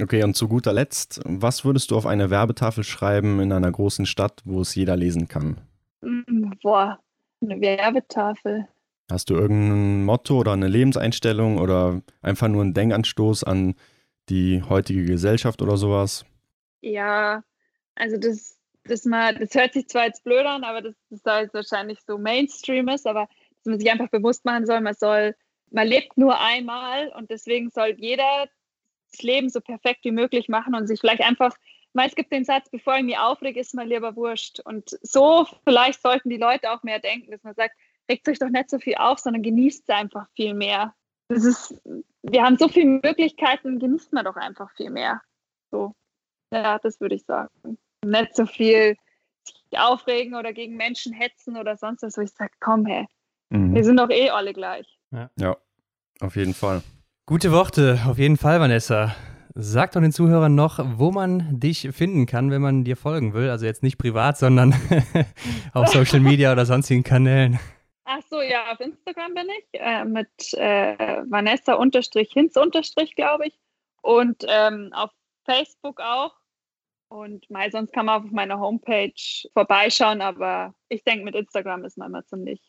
[0.00, 4.06] Okay, und zu guter Letzt, was würdest du auf eine Werbetafel schreiben in einer großen
[4.06, 5.60] Stadt, wo es jeder lesen kann?
[6.00, 6.98] Mm, boah,
[7.42, 8.68] eine Werbetafel.
[9.10, 13.74] Hast du irgendein Motto oder eine Lebenseinstellung oder einfach nur einen Denkanstoß an
[14.28, 16.24] die heutige Gesellschaft oder sowas?
[16.80, 17.42] Ja,
[17.96, 21.54] also das, das, mal, das hört sich zwar jetzt blöd an, aber das, das jetzt
[21.54, 23.28] wahrscheinlich so Mainstream ist, aber
[23.60, 25.34] dass man sich einfach bewusst machen soll, man soll,
[25.70, 28.48] man lebt nur einmal und deswegen soll jeder
[29.10, 31.54] das Leben so perfekt wie möglich machen und sich vielleicht einfach,
[31.92, 34.60] weil es gibt den Satz, bevor ich mich aufrege, ist mal lieber wurscht.
[34.60, 37.74] Und so vielleicht sollten die Leute auch mehr denken, dass man sagt,
[38.08, 40.94] regt euch doch nicht so viel auf, sondern genießt es einfach viel mehr.
[41.28, 41.80] Das ist,
[42.22, 45.20] wir haben so viele Möglichkeiten, genießt man doch einfach viel mehr.
[45.70, 45.94] So,
[46.52, 47.78] ja, das würde ich sagen.
[48.04, 48.96] Nicht so viel
[49.44, 53.06] sich aufregen oder gegen Menschen hetzen oder sonst was, wo ich sage, komm, hey,
[53.50, 53.74] mhm.
[53.74, 54.86] wir sind doch eh alle gleich.
[55.12, 55.30] Ja.
[55.38, 55.56] ja,
[56.20, 56.82] auf jeden Fall.
[57.26, 59.14] Gute Worte, auf jeden Fall, Vanessa.
[59.54, 63.50] Sag doch den Zuhörern noch, wo man dich finden kann, wenn man dir folgen will.
[63.50, 64.74] Also jetzt nicht privat, sondern
[65.74, 67.58] auf Social Media oder sonstigen Kanälen.
[68.04, 72.54] Ach so, ja, auf Instagram bin ich äh, mit äh, Vanessa-Hinz,
[73.14, 73.58] glaube ich.
[74.02, 75.10] Und ähm, auf
[75.44, 76.34] Facebook auch.
[77.08, 79.12] Und mal, sonst kann man auf meiner Homepage
[79.52, 82.60] vorbeischauen, aber ich denke, mit Instagram ist man immer ziemlich,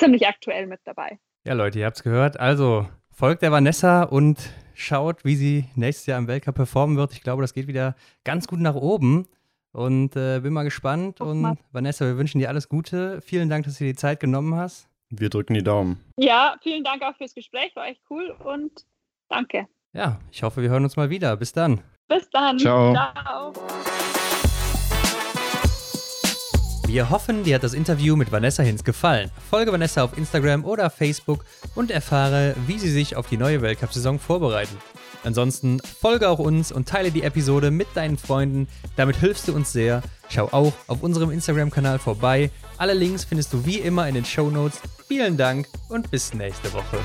[0.00, 1.18] ziemlich aktuell mit dabei.
[1.44, 2.40] Ja, Leute, ihr habt es gehört.
[2.40, 7.12] Also folgt der Vanessa und schaut, wie sie nächstes Jahr im Weltcup performen wird.
[7.12, 7.94] Ich glaube, das geht wieder
[8.24, 9.28] ganz gut nach oben.
[9.72, 11.20] Und äh, bin mal gespannt.
[11.20, 11.56] Und mal.
[11.70, 13.20] Vanessa, wir wünschen dir alles Gute.
[13.20, 14.88] Vielen Dank, dass du dir die Zeit genommen hast.
[15.10, 16.00] Wir drücken die Daumen.
[16.16, 17.74] Ja, vielen Dank auch fürs Gespräch.
[17.76, 18.84] War echt cool und
[19.28, 19.68] danke.
[19.92, 21.36] Ja, ich hoffe, wir hören uns mal wieder.
[21.36, 21.80] Bis dann.
[22.08, 22.58] Bis dann.
[22.58, 22.92] Ciao.
[22.92, 23.52] Ciao.
[26.92, 29.30] Wir hoffen, dir hat das Interview mit Vanessa Hinz gefallen.
[29.48, 31.44] Folge Vanessa auf Instagram oder Facebook
[31.76, 34.76] und erfahre, wie sie sich auf die neue Weltcup-Saison vorbereitet.
[35.22, 38.66] Ansonsten folge auch uns und teile die Episode mit deinen Freunden.
[38.96, 40.02] Damit hilfst du uns sehr.
[40.30, 42.50] Schau auch auf unserem Instagram-Kanal vorbei.
[42.76, 44.80] Alle Links findest du wie immer in den Show Notes.
[45.06, 46.98] Vielen Dank und bis nächste Woche.